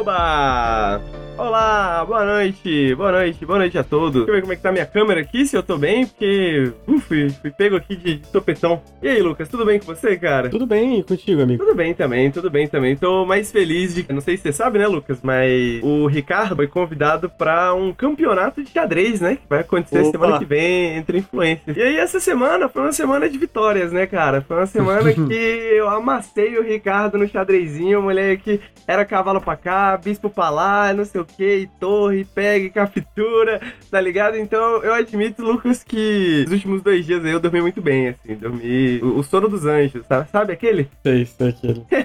[0.00, 1.09] Aoba!
[1.50, 4.24] Olá, boa noite, boa noite, boa noite a todos.
[4.24, 6.72] Deixa eu ver como é que tá minha câmera aqui, se eu tô bem, porque
[6.86, 8.80] uf, fui, pego aqui de, de topetão.
[9.02, 10.48] E aí, Lucas, tudo bem com você, cara?
[10.48, 11.64] Tudo bem contigo, amigo?
[11.64, 12.94] Tudo bem também, tudo bem também.
[12.94, 14.06] Tô mais feliz de.
[14.12, 15.18] Não sei se você sabe, né, Lucas?
[15.24, 19.34] Mas o Ricardo foi convidado pra um campeonato de xadrez, né?
[19.34, 20.10] Que vai acontecer Opa.
[20.12, 21.76] semana que vem entre influencers.
[21.76, 24.40] E aí, essa semana foi uma semana de vitórias, né, cara?
[24.40, 29.56] Foi uma semana que eu amassei o Ricardo no xadrezinho, mulher que era cavalo pra
[29.56, 34.36] cá, bispo pra lá, não sei o que, e torre, pega e captura, tá ligado?
[34.36, 38.34] Então eu admito, Lucas, que os últimos dois dias aí eu dormi muito bem, assim,
[38.34, 40.28] dormi o, o sono dos anjos, sabe?
[40.30, 40.88] Sabe aquele?
[41.02, 41.86] Sei, sei aquilo.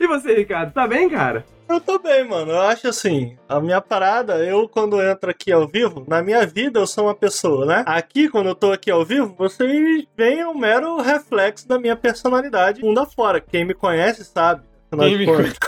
[0.00, 1.44] E você, Ricardo, tá bem, cara?
[1.68, 2.52] Eu tô bem, mano.
[2.52, 6.78] Eu acho assim, a minha parada, eu quando entro aqui ao vivo, na minha vida
[6.78, 7.84] eu sou uma pessoa, né?
[7.86, 12.82] Aqui, quando eu tô aqui ao vivo, vocês veem um mero reflexo da minha personalidade
[12.82, 13.40] mundo afora.
[13.40, 14.62] Quem me conhece sabe.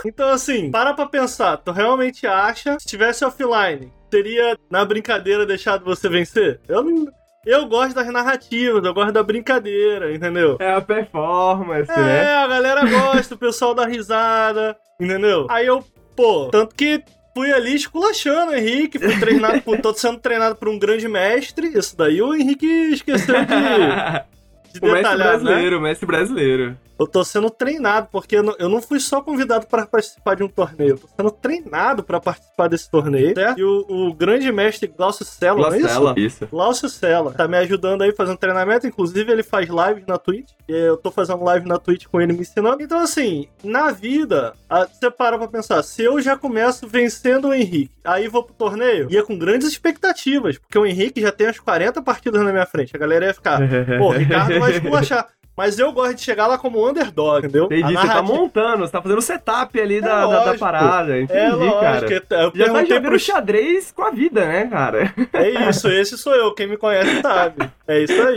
[0.05, 1.57] Então, assim, para pra pensar.
[1.57, 6.59] Tu realmente acha, se tivesse offline, teria na brincadeira deixado você vencer?
[6.67, 7.05] Eu não.
[7.45, 10.57] Eu gosto das narrativas, eu gosto da brincadeira, entendeu?
[10.59, 12.33] É a performance, É, né?
[12.35, 15.47] a galera gosta, o pessoal dá risada, entendeu?
[15.49, 15.81] Aí eu,
[16.13, 17.01] pô, tanto que
[17.33, 21.67] fui ali esculachando o Henrique, fui treinado por, tô sendo treinado por um grande mestre,
[21.77, 23.45] isso daí o Henrique esqueceu de,
[24.73, 25.23] de o mestre detalhar, né?
[25.39, 26.77] brasileiro, o mestre brasileiro.
[26.99, 30.91] Eu tô sendo treinado, porque eu não, fui só convidado para participar de um torneio,
[30.91, 33.59] eu tô sendo treinado para participar desse torneio, certo?
[33.59, 36.13] E o, o grande mestre Glaucio Sela, não é isso?
[36.17, 36.47] Isso.
[36.47, 40.73] Glaucio Sela tá me ajudando aí fazendo treinamento, inclusive ele faz lives na Twitch, e
[40.73, 42.81] eu tô fazendo live na Twitch com ele me ensinando.
[42.81, 44.53] Então, assim, na vida,
[44.91, 49.07] você para pra pensar, se eu já começo vencendo o Henrique, aí vou pro torneio,
[49.11, 52.95] ia com grandes expectativas, porque o Henrique já tem as 40 partidas na minha frente,
[52.95, 53.59] a galera ia ficar,
[53.99, 55.27] pô, Ricardo vai esculachar.
[55.57, 57.65] Mas eu gosto de chegar lá como underdog, entendeu?
[57.65, 60.27] Entendi, A você tá narrativa- montando, você tá fazendo o setup ali É da, da-
[60.27, 60.59] da, lógico.
[60.59, 61.19] parada.
[61.19, 62.05] Entendi, É lógico, cara.
[62.43, 65.11] eu Já tá jogando pro xadrez com a vida, né, cara?
[65.33, 66.53] É isso, esse sou eu.
[66.53, 67.69] Quem me conhece sabe.
[67.87, 68.35] É isso aí.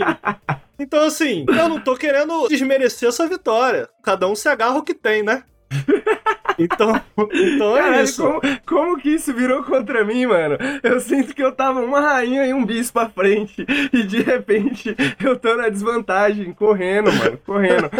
[0.79, 3.87] Então, assim, eu não tô querendo desmerecer essa vitória.
[4.03, 5.43] Cada um se agarra o que tem, né?
[6.63, 7.01] Então,
[7.33, 8.23] então é Caralho, isso.
[8.23, 10.57] como, como que isso virou contra mim, mano?
[10.83, 13.65] Eu sinto que eu tava uma rainha e um bispo à frente.
[13.93, 17.89] E de repente eu tô na desvantagem, correndo, mano, correndo.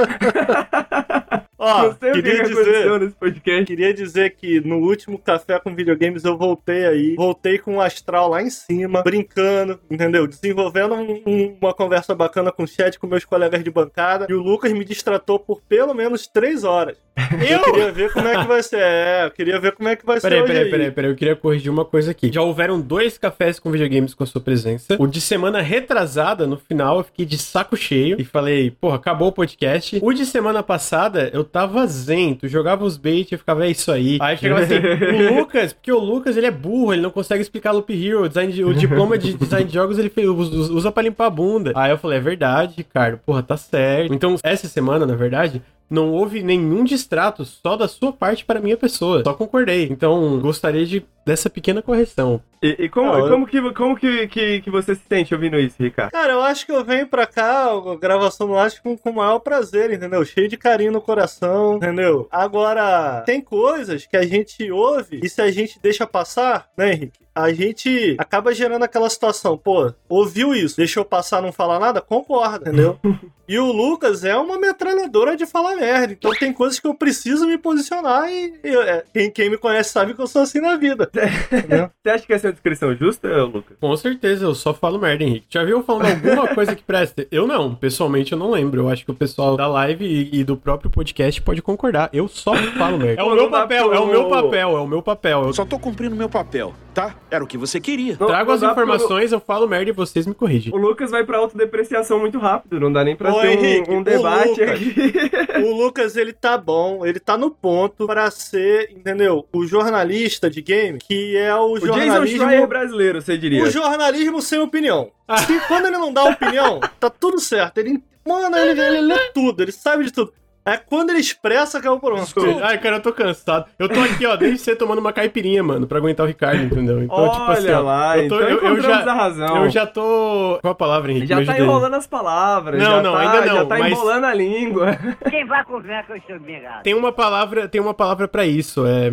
[1.63, 3.65] Ó, Não sei o que, que queria aconteceu dizer.
[3.65, 8.29] Queria dizer que no último café com videogames eu voltei aí, voltei com o astral
[8.29, 10.25] lá em cima, brincando, entendeu?
[10.25, 14.25] Desenvolvendo um- um- uma conversa bacana com o chat com meus colegas de bancada.
[14.27, 16.97] E o Lucas me distratou por pelo menos três horas.
[17.17, 18.79] Eu queria ver como é que vai ser.
[18.79, 20.71] É, eu queria ver como é que vai ser Peraí, hoje peraí, aí.
[20.71, 22.31] peraí, peraí, eu queria corrigir uma coisa aqui.
[22.31, 24.95] Já houveram dois cafés com videogames com a sua presença.
[24.97, 29.27] O de semana retrasada, no final, eu fiquei de saco cheio e falei, porra, acabou
[29.27, 29.99] o podcast.
[30.01, 33.69] O de semana passada, eu tava zen, tu jogava os bait e eu ficava, é
[33.71, 34.17] isso aí.
[34.21, 37.71] Aí chegava assim, o Lucas, porque o Lucas, ele é burro, ele não consegue explicar
[37.71, 40.91] Loop Hero, o, design de- o diploma de design de jogos ele fez- usa usa
[40.91, 41.73] pra limpar a bunda.
[41.75, 44.13] Aí eu falei, é verdade, Ricardo, porra, tá certo.
[44.13, 48.61] Então, essa semana, na verdade, não houve nenhum distrato só da sua parte para a
[48.61, 49.21] minha pessoa.
[49.23, 49.89] Só concordei.
[49.91, 52.41] Então, gostaria de dessa pequena correção.
[52.63, 55.75] E, e como, Não, como, que, como que, que, que você se sente ouvindo isso,
[55.79, 56.11] Ricardo?
[56.11, 59.15] Cara, eu acho que eu venho pra cá, a gravação no Laje, com, com o
[59.15, 60.23] maior prazer, entendeu?
[60.25, 62.27] Cheio de carinho no coração, entendeu?
[62.31, 67.19] Agora, tem coisas que a gente ouve e se a gente deixa passar, né, Henrique?
[67.33, 72.01] A gente acaba gerando aquela situação, pô, ouviu isso, deixou passar, não falar nada?
[72.01, 72.99] Concorda, entendeu?
[73.51, 76.13] E o Lucas é uma metralhadora de falar merda.
[76.13, 79.89] Então tem coisas que eu preciso me posicionar e, e, é, quem, quem me conhece
[79.91, 81.11] sabe que eu sou assim na vida.
[82.01, 83.75] Você acha que essa é uma descrição justa, Lucas?
[83.77, 85.47] Com certeza, eu só falo merda, Henrique.
[85.49, 87.27] Já viu eu falando alguma coisa que presta?
[87.29, 88.83] Eu não, pessoalmente eu não lembro.
[88.83, 92.09] Eu acho que o pessoal da live e, e do próprio podcast pode concordar.
[92.13, 93.21] Eu só falo merda.
[93.21, 95.41] É o Não meu papel, é o meu papel, é o meu papel.
[95.41, 97.17] Eu Eu só tô cumprindo meu papel, tá?
[97.31, 98.17] Era o que você queria.
[98.19, 100.73] Não- trago não as dá pro- informações, eu falo merda e vocês me corrigem.
[100.73, 103.89] O Lucas vai pra autodepreciação muito rápido, não dá nem pra Ô, ter um- Henrique,
[103.91, 104.69] um, o debate Lucas.
[104.69, 105.61] aqui.
[105.65, 109.47] O Lucas, ele tá bom, ele tá no ponto pra ser, entendeu?
[109.53, 112.45] O jornalista de game, que é o, O jornalismo.
[112.45, 113.63] Schreier brasileiro, você diria.
[113.63, 115.09] o jornalismo sem opinião.
[115.47, 117.77] Se quando ele não dá opinião, tá tudo certo.
[117.77, 120.33] Ele, mano, ele, ele lê tudo, ele sabe de tudo.
[120.63, 122.25] É quando ele expressa que é o problema.
[122.63, 123.65] Ai, cara, eu tô cansado.
[123.79, 127.01] Eu tô aqui, ó, desde você tomando uma caipirinha, mano, pra aguentar o Ricardo, entendeu?
[127.01, 129.63] Então, Olha tipo assim, ó, lá, eu, tô, então eu, eu já, a razão.
[129.63, 130.59] eu já tô.
[130.61, 131.27] Qual a palavra, Henrique?
[131.27, 132.79] Já tá enrolando as palavras.
[132.81, 134.97] Não, já não, tá- ainda não, Já tá mas- embolando a língua.
[135.29, 136.83] Quem vai com vento eu estou obrigado.
[136.83, 139.09] Tem uma palavra, tem uma palavra pra isso, é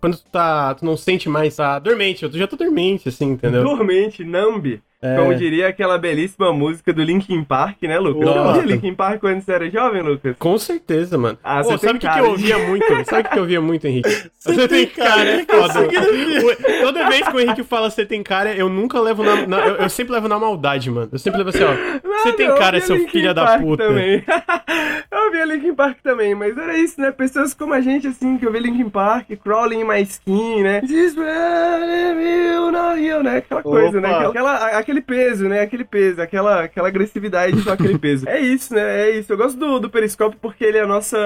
[0.00, 3.62] quando tu tá, tu não sente mais, tá dormente, eu já tô dormente assim, entendeu?
[3.62, 4.82] Dormente, Nambi.
[5.02, 5.16] É.
[5.16, 8.22] Como diria aquela belíssima música do Linkin Park, né, Lucas?
[8.22, 8.58] Você Nossa.
[8.60, 10.36] ouvia Linkin Park quando você era jovem, Lucas?
[10.38, 11.36] Com certeza, mano.
[11.42, 12.86] Ah, Pô, você sabe o que, que eu ouvia muito?
[13.06, 14.30] Sabe o que eu ouvia muito, Henrique?
[14.38, 15.88] Você tem cara, é foda.
[16.82, 19.46] Toda vez que o Henrique fala você tem cara, eu nunca levo na.
[19.46, 21.08] na- eu, eu sempre levo na maldade, mano.
[21.10, 21.74] Eu sempre levo assim, ó.
[22.22, 23.88] Você tem eu cara, seu filho da puta.
[23.88, 24.22] Também.
[25.10, 27.10] eu ouvia Linkin Park também, mas era isso, né?
[27.10, 30.80] Pessoas como a gente, assim, que ouvia Linkin Park, Crawling in My Skin, né?
[30.82, 33.38] This will not heal, né?
[33.38, 34.08] Aquela coisa, né?
[34.10, 34.28] Opa.
[34.28, 34.54] Aquela,
[34.92, 35.60] aquele peso, né?
[35.60, 38.28] Aquele peso, aquela, aquela agressividade com aquele peso.
[38.28, 39.08] É isso, né?
[39.08, 39.32] É isso.
[39.32, 41.18] Eu gosto do, do Periscope porque ele é a nossa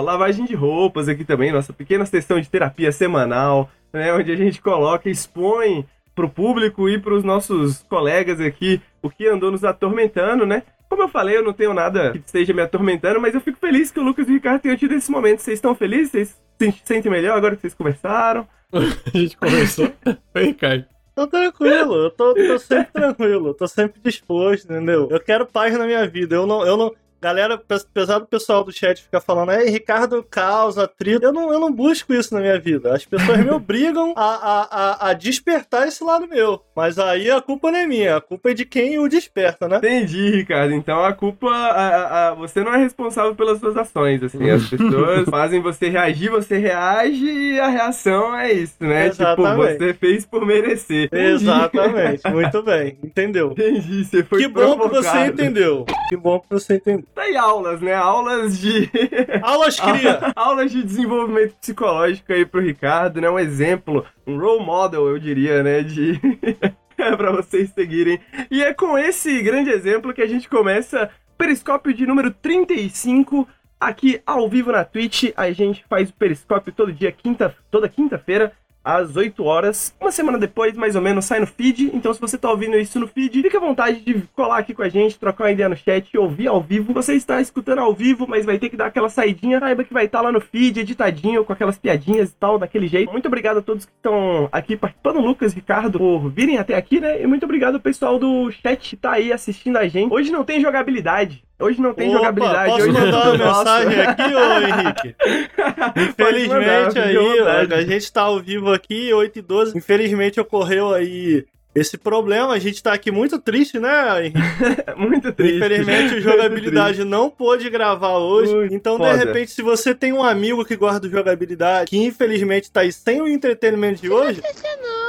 [0.00, 4.12] lavagem de roupas aqui também, nossa pequena sessão de terapia semanal, né?
[4.14, 9.50] Onde a gente coloca, expõe pro público e pros nossos colegas aqui o que andou
[9.50, 10.62] nos atormentando, né?
[10.88, 13.92] Como eu falei, eu não tenho nada que esteja me atormentando, mas eu fico feliz
[13.92, 15.40] que o Lucas e o Ricardo tenham tido esse momento.
[15.40, 16.10] Vocês estão felizes?
[16.10, 18.46] Vocês se sentem melhor agora que vocês conversaram?
[18.74, 19.92] A gente conversou.
[20.34, 20.99] Oi, Ricardo.
[21.20, 25.06] Tô tranquilo, eu tô, tô sempre tranquilo, tô sempre disposto, entendeu?
[25.10, 26.94] Eu quero paz na minha vida, eu não, eu não.
[27.20, 31.52] Galera, pe- apesar do pessoal do chat ficar falando, ei, Ricardo causa atrito, eu não,
[31.52, 32.94] eu não busco isso na minha vida.
[32.94, 34.62] As pessoas me obrigam a, a,
[35.06, 36.62] a, a despertar esse lado meu.
[36.74, 39.76] Mas aí a culpa não é minha, a culpa é de quem o desperta, né?
[39.78, 40.72] Entendi, Ricardo.
[40.74, 41.50] Então a culpa.
[41.50, 44.48] a- a- você não é responsável pelas suas ações, assim.
[44.50, 49.08] As pessoas fazem você reagir, você reage e a reação é isso, né?
[49.08, 49.74] Exatamente.
[49.74, 51.04] Tipo, você fez por merecer.
[51.06, 51.44] Entendi.
[51.44, 53.50] Exatamente, muito bem, entendeu?
[53.52, 55.32] Entendi, você foi Que bom que você provocado.
[55.32, 55.84] entendeu.
[56.08, 57.04] Que bom que você entendeu.
[57.14, 57.94] Tá aí aulas, né?
[57.94, 58.90] Aulas de.
[59.42, 60.32] Aulas cria.
[60.36, 63.28] Aulas de desenvolvimento psicológico aí pro Ricardo, né?
[63.28, 65.82] Um exemplo, um role model, eu diria, né?
[65.82, 66.20] De.
[67.16, 68.20] pra vocês seguirem.
[68.50, 73.48] E é com esse grande exemplo que a gente começa Periscópio de número 35.
[73.80, 78.52] Aqui ao vivo na Twitch, a gente faz o Periscópio todo dia, quinta, toda quinta-feira,
[78.96, 79.94] às 8 horas.
[80.00, 81.90] Uma semana depois, mais ou menos, sai no feed.
[81.94, 84.82] Então, se você tá ouvindo isso no feed, fica à vontade de colar aqui com
[84.82, 86.92] a gente, trocar uma ideia no chat ouvir ao vivo.
[86.92, 89.58] Você está escutando ao vivo, mas vai ter que dar aquela saidinha.
[89.58, 93.10] Saiba que vai estar lá no feed, editadinho, com aquelas piadinhas e tal, daquele jeito.
[93.10, 97.22] Muito obrigado a todos que estão aqui participando, Lucas, Ricardo, por virem até aqui, né?
[97.22, 100.12] E muito obrigado ao pessoal do chat que tá aí assistindo a gente.
[100.12, 101.42] Hoje não tem jogabilidade.
[101.60, 102.70] Hoje não tem Opa, jogabilidade.
[102.70, 105.16] Posso hoje mandar uma mensagem aqui, ô Henrique?
[105.60, 109.78] Mandar, Infelizmente à aí, a gente tá ao vivo aqui, 8 e 12.
[109.78, 112.52] Infelizmente ocorreu aí esse problema.
[112.52, 114.38] A gente tá aqui muito triste, né, Henrique?
[114.96, 115.56] Muito triste.
[115.56, 118.54] Infelizmente o jogabilidade não pôde gravar hoje.
[118.54, 119.16] Muito então, foda.
[119.16, 122.92] de repente, se você tem um amigo que gosta do jogabilidade, que infelizmente tá aí
[122.92, 124.42] sem o entretenimento de hoje,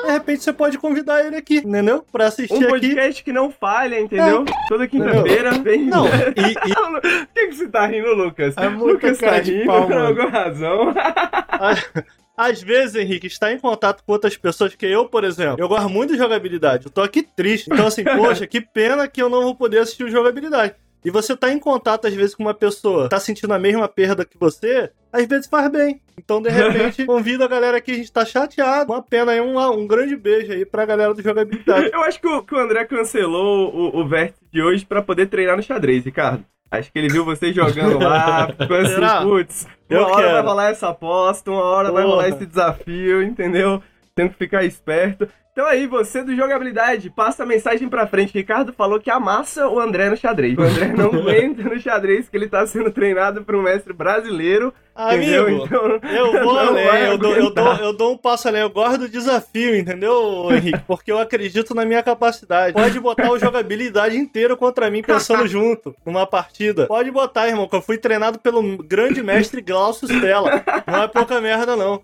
[0.06, 2.06] de repente você pode convidar ele aqui, entendeu?
[2.12, 2.68] Pra assistir Um aqui.
[2.68, 4.46] podcast que não falha, entendeu?
[4.68, 5.86] Toda quinta-feira vem.
[5.86, 7.02] Não, e, e Por
[7.34, 8.56] que, que você tá rindo, Lucas?
[8.58, 10.94] É Lucas tá cara de rindo pau, por alguma razão.
[12.36, 15.90] Às vezes, Henrique, está em contato com outras pessoas, que eu, por exemplo, eu gosto
[15.90, 16.86] muito de jogabilidade.
[16.86, 17.70] Eu tô aqui triste.
[17.72, 20.76] Então, assim, poxa, que pena que eu não vou poder assistir o jogabilidade.
[21.04, 24.24] E você tá em contato, às vezes, com uma pessoa, tá sentindo a mesma perda
[24.24, 26.00] que você, às vezes faz bem.
[26.18, 28.94] Então, de repente, convido a galera aqui, a gente tá chateado.
[28.94, 31.90] Uma pena aí, um, um grande beijo aí pra galera do jogabilidade.
[31.94, 35.28] Eu acho que o, que o André cancelou o, o vértice de hoje pra poder
[35.28, 36.46] treinar no xadrez, Ricardo.
[36.72, 40.32] Acho que ele viu você jogando lá, ficou assim, putz, uma Eu hora quero.
[40.32, 42.16] vai rolar essa aposta, uma hora vai Porra.
[42.16, 43.84] rolar esse desafio, entendeu?
[44.22, 45.28] Tem que ficar esperto.
[45.52, 48.34] Então aí, você do jogabilidade, passa a mensagem pra frente.
[48.34, 50.58] Ricardo falou que amassa o André no xadrez.
[50.58, 54.74] O André não aguenta no xadrez, que ele tá sendo treinado por um mestre brasileiro.
[54.98, 55.46] entendeu?
[55.48, 58.70] Amigo, Então, eu vou além, eu dou, eu, dou, eu dou um passo além, eu
[58.70, 60.80] gosto do desafio, entendeu, Henrique?
[60.88, 62.72] Porque eu acredito na minha capacidade.
[62.74, 66.88] Pode botar o jogabilidade inteiro contra mim pensando junto, numa partida.
[66.88, 70.64] Pode botar, irmão, que eu fui treinado pelo grande mestre Glaucio Stella.
[70.88, 72.02] Não é pouca merda, não.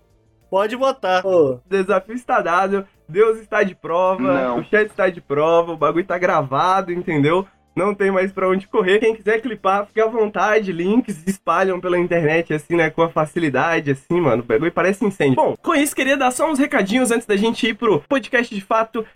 [0.50, 1.22] Pode botar.
[1.22, 5.76] Pô, O desafio está dado, Deus está de prova, o chat está de prova, o
[5.76, 7.46] bagulho tá gravado, entendeu?
[7.76, 8.98] Não tem mais pra onde correr.
[8.98, 10.72] Quem quiser clipar, fique à vontade.
[10.72, 12.90] Links se espalham pela internet, assim, né?
[12.90, 14.42] Com a facilidade, assim, mano.
[14.42, 15.36] O bagulho parece incêndio.
[15.36, 18.60] Bom, com isso, queria dar só uns recadinhos antes da gente ir pro podcast de
[18.60, 19.06] fato.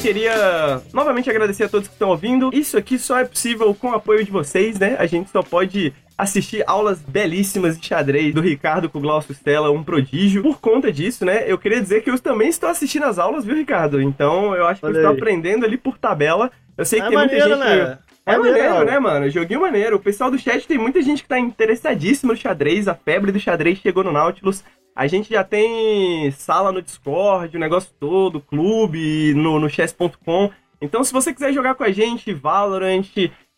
[0.00, 2.50] Queria novamente agradecer a todos que estão ouvindo.
[2.52, 4.94] Isso aqui só é possível com o apoio de vocês, né?
[5.00, 9.70] A gente só pode assistir aulas belíssimas de xadrez do Ricardo com o Glaucio Stella,
[9.70, 10.42] um prodígio.
[10.42, 11.44] Por conta disso, né?
[11.46, 14.00] Eu queria dizer que eu também estou assistindo as aulas, viu, Ricardo?
[14.00, 15.16] Então eu acho que eu estou aí.
[15.16, 16.50] aprendendo ali por tabela.
[16.76, 17.78] Eu sei que é tem muita maneiro, gente.
[17.78, 17.98] né?
[18.24, 18.84] É maneiro, aula.
[18.84, 19.30] né, mano?
[19.30, 19.96] Joguinho maneiro.
[19.96, 22.88] O pessoal do chat tem muita gente que tá interessadíssima no xadrez.
[22.88, 24.64] A febre do xadrez chegou no Nautilus.
[24.96, 30.50] A gente já tem sala no Discord, o negócio todo, clube, no, no chess.com.
[30.80, 33.06] Então, se você quiser jogar com a gente, Valorant,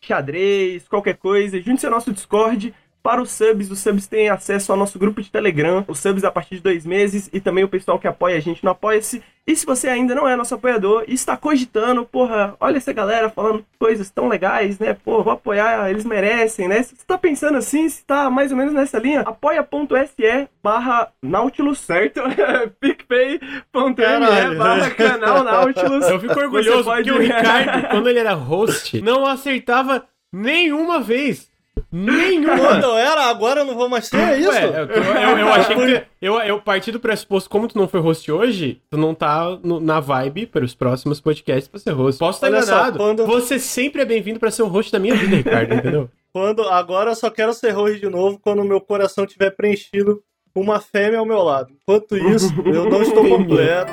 [0.01, 2.73] xadrez, qualquer coisa, junte-se ao nosso Discord.
[3.01, 3.71] Para os subs.
[3.71, 6.85] Os subs têm acesso ao nosso grupo de Telegram, os subs a partir de dois
[6.85, 9.21] meses e também o pessoal que apoia a gente no Apoia-se.
[9.47, 13.29] E se você ainda não é nosso apoiador e está cogitando, porra, olha essa galera
[13.29, 14.93] falando coisas tão legais, né?
[14.93, 16.83] Pô, vou apoiar, eles merecem, né?
[16.83, 21.79] Se você tá pensando assim, se tá mais ou menos nessa linha, apoia.se barra Nautilus,
[21.79, 22.21] certo?
[22.79, 26.07] PicPay.me barra canal Nautilus.
[26.07, 31.48] Eu fico orgulhoso porque o Ricardo, quando ele era host, não acertava nenhuma vez.
[31.91, 32.57] Nenhuma!
[32.57, 34.49] Quando eu era, agora eu não vou mais ser, é isso?
[34.49, 36.03] Ué, eu, eu, eu achei que.
[36.21, 39.79] Eu, eu parti do pressuposto, como tu não foi host hoje, tu não tá no-
[39.79, 42.19] na vibe para os próximos podcasts pra ser host.
[42.19, 42.97] Posso estar só, enganado.
[42.97, 46.09] quando- Você sempre é bem-vindo pra ser o host da minha vida, Ricardo, entendeu?
[46.31, 50.21] Quando, agora eu só quero ser host de novo quando o meu coração estiver preenchido
[50.53, 51.69] com uma fêmea ao meu lado.
[51.81, 53.91] Enquanto isso, eu não estou completo.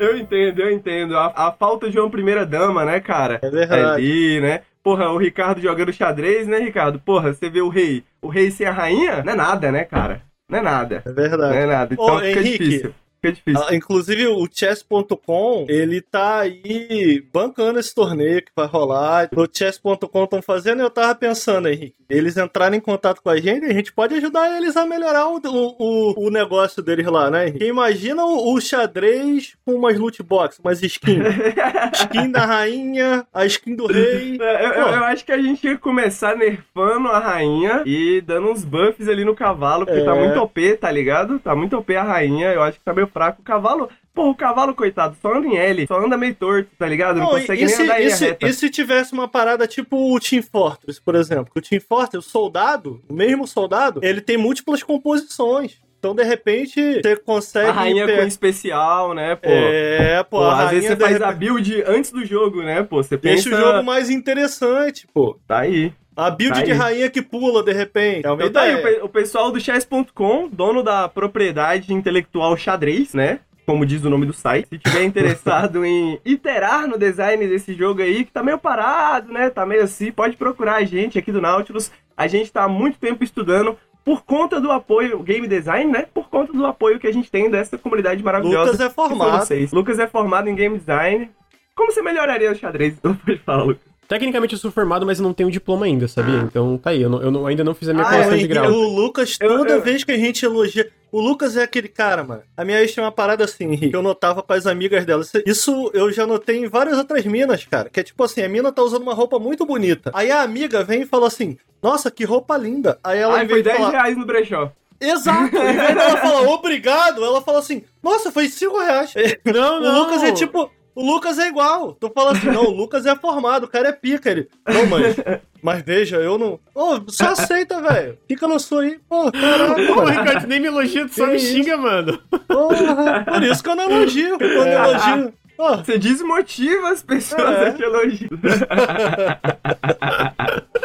[0.00, 1.16] Eu entendo, eu entendo.
[1.16, 3.40] A, a falta de uma primeira dama, né, cara?
[3.42, 3.82] É verdade.
[3.82, 4.62] Ali, né?
[4.82, 6.98] Porra, o Ricardo jogando xadrez, né, Ricardo?
[6.98, 8.04] Porra, você vê o rei.
[8.22, 9.22] O rei sem a rainha?
[9.22, 10.22] Não é nada, né, cara?
[10.48, 11.02] Não é nada.
[11.04, 11.56] É Não verdade.
[11.56, 11.94] é nada.
[11.94, 12.58] Então Ô, fica Henrique.
[12.58, 12.94] difícil.
[13.20, 13.62] Fica difícil.
[13.68, 19.28] Ah, Inclusive o chess.com, ele tá aí bancando esse torneio que vai rolar.
[19.36, 23.36] O chess.com estão fazendo, e eu tava pensando, Henrique, eles entrarem em contato com a
[23.36, 27.48] gente, a gente pode ajudar eles a melhorar o, o, o- negócio deles lá, né,
[27.48, 27.64] Henrique?
[27.66, 31.18] Imagina o, o xadrez com umas loot box, umas skins.
[31.94, 34.38] skin da rainha, a skin do rei.
[34.58, 38.64] Eu, eu- eu acho que a gente que começar nerfando a rainha e dando uns
[38.64, 40.04] buffs ali no cavalo, porque É.
[40.04, 41.38] tá muito OP, tá ligado?
[41.38, 43.40] Tá muito OP a rainha, eu acho que tá meio fraco.
[43.40, 46.86] O cavalo, porra, o cavalo, coitado, só anda em L, só anda meio torto, tá
[46.86, 47.16] ligado?
[47.16, 49.66] Não, Não, consegue e nem se, andar em e se- e se tivesse uma parada
[49.66, 51.52] tipo o Team Fortress, por exemplo?
[51.52, 55.80] Que o Team Fortress, o soldado, o mesmo soldado, ele tem múltiplas composições.
[55.98, 57.68] Então, de repente, você consegue.
[57.68, 59.48] A rainha com especial, né, pô?
[59.50, 62.62] É, pô, Pô, a às rainha vezes você faz repente, a build antes do jogo,
[62.62, 63.02] né, pô?
[63.02, 63.48] Você pensa...
[63.50, 65.38] deixa o jogo mais interessante, pô.
[65.46, 65.92] Tá aí.
[66.16, 66.76] A build Tá de aí.
[66.76, 68.26] rainha que pula, de repente.
[68.26, 73.14] É uma Então tá aí, pe- o pessoal do chess.com, dono da propriedade intelectual xadrez,
[73.14, 73.40] né?
[73.66, 74.66] Como diz o nome do site.
[74.68, 79.50] Se tiver interessado em iterar no design desse jogo aí, que tá meio parado, né?
[79.50, 81.90] Tá meio assim, pode procurar a gente aqui do Nautilus.
[82.16, 86.06] A gente tá há muito tempo estudando por conta do apoio game design, né?
[86.12, 88.72] Por conta do apoio que a gente tem dessa comunidade maravilhosa.
[88.72, 89.44] Lucas é formado.
[89.44, 89.72] vocês.
[89.72, 91.30] Lucas é formado em game design.
[91.74, 92.94] Como você melhoraria o xadrez?
[92.98, 93.82] Então pode falar, Lucas.
[94.08, 96.38] Tecnicamente eu sou formado, mas eu não tenho diploma ainda, sabia?
[96.38, 98.38] Então tá aí, eu, não- eu não- ainda não fiz a minha Ah, colação eu
[98.38, 98.70] de grau.
[98.72, 100.90] o Lucas, Eu- toda eu- vez que a gente elogia.
[101.10, 102.42] O Lucas é aquele cara, mano.
[102.56, 105.22] A minha ex tinha uma parada assim, que eu notava com as amigas dela.
[105.46, 107.88] Isso- eu já notei em várias outras minas, cara.
[107.88, 110.10] Que é tipo assim, a mina tá usando uma roupa muito bonita.
[110.14, 112.98] Aí a amiga vem e fala assim: Nossa, que roupa linda.
[113.02, 114.72] Aí ela, Ai, foi vez de 10 falar, reais no brechó.
[115.00, 115.56] Exato!
[115.56, 119.14] Em vez dela falar obrigado, ela fala assim: Nossa, foi 5 reais.
[119.44, 120.70] Não, O Lucas é tipo.
[120.98, 121.92] O Lucas é igual.
[121.92, 124.28] Tu fala assim, não, o Lucas é formado, o cara é pica.
[124.32, 125.14] Ele, não, mas,
[125.62, 126.58] mas veja, eu não.
[126.74, 128.18] Ô, só aceita, velho.
[128.26, 128.98] Fica no sua aí.
[129.08, 130.06] Pô, caraca, mano.
[130.10, 131.52] Ricardo, nem me elogia, tu só Que me isso?
[131.52, 132.20] xinga, mano.
[132.48, 134.38] Porra, por isso que eu não elogio.
[134.38, 135.34] Quando eu elogio.
[135.58, 137.68] Ó, Você desmotiva as pessoas É.
[137.68, 138.30] a te elogiar.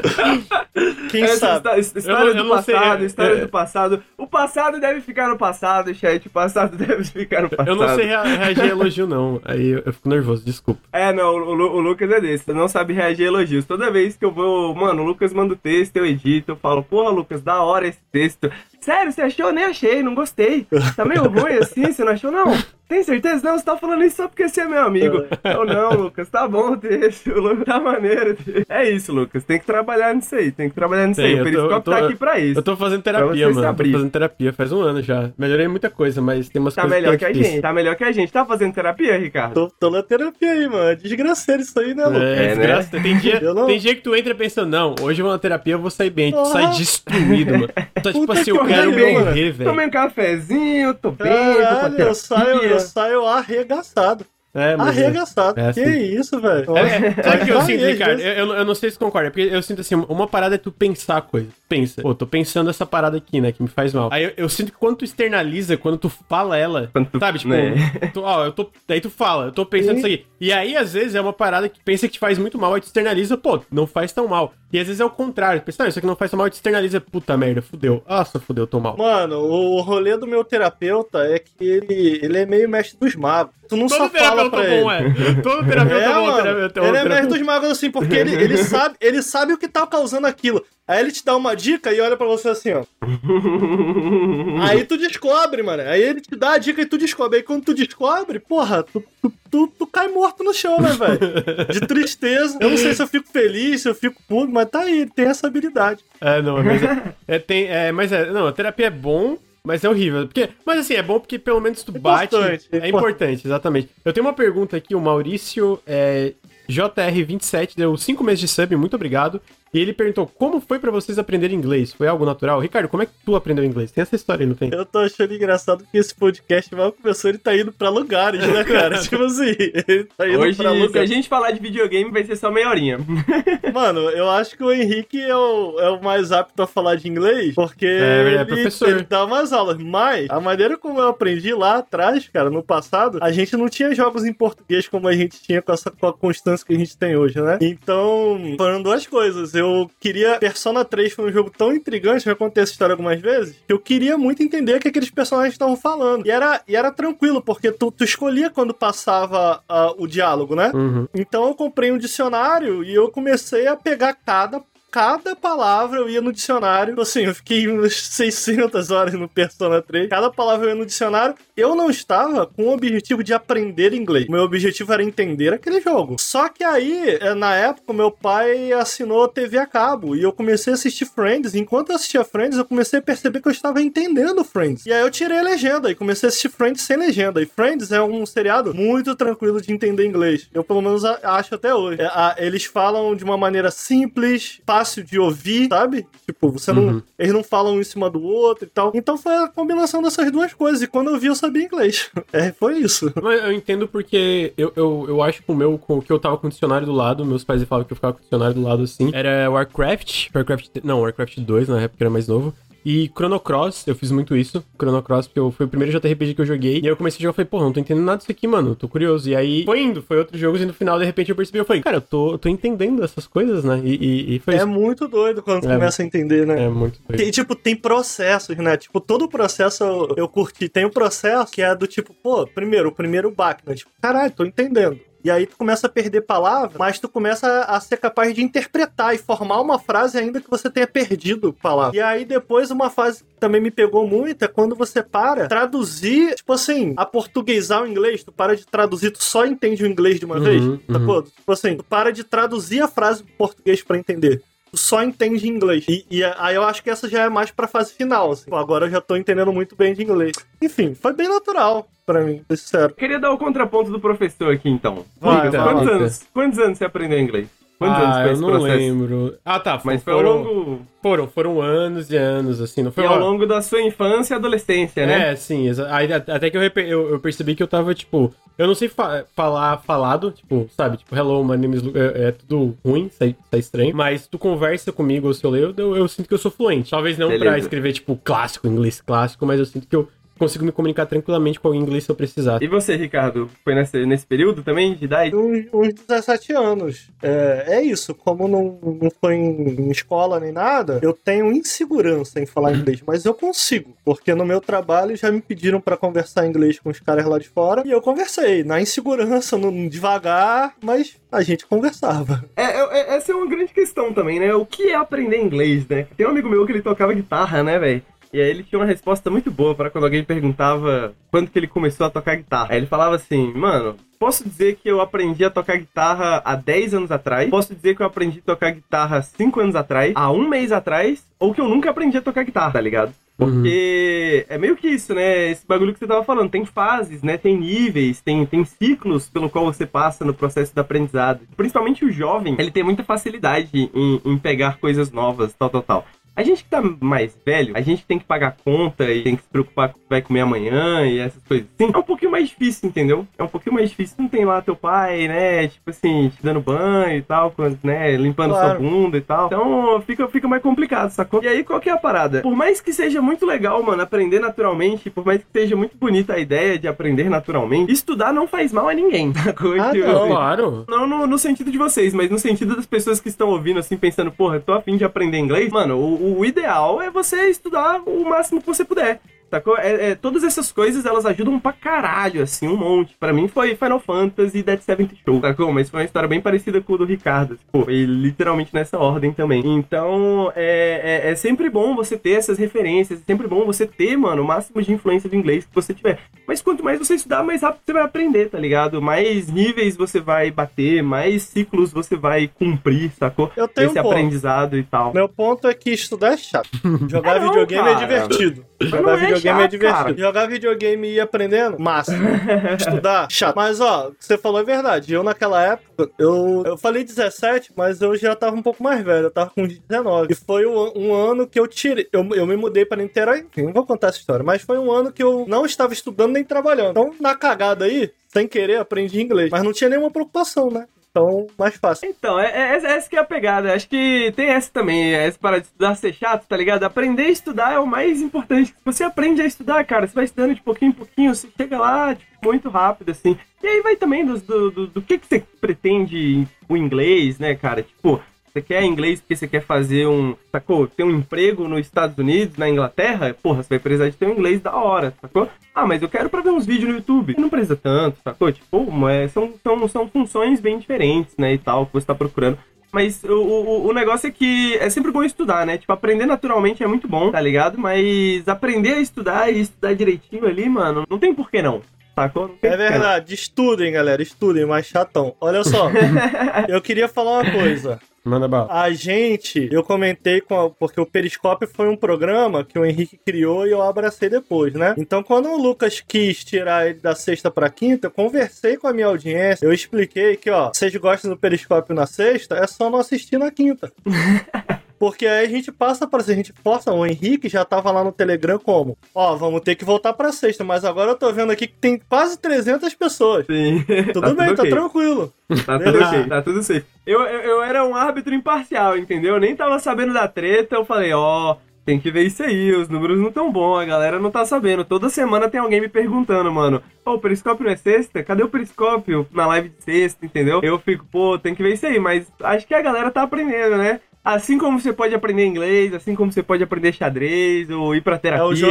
[1.09, 1.57] quem Essa sabe?
[1.57, 4.03] histó- his- história Eu eu do sei, passado, história é- do passado.
[4.17, 6.27] O passado deve ficar no passado, chat.
[6.27, 7.67] O passado deve ficar no passado.
[7.67, 9.39] Eu não sei rea- reagir a elogio, não.
[9.45, 10.81] Aí eu, eu fico nervoso, desculpa.
[10.91, 12.51] É, não, o, o Lucas é desse.
[12.51, 13.65] Não sabe reagir a elogios.
[13.65, 14.73] Toda vez que eu vou.
[14.73, 17.99] Mano, o Lucas manda o texto, eu edito, eu falo, porra, Lucas, da hora esse
[18.11, 18.51] texto.
[18.83, 19.47] Sério, você achou?
[19.47, 20.67] Eu nem achei, não gostei.
[20.95, 22.31] Tá meio ruim assim, você não achou?
[22.31, 22.53] Não.
[22.85, 23.41] Tem certeza?
[23.43, 25.25] Não, você tá falando isso só porque você é meu amigo.
[25.43, 28.37] Eu não, Lucas, tá bom o texto, o Lucas tá maneiro.
[28.69, 31.37] É isso, Lucas, tem que trabalhar nisso aí, tem que trabalhar nisso Tem, aí.
[31.37, 32.59] eu O tô- Periscope eu tô- tá aqui pra isso.
[32.59, 33.67] Eu tô fazendo terapia, mano.
[33.67, 33.91] abrir.
[33.91, 35.31] Tô fazendo terapia faz um ano já.
[35.37, 37.95] Melhorei muita coisa, mas tem umas Tá coisas melhor é que a gente, tá melhor
[37.95, 38.31] que a gente.
[38.31, 39.53] Tá fazendo terapia, Ricardo?
[39.53, 40.95] Tô, tô na terapia aí, mano.
[40.97, 42.21] Desgraceiro isso aí, né, Lucas?
[42.21, 42.47] É, É, né?
[42.55, 42.89] desgraça.
[43.01, 45.73] Tem, dia, Eu tem dia que tu entra pensando, não, hoje eu vou na terapia,
[45.73, 46.31] eu vou sair bem.
[46.31, 47.69] Tu sai destruído, mano.
[47.95, 49.69] Tu tá tipo assim, que eu quero morrer, velho.
[49.69, 54.25] Tomei um cafezinho, tô bem, Caralho, eu saio, eu saio arregaçado.
[54.53, 55.05] É, mas é.
[55.05, 55.59] Arregaçado.
[55.59, 55.99] É que assim.
[56.15, 56.77] isso, velho?
[56.77, 58.19] É, sabe o que eu sinto, Ricardo?
[58.21, 60.71] Eu, eu, eu não sei se concorda, porque eu sinto assim, uma parada é tu
[60.71, 61.47] pensar a coisa.
[61.67, 64.09] Pensa, pô, tô pensando essa parada aqui, né, que me faz mal.
[64.11, 67.39] Aí eu, eu sinto que quando tu externaliza, quando tu fala ela, Quando tu- sabe,
[67.39, 67.73] tipo, né?
[68.13, 70.25] tu, ó, eu tô, daí tu fala, eu tô pensando isso aqui.
[70.39, 72.81] E aí, às vezes, é uma parada que pensa que te faz muito mal, aí
[72.81, 74.53] tu externaliza, pô, não faz tão mal.
[74.71, 76.51] E às vezes é o contrário, pensa, não, isso aqui não faz tão mal, aí
[76.51, 78.03] tu externaliza, puta merda, fudeu.
[78.07, 78.97] Nossa, fudeu, tô mal.
[78.97, 83.53] Mano, o rolê do meu terapeuta é que ele, ele é meio mestre dos magos.
[83.73, 85.07] Tu não Todo só fala pra bom ele.
[85.09, 85.41] é.
[85.41, 87.09] Todo terapeuta É, bom, terapeuta ele é terapeuta.
[87.09, 90.63] mestre dos magos assim, porque ele, ele, sabe, ele sabe o que tá causando aquilo.
[90.87, 92.83] Aí ele te dá uma dica e olha pra você assim, ó.
[94.67, 95.83] Aí tu descobre, mano.
[95.83, 97.37] Aí ele te dá a dica e tu descobre.
[97.37, 101.65] Aí quando tu descobre, porra, tu, tu, tu, tu cai morto no chão, né, velho?
[101.67, 102.57] De tristeza.
[102.59, 105.11] Eu não sei se eu fico feliz, se eu fico puto, mas tá aí, ele
[105.13, 106.03] tem essa habilidade.
[106.19, 109.83] É, não, mas é, é, tem, é, mas é, não, a terapia é bom, mas
[109.83, 110.25] é horrível.
[110.27, 112.35] Porque, mas assim, é bom porque pelo menos tu bate.
[112.35, 113.89] Importante, é É importante, exatamente.
[114.03, 116.33] Eu tenho uma pergunta aqui, o Maurício é,
[116.69, 119.41] JR27 deu 5 meses de sub, muito obrigado.
[119.73, 121.93] E ele perguntou: como foi pra vocês aprenderem inglês?
[121.93, 122.59] Foi algo natural?
[122.59, 123.91] Ricardo, como é que tu aprendeu inglês?
[123.91, 124.69] Tem essa história aí, não tem?
[124.71, 128.63] Eu tô achando engraçado que esse podcast mal começou, ele tá indo pra lugares, né,
[128.63, 128.99] cara?
[129.03, 131.09] tipo assim, ele tá indo Hoje, pra se a lugares.
[131.09, 132.99] gente falar de videogame, vai ser só meia horinha.
[133.73, 137.07] Mano, eu acho que o Henrique é o, é o mais apto a falar de
[137.07, 138.89] inglês, porque É, ele é ele, professor.
[138.89, 139.77] ele dá umas aulas.
[139.77, 143.93] Mas a maneira como eu aprendi lá atrás, cara, no passado, a gente não tinha
[143.95, 146.95] jogos em português como a gente tinha com essa com a constância que a gente
[146.97, 147.57] tem hoje, né?
[147.61, 149.53] Então, foram duas coisas.
[149.55, 149.62] Eu
[149.99, 150.37] queria.
[150.39, 153.79] Persona 3 foi um jogo tão intrigante, já contei essa história algumas vezes, que eu
[153.79, 156.25] queria muito entender o que aqueles personagens estavam falando.
[156.25, 160.71] E era, e era tranquilo, porque tu, tu escolhia quando passava ah, o diálogo, né?
[160.73, 161.07] Uhum.
[161.13, 164.61] Então eu comprei um dicionário e eu comecei a pegar cada
[164.93, 167.01] cada palavra eu ia no dicionário.
[167.01, 170.07] Assim, eu fiquei umas 600 horas no Persona 3.
[170.07, 171.33] Cada palavra eu ia no dicionário.
[171.57, 174.27] Eu não estava com o objetivo de aprender inglês.
[174.27, 176.17] Meu objetivo era entender aquele jogo.
[176.19, 180.71] Só que aí, eh, na época, meu pai assinou TV a cabo e eu comecei
[180.71, 181.55] a assistir Friends.
[181.55, 184.85] Enquanto eu assistia Friends, eu comecei a perceber que eu estava entendendo Friends.
[184.85, 187.41] E aí eu tirei a legenda e comecei a assistir Friends sem legenda.
[187.41, 190.47] E Friends é um seriado muito tranquilo de entender inglês.
[190.53, 191.99] Eu, pelo menos, acho até hoje.
[191.99, 196.05] É, eles falam de uma maneira simples, fácil de ouvir, sabe?
[196.25, 196.83] Tipo, você não.
[196.83, 197.01] Uhum.
[197.17, 198.91] Eles não falam um em cima do outro e tal.
[198.93, 200.81] Então foi a combinação dessas duas coisas.
[200.81, 202.09] E quando eu vi, eu sabia inglês.
[202.31, 203.13] É, foi isso.
[203.21, 206.35] Mas eu entendo porque eu, eu, eu acho que o meu, com, que eu tava
[206.37, 208.63] com o dicionário do lado, meus pais falavam que eu ficava com o dicionário do
[208.63, 212.53] lado assim, era Warcraft, Warcraft, não, Warcraft 2, na época era mais novo.
[212.85, 214.63] E Chrono Cross, eu fiz muito isso.
[214.77, 216.75] Chrono Cross, porque eu, foi o primeiro JRPG que eu joguei.
[216.79, 218.47] E aí eu comecei a jogar e falei, pô, não tô entendendo nada disso aqui,
[218.47, 218.75] mano.
[218.75, 219.29] Tô curioso.
[219.29, 221.65] E aí foi indo, foi outros jogos, e no final, de repente, eu percebi, eu
[221.65, 223.81] falei, cara, eu tô, tô entendendo essas coisas, né?
[223.83, 224.67] E, e, e foi É isso.
[224.67, 225.73] muito doido quando É.
[225.73, 226.63] começa a entender, né?
[226.65, 227.19] É muito doido.
[227.19, 228.75] Tem, tipo, tem processos, né?
[228.77, 230.67] Tipo, todo o processo eu, eu curti.
[230.67, 233.75] Tem um processo que é do tipo, pô, primeiro, o primeiro baque, né?
[233.75, 234.99] Tipo, caralho, tô entendendo.
[235.23, 239.15] E aí tu começa a perder palavras, mas tu começa a ser capaz de interpretar
[239.15, 241.95] e formar uma frase ainda que você tenha perdido palavras.
[241.95, 246.35] E aí depois uma fase que também me pegou muito é quando você para traduzir,
[246.35, 250.19] tipo assim, a portuguesar o inglês, tu para de traduzir, tu só entende o inglês
[250.19, 250.79] de uma Uhum, vez, uhum.
[250.91, 251.21] sacou?
[251.23, 254.41] Tipo assim, tu para de traduzir a frase do português pra entender
[254.73, 255.85] só entende inglês.
[255.87, 258.31] E, e aí eu acho que essa já é mais pra fase final.
[258.31, 258.49] Assim.
[258.49, 260.33] Pô, agora eu já tô entendendo muito bem de inglês.
[260.61, 262.93] Enfim, foi bem natural pra mim, sincero.
[262.93, 265.05] Queria dar o contraponto do professor aqui, então.
[265.19, 265.93] Vai, quantos, vai.
[265.95, 267.47] anos, quantos anos você aprendeu inglês?
[267.87, 268.77] Quantos anos ah, foi eu esse não processo?
[268.77, 269.35] lembro.
[269.45, 269.81] Ah, tá.
[269.83, 272.83] Mas foi ao foram, longo, foram, foram anos e anos, assim.
[272.83, 275.31] Não foi foi ao uma- longo da sua infância e adolescência, né?
[275.31, 275.65] É, sim.
[275.89, 278.33] aí, até que eu, eu, eu percebi que eu tava, tipo...
[278.55, 280.97] Eu não sei fa- falar falado, tipo, sabe?
[280.97, 281.83] Tipo, hello, my name is...
[281.95, 283.95] É, é tudo ruim, sai, sai estranho.
[283.95, 286.91] Mas tu conversa comigo ou se eu leio, eu, eu sinto que eu sou fluente.
[286.91, 287.57] Talvez não pra Beleza.
[287.59, 291.67] escrever, tipo, clássico, inglês clássico, mas eu sinto que eu consigo me comunicar tranquilamente com
[291.67, 292.61] alguém em inglês se eu precisar.
[292.61, 293.49] E você, Ricardo?
[293.63, 295.35] Foi nesse, nesse período também de idade?
[295.35, 297.09] Uns, uns 17 anos.
[297.21, 302.39] É, é isso, como não, não foi em, em escola nem nada, eu tenho insegurança
[302.39, 306.45] em falar inglês, mas eu consigo, porque no meu trabalho já me pediram pra conversar
[306.47, 311.15] inglês com os caras lá de fora, e eu conversei, na insegurança, no, devagar, mas
[311.31, 312.43] a gente conversava.
[312.55, 314.53] É, é- é- essa é uma grande questão também, né?
[314.53, 316.07] O que é aprender inglês, né?
[316.15, 318.01] Tem um amigo meu que ele tocava guitarra, né, velho?
[318.33, 321.67] E aí ele tinha uma resposta muito boa para quando alguém perguntava quando que ele
[321.67, 322.69] começou a tocar guitarra.
[322.71, 326.95] Aí ele falava assim, mano, posso dizer que eu aprendi a tocar guitarra há 10
[326.95, 330.31] anos atrás, posso dizer que eu aprendi a tocar guitarra há 5 anos atrás, há
[330.31, 333.13] um mês atrás, ou que eu nunca aprendi a tocar guitarra, tá ligado?
[333.37, 335.49] Porque é meio que isso, né?
[335.49, 336.51] Esse bagulho que você tava falando.
[336.51, 337.37] Tem fases, né?
[337.37, 341.41] Tem níveis, tem, tem ciclos pelo qual você passa no processo do aprendizado.
[341.57, 346.05] Principalmente o jovem, ele tem muita facilidade em, em pegar coisas novas, tal, tal, tal.
[346.35, 349.43] A gente que tá mais velho, a gente tem que pagar conta e tem que
[349.43, 351.91] se preocupar com o que vai comer amanhã e essas coisas assim.
[351.93, 353.27] É um pouquinho mais difícil, entendeu?
[353.37, 354.15] É um pouquinho mais difícil.
[354.19, 355.67] Não tem lá teu pai, né?
[355.67, 358.15] Tipo assim, te dando banho e tal, quando, né?
[358.17, 358.79] Limpando Claro.
[358.79, 359.45] sua bunda e tal.
[359.47, 361.43] Então fica, fica mais complicado, sacou?
[361.43, 362.41] E aí, qual que é a parada?
[362.41, 366.33] Por mais que seja muito legal, mano, aprender naturalmente, por mais que seja muito bonita
[366.33, 369.79] a ideia de aprender naturalmente, estudar não faz mal a ninguém, sacou?
[369.79, 370.27] Ah, Tipo, não.
[370.29, 370.85] Claro.
[370.87, 373.97] não no, no sentido de vocês, mas no sentido das pessoas que estão ouvindo, assim,
[373.97, 375.71] pensando, porra, tô afim de aprender inglês.
[375.71, 379.19] Mano, o, o ideal é você estudar o máximo que você puder.
[379.53, 379.77] Sacou?
[379.77, 383.15] É, é, todas essas coisas, elas ajudam pra caralho, assim, um monte.
[383.19, 385.71] Pra mim foi Final Fantasy e Dead Seventh Show, sacou?
[385.71, 389.31] Mas foi uma história bem parecida com o do Ricardo, pô, e literalmente nessa ordem
[389.31, 389.63] também.
[389.65, 394.17] Então, é, é, é sempre bom você ter essas referências, é sempre bom você ter,
[394.17, 396.19] mano, o máximo de influência do inglês que você tiver.
[396.47, 399.01] Mas quanto mais você estudar, mais rápido você vai aprender, tá ligado?
[399.01, 403.51] Mais níveis você vai bater, mais ciclos você vai cumprir, sacou?
[403.55, 405.13] Eu tenho Esse um aprendizado e tal.
[405.13, 406.69] Meu ponto é que estudar é chato.
[407.07, 408.65] Jogar É não, videogame é divertido.
[408.81, 410.03] Jogar é videogame é divertido.
[410.03, 410.17] cara.
[410.17, 412.13] Jogar videogame e ir aprendendo, massa.
[412.79, 413.55] Estudar, chato.
[413.55, 415.13] Mas ó, o que você falou é verdade.
[415.13, 419.25] Eu naquela época, eu, eu falei 17, mas eu já tava um pouco mais velho.
[419.25, 420.31] Eu tava com 19.
[420.31, 422.07] E foi um, um ano que eu tirei.
[422.11, 423.45] Eu, eu me mudei pra Niterói.
[423.49, 424.43] Enfim, não vou contar essa história.
[424.43, 426.91] Mas foi um ano que eu não estava estudando nem trabalhando.
[426.91, 429.49] Então, na cagada aí, sem querer, aprendi inglês.
[429.51, 430.85] Mas não tinha nenhuma preocupação, né?
[431.15, 432.09] Então, mais fácil.
[432.09, 433.71] Então, é, é- é essa que é a pegada.
[433.71, 436.83] Acho que tem essa também, essa para de estudar ser chato, tá ligado?
[436.83, 438.73] Aprender a estudar é o mais importante.
[438.83, 442.15] Você aprende a estudar, cara, você vai estudando de pouquinho em pouquinho, você chega lá,
[442.15, 443.37] tipo, muito rápido, assim.
[443.61, 447.53] E aí vai também dos- do, do, do que, que você pretende o inglês, né,
[447.53, 447.83] cara?
[447.83, 448.19] Tipo,
[448.53, 450.87] você quer inglês porque você quer fazer um, sacou?
[450.87, 454.33] Ter um emprego nos Estados Unidos, na Inglaterra, porra, você vai precisar de ter um
[454.33, 455.49] inglês da hora, sacou?
[455.73, 457.35] Ah, mas eu quero pra ver uns vídeos no YouTube.
[457.39, 458.51] Não precisa tanto, sacou?
[458.51, 462.59] Tipo, mas são, são, são funções bem diferentes, né, e tal, que você tá procurando.
[462.91, 465.79] Mas o, o, o negócio é que é sempre bom estudar, né?
[465.79, 467.75] Tipo, aprender naturalmente é muito bom, tá ligado?
[467.75, 471.81] Mas aprender a estudar e estudar direitinho ali, mano, não tem por que não,
[472.15, 472.55] sacou?
[472.61, 475.35] É verdade, estudem, galera, estudem, mas chatão.
[475.39, 475.89] Olha só,
[476.67, 477.99] eu queria falar uma coisa.
[478.23, 478.71] Manda bala.
[478.71, 483.17] A gente, eu comentei com a, porque o Periscope foi um programa que o Henrique
[483.17, 484.95] criou e eu abracei depois, né?
[484.97, 488.93] Então, quando o Lucas quis tirar ele da sexta pra quinta, eu conversei com a
[488.93, 492.99] minha audiência, eu expliquei que, ó, vocês gostam do Periscope na sexta, é só não
[492.99, 493.91] assistir na quinta.
[495.03, 498.11] Porque aí a gente passa para a gente força, o Henrique já tava lá no
[498.13, 501.67] Telegram como, ó, vamos ter que voltar pra sexta, mas agora eu tô vendo aqui
[501.67, 503.45] que tem quase 300 pessoas.
[503.45, 503.83] Sim.
[504.13, 504.71] Tudo bem, tá ok.
[504.71, 505.33] tranquilo.
[505.65, 506.85] Tá tudo ok, tá tudo safe.
[507.05, 509.33] Eu, eu, eu era um árbitro imparcial, entendeu?
[509.33, 512.87] Eu nem tava sabendo da treta, eu falei, ó, tem que ver isso aí, os
[512.87, 514.85] números não tão bons, a galera não tá sabendo.
[514.85, 518.23] Toda semana tem alguém me perguntando, mano, ó, o periscópio não é sexta?
[518.23, 520.61] Cadê o periscópio na live de sexta, entendeu?
[520.63, 523.77] Eu fico, pô, tem que ver isso aí, mas acho que a galera tá aprendendo,
[523.77, 523.99] né?
[524.23, 528.15] Assim como você pode aprender inglês, assim como você pode aprender xadrez, ou ir pra
[528.15, 528.61] É terapia o se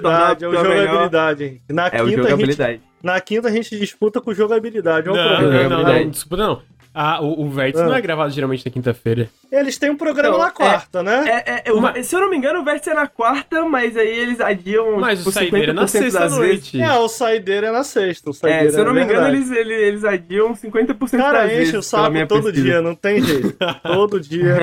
[0.00, 0.64] tornar jogabilidade, é o melhor.
[0.64, 1.62] jogabilidade, Henrique.
[1.68, 2.80] Na É o quinta a gente jogabilidade.
[3.02, 5.08] Na quinta a gente disputa com jogabilidade.
[5.08, 6.04] É um Não, não, não, jogabilidade.
[6.04, 6.62] não, desculpa, não.
[6.94, 7.86] Ah, o, o Vértice Ah.
[7.86, 9.28] não é gravado geralmente na quinta-feira.
[9.52, 11.42] Eles têm um programa Então, na quarta, né?
[11.46, 14.08] É, é, Mas- se eu não me engano, o vértice é na quarta, mas aí
[14.08, 16.38] eles adiam Mas tipo, o saideira é na 50% sexta vezes.
[16.38, 16.80] noite.
[16.82, 18.30] É, o saideira é na sexta.
[18.30, 21.62] O É, se eu não é me engano, eles, eles, eles adiam 50% das Cara,
[21.62, 22.64] enche o saco todo pesquisa.
[22.64, 23.56] dia, não tem jeito.
[23.82, 24.56] todo dia.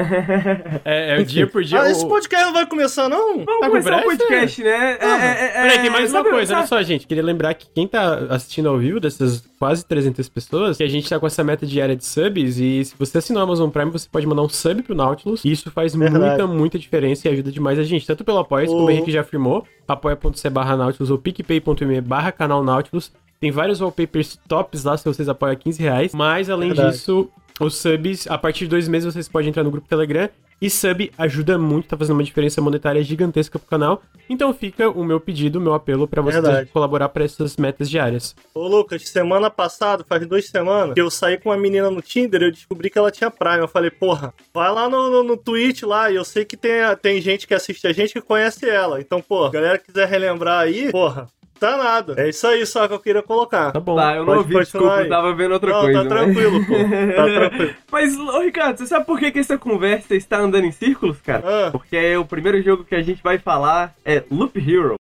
[0.86, 1.82] É, é o dia por dia.
[1.82, 3.44] Ah, esse podcast não vai começar, não?
[3.44, 4.98] Vamos Tá com começar o podcast, né?
[5.00, 7.06] É, é, é, Peraí, tem mais uma coisa, olha só, gente.
[7.08, 11.10] Queria lembrar que quem tá assistindo ao vivo, dessas quase 300 pessoas, que a gente
[11.10, 14.08] tá com essa meta diária de subs, e se você assinar o Amazon Prime, você
[14.12, 16.24] pode mandar um sub pro Nautilus, e isso faz Verdade.
[16.26, 18.90] muita, muita diferença e ajuda demais a gente, tanto pelo apoio, como o Uhum.
[18.90, 23.12] Henrique já afirmou, apoia.se barra Nautilus ou picpay.me barra canal Nautilus.
[23.40, 26.96] Tem vários wallpapers tops lá, se vocês apoiam a 15 reais, mas além Verdade.
[26.96, 30.72] disso, os subs, a partir de dois meses vocês podem entrar no grupo Telegram, e
[30.72, 34.02] sub ajuda muito, tá fazendo uma diferença monetária gigantesca pro canal.
[34.28, 36.72] Então fica o meu pedido, o meu apelo pra vocês Verdade.
[36.72, 38.36] colaborar pra essas metas diárias.
[38.56, 42.42] Ô, Lucas, semana passada, faz duas semanas, que eu saí com uma menina no Tinder
[42.42, 43.60] e eu descobri que ela tinha Prime.
[43.60, 46.82] Eu falei, porra, vai lá no, no, no Twitch lá, e eu sei que tem,
[47.04, 49.00] tem gente que assiste a gente que conhece ela.
[49.00, 52.16] Então, pô, galera que quiser relembrar aí, porra, tá nada.
[52.18, 53.72] É isso aí só que eu queria colocar.
[53.72, 53.96] Tá bom.
[53.96, 55.04] Tá, eu não Pode ouvi, desculpa, aí.
[55.06, 55.98] eu tava vendo outra não, coisa.
[55.98, 56.10] tá né?
[56.10, 56.74] tranquilo, pô.
[56.74, 57.74] Tá tranquilo.
[57.92, 61.44] Mas, ô Ricardo, você sabe por que, que essa conversa está andando em círculos, cara?
[61.68, 61.72] Ah.
[61.72, 64.96] Porque o primeiro jogo que a gente vai falar é Loop Hero.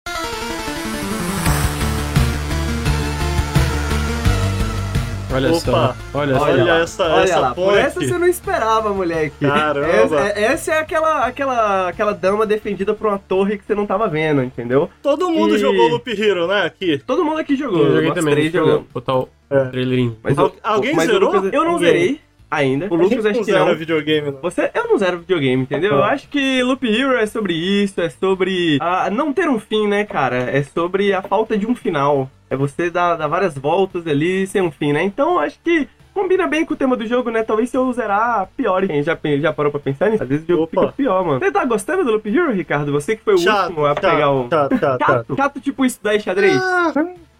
[5.32, 5.58] Olha Opa.
[5.60, 5.96] só.
[6.14, 7.04] Olha, Olha só.
[7.04, 9.34] essa- olha essa lá, por essa você não esperava, moleque.
[9.40, 9.86] Caramba.
[9.86, 14.08] Essa, essa é aquela, aquela, aquela dama defendida por uma torre que você não tava
[14.08, 14.88] vendo, entendeu?
[15.02, 16.62] Todo mundo E- jogou Loop Hero, né?
[16.62, 16.98] Aqui.
[17.06, 18.86] Todo mundo aqui jogou, Eu joguei também, três eu jogamos.
[18.94, 19.64] botar o É.
[19.64, 20.16] trailerinho.
[20.22, 21.34] Mas Al- alguém mas zerou?
[21.34, 21.78] Eu não Ninguém.
[21.92, 22.86] zerei ainda.
[22.88, 23.74] O A Lucas acho não que zera não.
[23.74, 24.38] videogame, não.
[24.40, 25.94] Você, eu não zero videogame, entendeu?
[25.94, 26.10] Eu Ah.
[26.12, 30.04] acho que Loop Hero é sobre isso, é sobre ah, não ter um fim, né,
[30.04, 30.36] cara?
[30.36, 32.30] É sobre a falta de um final.
[32.48, 35.02] É você dar, dar várias voltas ali sem um fim, né?
[35.02, 37.42] Então acho que combina bem com o tema do jogo, né?
[37.42, 38.86] Talvez se eu zerar, pior.
[38.86, 40.22] Quem já, já parou pra pensar nisso?
[40.22, 40.80] Às vezes o jogo Opa.
[40.82, 41.38] fica pior, mano.
[41.40, 42.92] Você tá gostando do Loop Hero, Ricardo?
[42.92, 44.48] Você que foi o Chato, último a pegar o.
[44.48, 45.06] chato, chato, chato.
[45.06, 46.56] Chato, chato tipo isso daí, xadrez?
[46.62, 46.92] Ah,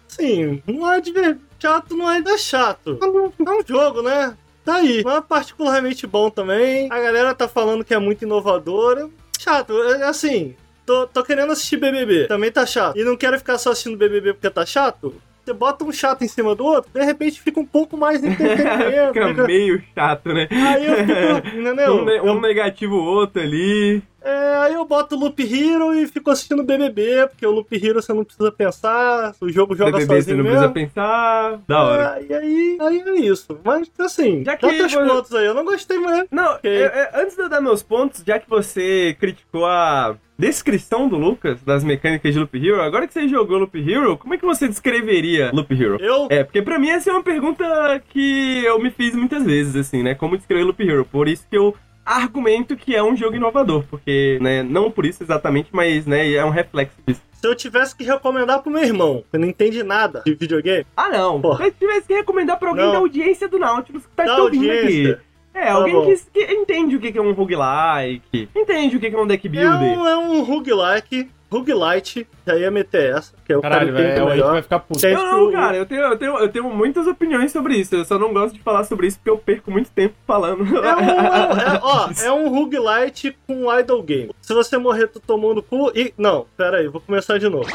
[0.07, 2.97] sim, não é de ver- chato, não é ainda chato.
[3.01, 4.35] É um jogo, né?
[4.63, 5.01] Tá aí.
[5.03, 6.91] Não é particularmente bom também.
[6.91, 9.07] A galera tá falando que é muito inovadora.
[9.39, 10.55] Chato, é assim.
[10.87, 12.97] Tô, tô querendo assistir BBB, também tá chato.
[12.97, 15.13] E não quero ficar só assistindo BBB porque tá chato.
[15.45, 19.13] Você bota um chato em cima do outro, de repente fica um pouco mais entretenimento.
[19.13, 20.47] Fica meio chato, né?
[20.51, 21.93] Aí eu fico, entendeu?
[21.95, 24.01] Um, ne- Eu- um negativo outro ali.
[24.23, 28.01] É, aí eu boto o Loop Hero e fico assistindo BBB, porque o Loop Hero
[28.01, 30.71] você não precisa pensar, o jogo joga BBB você sozinho não mesmo.
[30.71, 31.59] precisa pensar.
[31.67, 32.17] Da hora.
[32.19, 33.59] É, e aí, aí é isso.
[33.63, 35.45] Mas, assim, Já que quantos você- pontos aí?
[35.45, 36.25] Eu não gostei mais.
[36.31, 36.69] Não, Ok.
[36.69, 41.17] é- é, antes de eu dar meus pontos, já que você criticou a descrição do
[41.17, 44.45] Lucas das mecânicas de Loop Hero, agora que você jogou Loop Hero, como é que
[44.45, 45.97] você descreveria Loop Hero?
[45.99, 47.65] Eu, É, porque pra mim essa é uma pergunta
[48.09, 50.13] que eu me fiz muitas vezes, assim, né?
[50.15, 51.05] Como descrever Loop Hero?
[51.05, 51.75] Por isso que eu
[52.07, 56.43] argumento que é um jogo inovador, porque, né, não por isso exatamente, mas, né, é
[56.45, 57.21] um reflexo disso.
[57.33, 61.09] se eu tivesse que recomendar pro meu irmão, que não entende nada de videogame, Ah,
[61.09, 61.39] não.
[61.41, 61.57] Porra.
[61.65, 62.91] Se eu tivesse que recomendar pra alguém Não.
[62.93, 65.21] da audiência do Nautilus que tá da te ouvindo audiência, aqui.
[65.53, 66.05] É, alguém bom.
[66.05, 66.15] que,
[66.45, 69.99] que entende o que é um roguelike, entende o que é um deck é builder.
[69.99, 74.13] um, é um roguelike, roguelite, já ia meter essa, que é o Caralho, cara que
[74.13, 74.51] velho, melhor.
[74.51, 75.05] vai ficar puto.
[75.05, 77.95] Eu não, cara, eu tenho, eu, tenho, eu tenho muitas opiniões sobre isso.
[77.95, 80.63] Eu só não gosto de falar sobre isso porque eu perco muito tempo falando.
[80.77, 84.31] É um, é, é- ó, é um roguelite com idle game.
[84.41, 86.13] Se você morrer, tu tomou no cu e...
[86.17, 87.69] Não, pera aí, vou começar de novo.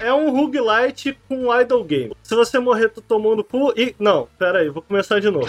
[0.00, 2.12] É um roguelite com idle game.
[2.22, 3.94] Se você morrer, tu tomou no cu e...
[3.98, 5.48] Não, pera aí, vou começar de novo.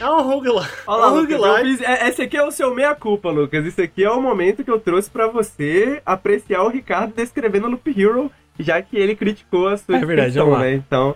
[0.00, 0.68] É um roguelite.
[0.86, 1.76] Olha lá, é um Lucas, eu roguelite.
[1.78, 3.64] fiz- é- esse aqui é o seu meia-culpa, Lucas.
[3.66, 7.88] Isso aqui é o momento que eu trouxe pra você apreciar o Ricardo descrevendo Loop
[7.90, 10.58] Hero, já que ele criticou a sua É verdade, lá.
[10.60, 10.74] né?
[10.74, 11.14] Então,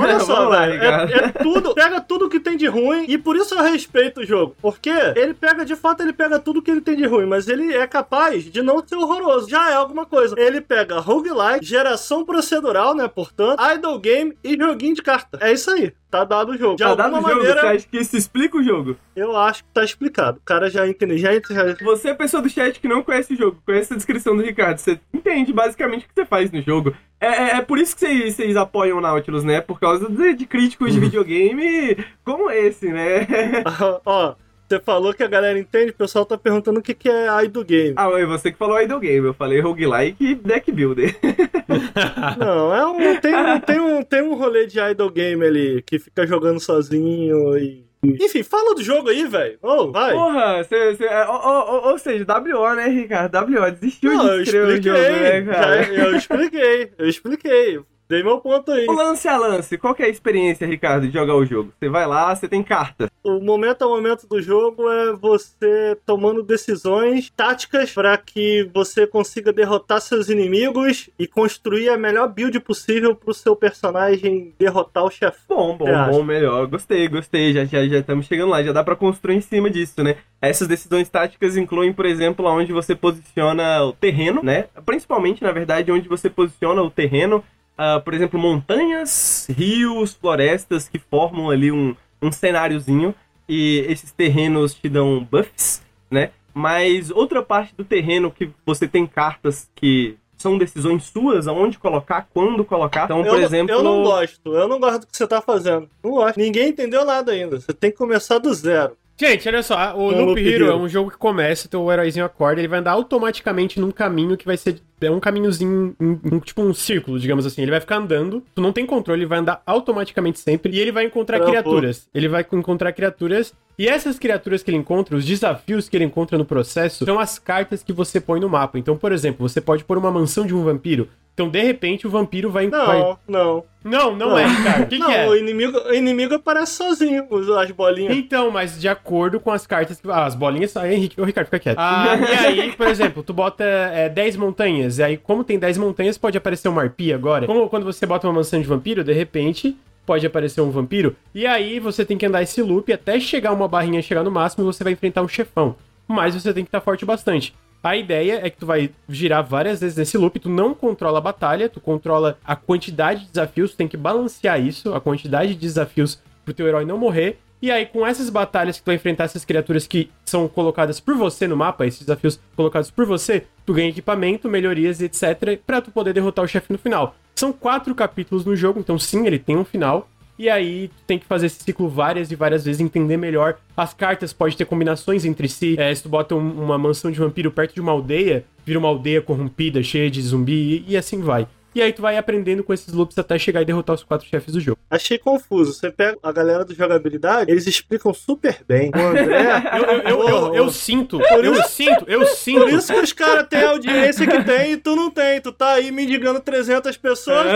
[0.00, 0.74] Olha só, lá, é,
[1.12, 4.56] é tudo, pega tudo que tem de ruim e por isso eu respeito o jogo.
[4.60, 7.72] Porque ele pega, de fato, ele pega tudo que ele tem de ruim, mas ele
[7.72, 9.48] é capaz de não ser horroroso.
[9.48, 10.34] Já é alguma coisa.
[10.38, 15.38] Ele pega roguelike, geração procedural, né, portanto, idle game e joguinho de carta.
[15.40, 15.92] É isso aí.
[16.10, 16.76] Tá dado o jogo.
[16.78, 18.96] já de dá no alguma jogo, maneira, você acha que isso explica o jogo?
[19.14, 20.38] eu acho que tá explicado.
[20.38, 21.76] O cara já entendeu, já entendeu.
[21.82, 24.78] Você é pessoa do chat que não conhece o jogo, conhece a descrição do Ricardo,
[24.78, 26.94] você entende basicamente o que você faz no jogo.
[27.20, 29.60] É, é- é por isso que vocês, vocês apoiam o Nautilus, né?
[29.60, 33.26] Por causa de, de críticos de videogame como esse, né?
[34.04, 34.34] Ó,
[34.68, 37.64] você falou que a galera entende, o pessoal tá perguntando o que, que é idle
[37.64, 37.94] game.
[37.96, 41.16] ah, oi, você que falou idle game, eu falei roguelike e deck builder.
[42.38, 45.98] Não, é um, tem, um, tem, um, tem um rolê de idle game ali que
[45.98, 47.84] fica jogando sozinho e.
[48.04, 49.58] Enfim, fala do jogo aí, velho.
[49.60, 50.12] Ô, vai.
[50.12, 53.34] Porra, você, você, é, ou, ou- ou seja, WO, né, Ricardo?
[53.36, 55.02] WO, desistiu Não, de escrever o expliquei.
[55.02, 55.82] jogo, né, cara?
[55.82, 57.80] já- eu expliquei, eu expliquei.
[58.08, 58.86] Dei meu ponto aí.
[58.88, 61.72] O lance a lance, qual que é a experiência, Ricardo, de jogar o jogo?
[61.78, 63.10] Você vai lá, você tem carta.
[63.22, 69.52] O momento a momento do jogo é você tomando decisões táticas para que você consiga
[69.52, 75.40] derrotar seus inimigos e construir a melhor build possível pro seu personagem derrotar o chefe.
[75.48, 76.66] Bom, bom, bom, melhor.
[76.68, 77.52] Gostei, gostei.
[77.52, 78.62] Já, já, já estamos chegando lá.
[78.62, 80.16] Já dá pra construir em cima disso, né?
[80.40, 84.66] Essas decisões táticas incluem, por exemplo, onde você posiciona o terreno, né?
[84.84, 87.42] Principalmente, na verdade, onde você posiciona o terreno.
[87.76, 93.14] Ah, por exemplo, montanhas, rios, florestas que formam ali um, um cenáriozinho.
[93.48, 96.30] E esses terrenos te dão buffs, né?
[96.52, 102.28] Mas outra parte do terreno que você tem cartas que são decisões suas, aonde colocar,
[102.34, 103.04] quando colocar.
[103.04, 103.74] Então, por eu, não- exemplo.
[103.74, 105.88] eu não gosto, eu não gosto do que você tá fazendo.
[106.02, 106.38] Não gosto.
[106.38, 107.60] Ninguém entendeu nada ainda.
[107.60, 108.96] Você tem que começar do zero.
[109.18, 110.72] Gente, olha só, o Um Loop Hero, Hero.
[110.72, 114.44] é um jogo que começa, teu heróizinho acorda, ele vai andar automaticamente num caminho que
[114.44, 117.60] vai ser é um caminhozinho, um- um- tipo um círculo, digamos assim.
[117.62, 120.90] Ele vai ficar andando, tu não tem controle, ele vai andar automaticamente sempre e ele
[120.92, 121.52] vai encontrar Travou.
[121.52, 122.08] criaturas.
[122.14, 126.36] Ele vai encontrar criaturas e essas criaturas que ele encontra, os desafios que ele encontra
[126.38, 128.78] no processo, são as cartas que você põe no mapa.
[128.78, 131.08] Então, por exemplo, você pode pôr uma mansão de um vampiro.
[131.36, 132.66] Então, de repente, o vampiro vai...
[132.66, 133.16] Não, vai...
[133.28, 133.62] não.
[133.84, 134.84] Não, não é, cara.
[134.84, 135.28] O que, não, que é?
[135.28, 138.16] o inimigo, o inimigo aparece sozinho, os- as bolinhas.
[138.16, 140.10] Então, mas de acordo com as cartas que.
[140.10, 140.94] Ah, as bolinhas saem.
[140.96, 141.78] Henrique, ô Ricardo, fica quieto.
[141.78, 144.98] Ah, e aí, por exemplo, tu bota é, 10 montanhas.
[144.98, 147.46] E aí, como tem 10 montanhas, pode aparecer uma arpia agora.
[147.46, 149.76] Como quando você bota uma mansão de vampiro, de repente.
[150.06, 151.14] Pode aparecer um vampiro.
[151.34, 154.64] E aí você tem que andar esse loop até chegar uma barrinha, chegar no máximo
[154.64, 155.76] e você vai enfrentar um chefão.
[156.08, 157.52] Mas você tem que estar forte bastante.
[157.86, 161.20] A ideia é que tu vai girar várias vezes nesse loop, tu não controla a
[161.20, 165.60] batalha, tu controla a quantidade de desafios, tu tem que balancear isso, a quantidade de
[165.60, 167.38] desafios pro teu herói não morrer.
[167.62, 171.14] E aí, com essas batalhas que tu vai enfrentar essas criaturas que são colocadas por
[171.14, 175.92] você no mapa, esses desafios colocados por você, tu ganha equipamento, melhorias, etc, pra tu
[175.92, 177.14] poder derrotar o chefe no final.
[177.36, 180.08] São quatro capítulos no jogo, então sim, ele tem um final.
[180.38, 183.56] E aí, tem que fazer esse ciclo várias e várias vezes, entender melhor.
[183.76, 185.76] As cartas podem ter combinações entre si.
[185.78, 188.88] É, se tu bota um- uma mansão de vampiro perto de uma aldeia, vira uma
[188.88, 191.46] aldeia corrompida, cheia de zumbi, e, e assim vai.
[191.76, 194.54] E aí tu vai aprendendo com esses loops até chegar e derrotar os quatro chefes
[194.54, 194.78] do jogo.
[194.90, 195.74] Achei confuso.
[195.74, 198.90] Você pega a galera do jogabilidade, eles explicam super bem.
[198.96, 199.26] O André.
[199.76, 202.68] Eu, eu, eu, eu, eu sinto, eu sinto, eu Por sinto.
[202.70, 205.38] isso que os caras têm a audiência que tem e tu não tem.
[205.38, 207.46] Tu tá aí mendigando 300 pessoas.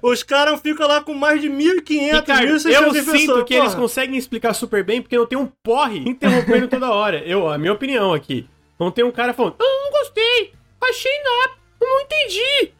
[0.00, 3.20] Os caras ficam lá com mais de 1.500, Ricardo, 1.600 eu pessoas.
[3.20, 3.80] sinto que eles porra.
[3.80, 7.18] conseguem explicar super bem porque não tem um porre interrompendo toda hora.
[7.26, 8.48] Eu, a minha opinião aqui.
[8.78, 12.72] Não tem um cara falando, ah, não gostei, achei nada, não entendi.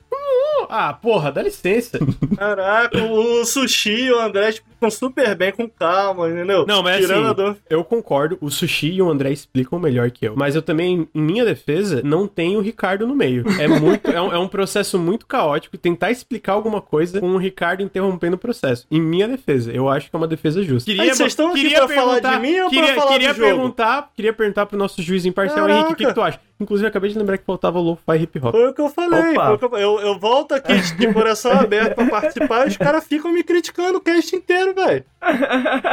[0.68, 1.98] Ah, porra, dá licença.
[2.36, 4.54] Caraca, o Sushi o André
[4.88, 6.64] explicam super bem, com calma, entendeu?
[6.66, 7.56] Não, mas Tirando assim, dor.
[7.68, 10.34] eu concordo, o Sushi e o André explicam melhor que eu.
[10.36, 13.44] Mas eu também, em minha defesa, não tenho o Ricardo no meio.
[13.58, 17.36] É muito, é um, é um processo muito caótico tentar explicar alguma coisa com o
[17.36, 18.86] Ricardo interrompendo o processo.
[18.90, 20.90] Em minha defesa, eu acho que é uma defesa justa.
[20.90, 23.48] Aí, vocês estão aqui pra falar de mim ou pra queria, falar queria do jogo?
[23.48, 25.74] perguntar, Queria perguntar pro nosso juiz imparcial, Caraca.
[25.74, 26.40] Henrique, o que, que tu acha?
[26.60, 28.52] Inclusive, eu acabei de lembrar que faltava o Lo-Fi Hip Hop.
[28.52, 29.32] Foi o que eu falei.
[29.32, 29.46] Opa.
[29.46, 32.76] foi o que eu, eu, eu volto aqui de coração aberto pra participar e os
[32.76, 35.04] caras ficam me criticando o cast inteiro, velho.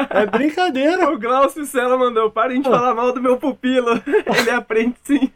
[0.09, 1.09] É brincadeira.
[1.09, 4.01] O Glaucio Sela mandou, parem de falar mal do meu pupilo.
[4.37, 5.31] Ele aprende sim.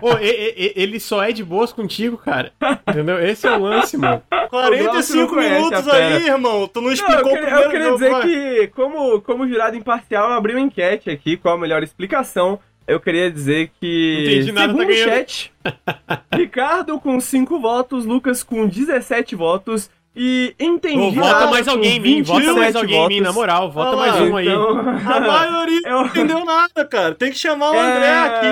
[0.00, 2.52] Pô, e- e- e- ele só é de boas contigo, cara.
[2.88, 3.22] Entendeu?
[3.24, 4.22] Esse é o lance, mano.
[4.46, 6.68] O Glaucio não 45 conhece minutos aí, irmão.
[6.68, 9.76] Tu não Não, explicou eu o queria, primeiro eu queria dizer que, como, como jurado
[9.76, 12.58] imparcial, eu abri uma enquete aqui, qual a melhor explicação.
[12.86, 15.08] Eu queria dizer que, Não entendi nada, tá ganhando.
[15.10, 15.52] chat,
[16.32, 21.96] Ricardo com 5 votos, Lucas com 17 votos e entendi Ô, vota nada mais alguém
[21.96, 23.22] em mim, vota 27 mais alguém em mim, votos.
[23.26, 23.70] na moral.
[23.70, 24.48] Vota mais um aí.
[24.48, 27.14] Então, A maioria Eu- não entendeu nada, cara.
[27.14, 28.46] Tem que chamar o André aqui.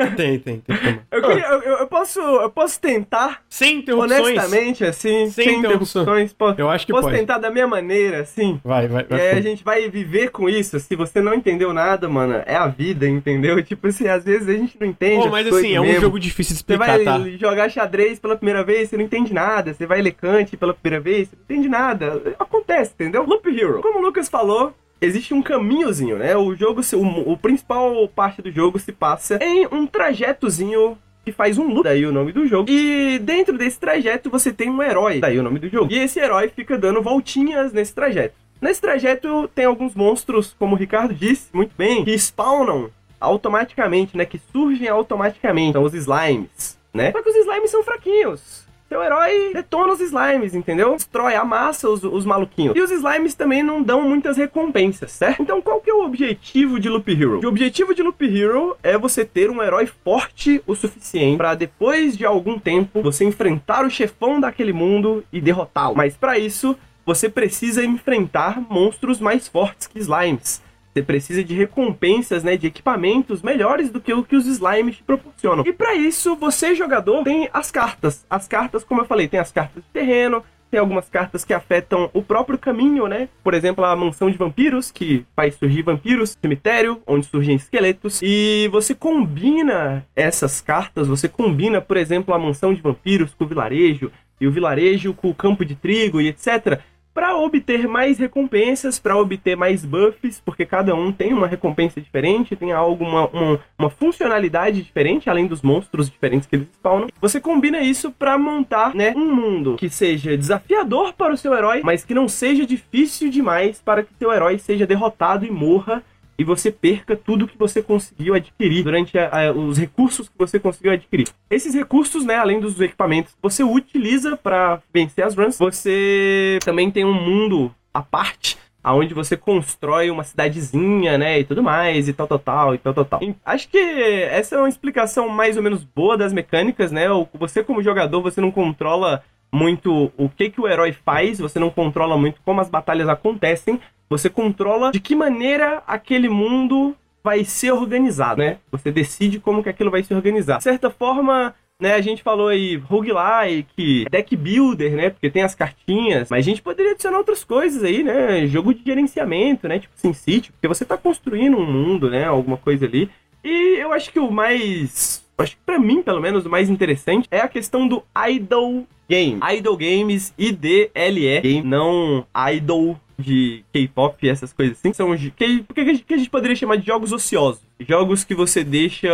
[0.00, 0.06] é...
[0.16, 0.76] Tem, tem, tem.
[0.76, 0.98] que.
[1.10, 4.20] Eu, queria- eu- eu- eu posso, eu posso tentar, Sem interrupções.
[4.20, 6.32] honestamente, assim, Sem sem, interrupções.
[6.32, 7.16] Posso, Eu acho que posso pode.
[7.16, 8.60] tentar da minha maneira, assim.
[8.64, 9.20] Vai, vai, E vai.
[9.30, 10.78] aí a gente vai viver com isso.
[10.80, 13.62] Se você não entendeu nada, mano, é a vida, entendeu?
[13.62, 15.18] Tipo assim, às vezes a gente não entende.
[15.20, 16.00] Pô, as mas assim, é um mesmo.
[16.00, 17.20] jogo difícil de Você explicar, vai tá?
[17.38, 19.72] jogar xadrez pela primeira vez, você não entende nada.
[19.72, 22.34] Você vai ler Kant pela primeira vez, não entende nada.
[22.38, 23.24] Acontece, entendeu?
[23.24, 23.82] Loop Hero.
[23.82, 26.34] Como o Lucas falou, existe um caminhozinho, né?
[26.36, 31.56] O jogo, o, o principal parte do jogo se passa em um trajetozinho que faz
[31.56, 32.70] um loop, daí o nome do jogo.
[32.70, 35.92] E dentro desse trajeto você tem um herói, daí o nome do jogo.
[35.92, 38.34] E esse herói fica dando voltinhas nesse trajeto.
[38.60, 42.90] Nesse trajeto tem alguns monstros, como o Ricardo disse muito bem, que spawnam
[43.20, 44.24] automaticamente, né?
[44.24, 45.72] Que surgem automaticamente.
[45.72, 47.12] São os slimes, né?
[47.12, 48.64] Só que os slimes são fraquinhos.
[48.88, 50.94] Seu herói detona os slimes, entendeu?
[50.94, 52.76] Destrói, amassa os, os maluquinhos.
[52.76, 55.42] E os slimes também não dão muitas recompensas, certo?
[55.42, 57.40] Então qual que é o objetivo de Loop Hero?
[57.44, 62.16] O objetivo de Loop Hero é você ter um herói forte o suficiente para depois
[62.16, 65.96] de algum tempo você enfrentar o chefão daquele mundo e derrotá-lo.
[65.96, 70.62] Mas para isso você precisa enfrentar monstros mais fortes que slimes.
[70.94, 75.02] Você precisa de recompensas, né, de equipamentos melhores do que o que os slimes te
[75.02, 75.64] proporcionam.
[75.66, 78.24] E para isso, você jogador tem as cartas.
[78.30, 82.08] As cartas, como eu falei, tem as cartas de terreno, tem algumas cartas que afetam
[82.12, 83.28] o próprio caminho, né?
[83.42, 88.20] Por exemplo, a mansão de vampiros, que faz surgir vampiros, cemitério, onde surgem esqueletos.
[88.22, 93.48] E você combina essas cartas, você combina, por exemplo, a mansão de vampiros com o
[93.48, 96.80] vilarejo, e o vilarejo com o campo de trigo e etc
[97.14, 102.56] para obter mais recompensas, para obter mais buffs, porque cada um tem uma recompensa diferente,
[102.56, 107.08] tem algo, uma, uma, uma funcionalidade diferente, além dos monstros diferentes que eles spawnam.
[107.20, 111.80] Você combina isso para montar, né, um mundo que seja desafiador para o seu herói,
[111.84, 116.02] mas que não seja difícil demais para que seu herói seja derrotado e morra
[116.38, 120.58] e você perca tudo que você conseguiu adquirir durante a- a- os recursos que você
[120.58, 121.28] conseguiu adquirir.
[121.50, 125.58] Esses recursos, né, além dos equipamentos, você utiliza para vencer as runs.
[125.58, 131.62] Você também tem um mundo à parte aonde você constrói uma cidadezinha, né, e tudo
[131.62, 133.20] mais, e tal, tal, tal, e tal, tal, tal.
[133.42, 137.06] Acho que essa é uma explicação mais ou menos boa das mecânicas, né?
[137.34, 141.70] Você como jogador, você não controla muito o que que o herói faz, você não
[141.70, 143.80] controla muito como as batalhas acontecem,
[144.18, 148.58] você controla de que maneira aquele mundo vai ser organizado, né?
[148.70, 150.58] Você decide como que aquilo vai se organizar.
[150.58, 155.10] De certa forma, né, a gente falou aí roguelike, deck builder, né?
[155.10, 158.46] Porque tem as cartinhas, mas a gente poderia adicionar outras coisas aí, né?
[158.46, 159.80] Jogo de gerenciamento, né?
[159.80, 162.24] Tipo SimCity, porque você tá construindo um mundo, né?
[162.24, 163.10] Alguma coisa ali.
[163.42, 165.24] E eu acho que o mais.
[165.36, 169.40] Acho que pra mim, pelo menos, o mais interessante é a questão do idle game.
[169.52, 174.92] Idle games, I-D-L-E, game, não idol de K-pop e essas coisas assim.
[174.92, 177.62] São os- que, que a gente poderia chamar de jogos ociosos.
[177.80, 179.08] Jogos que você deixa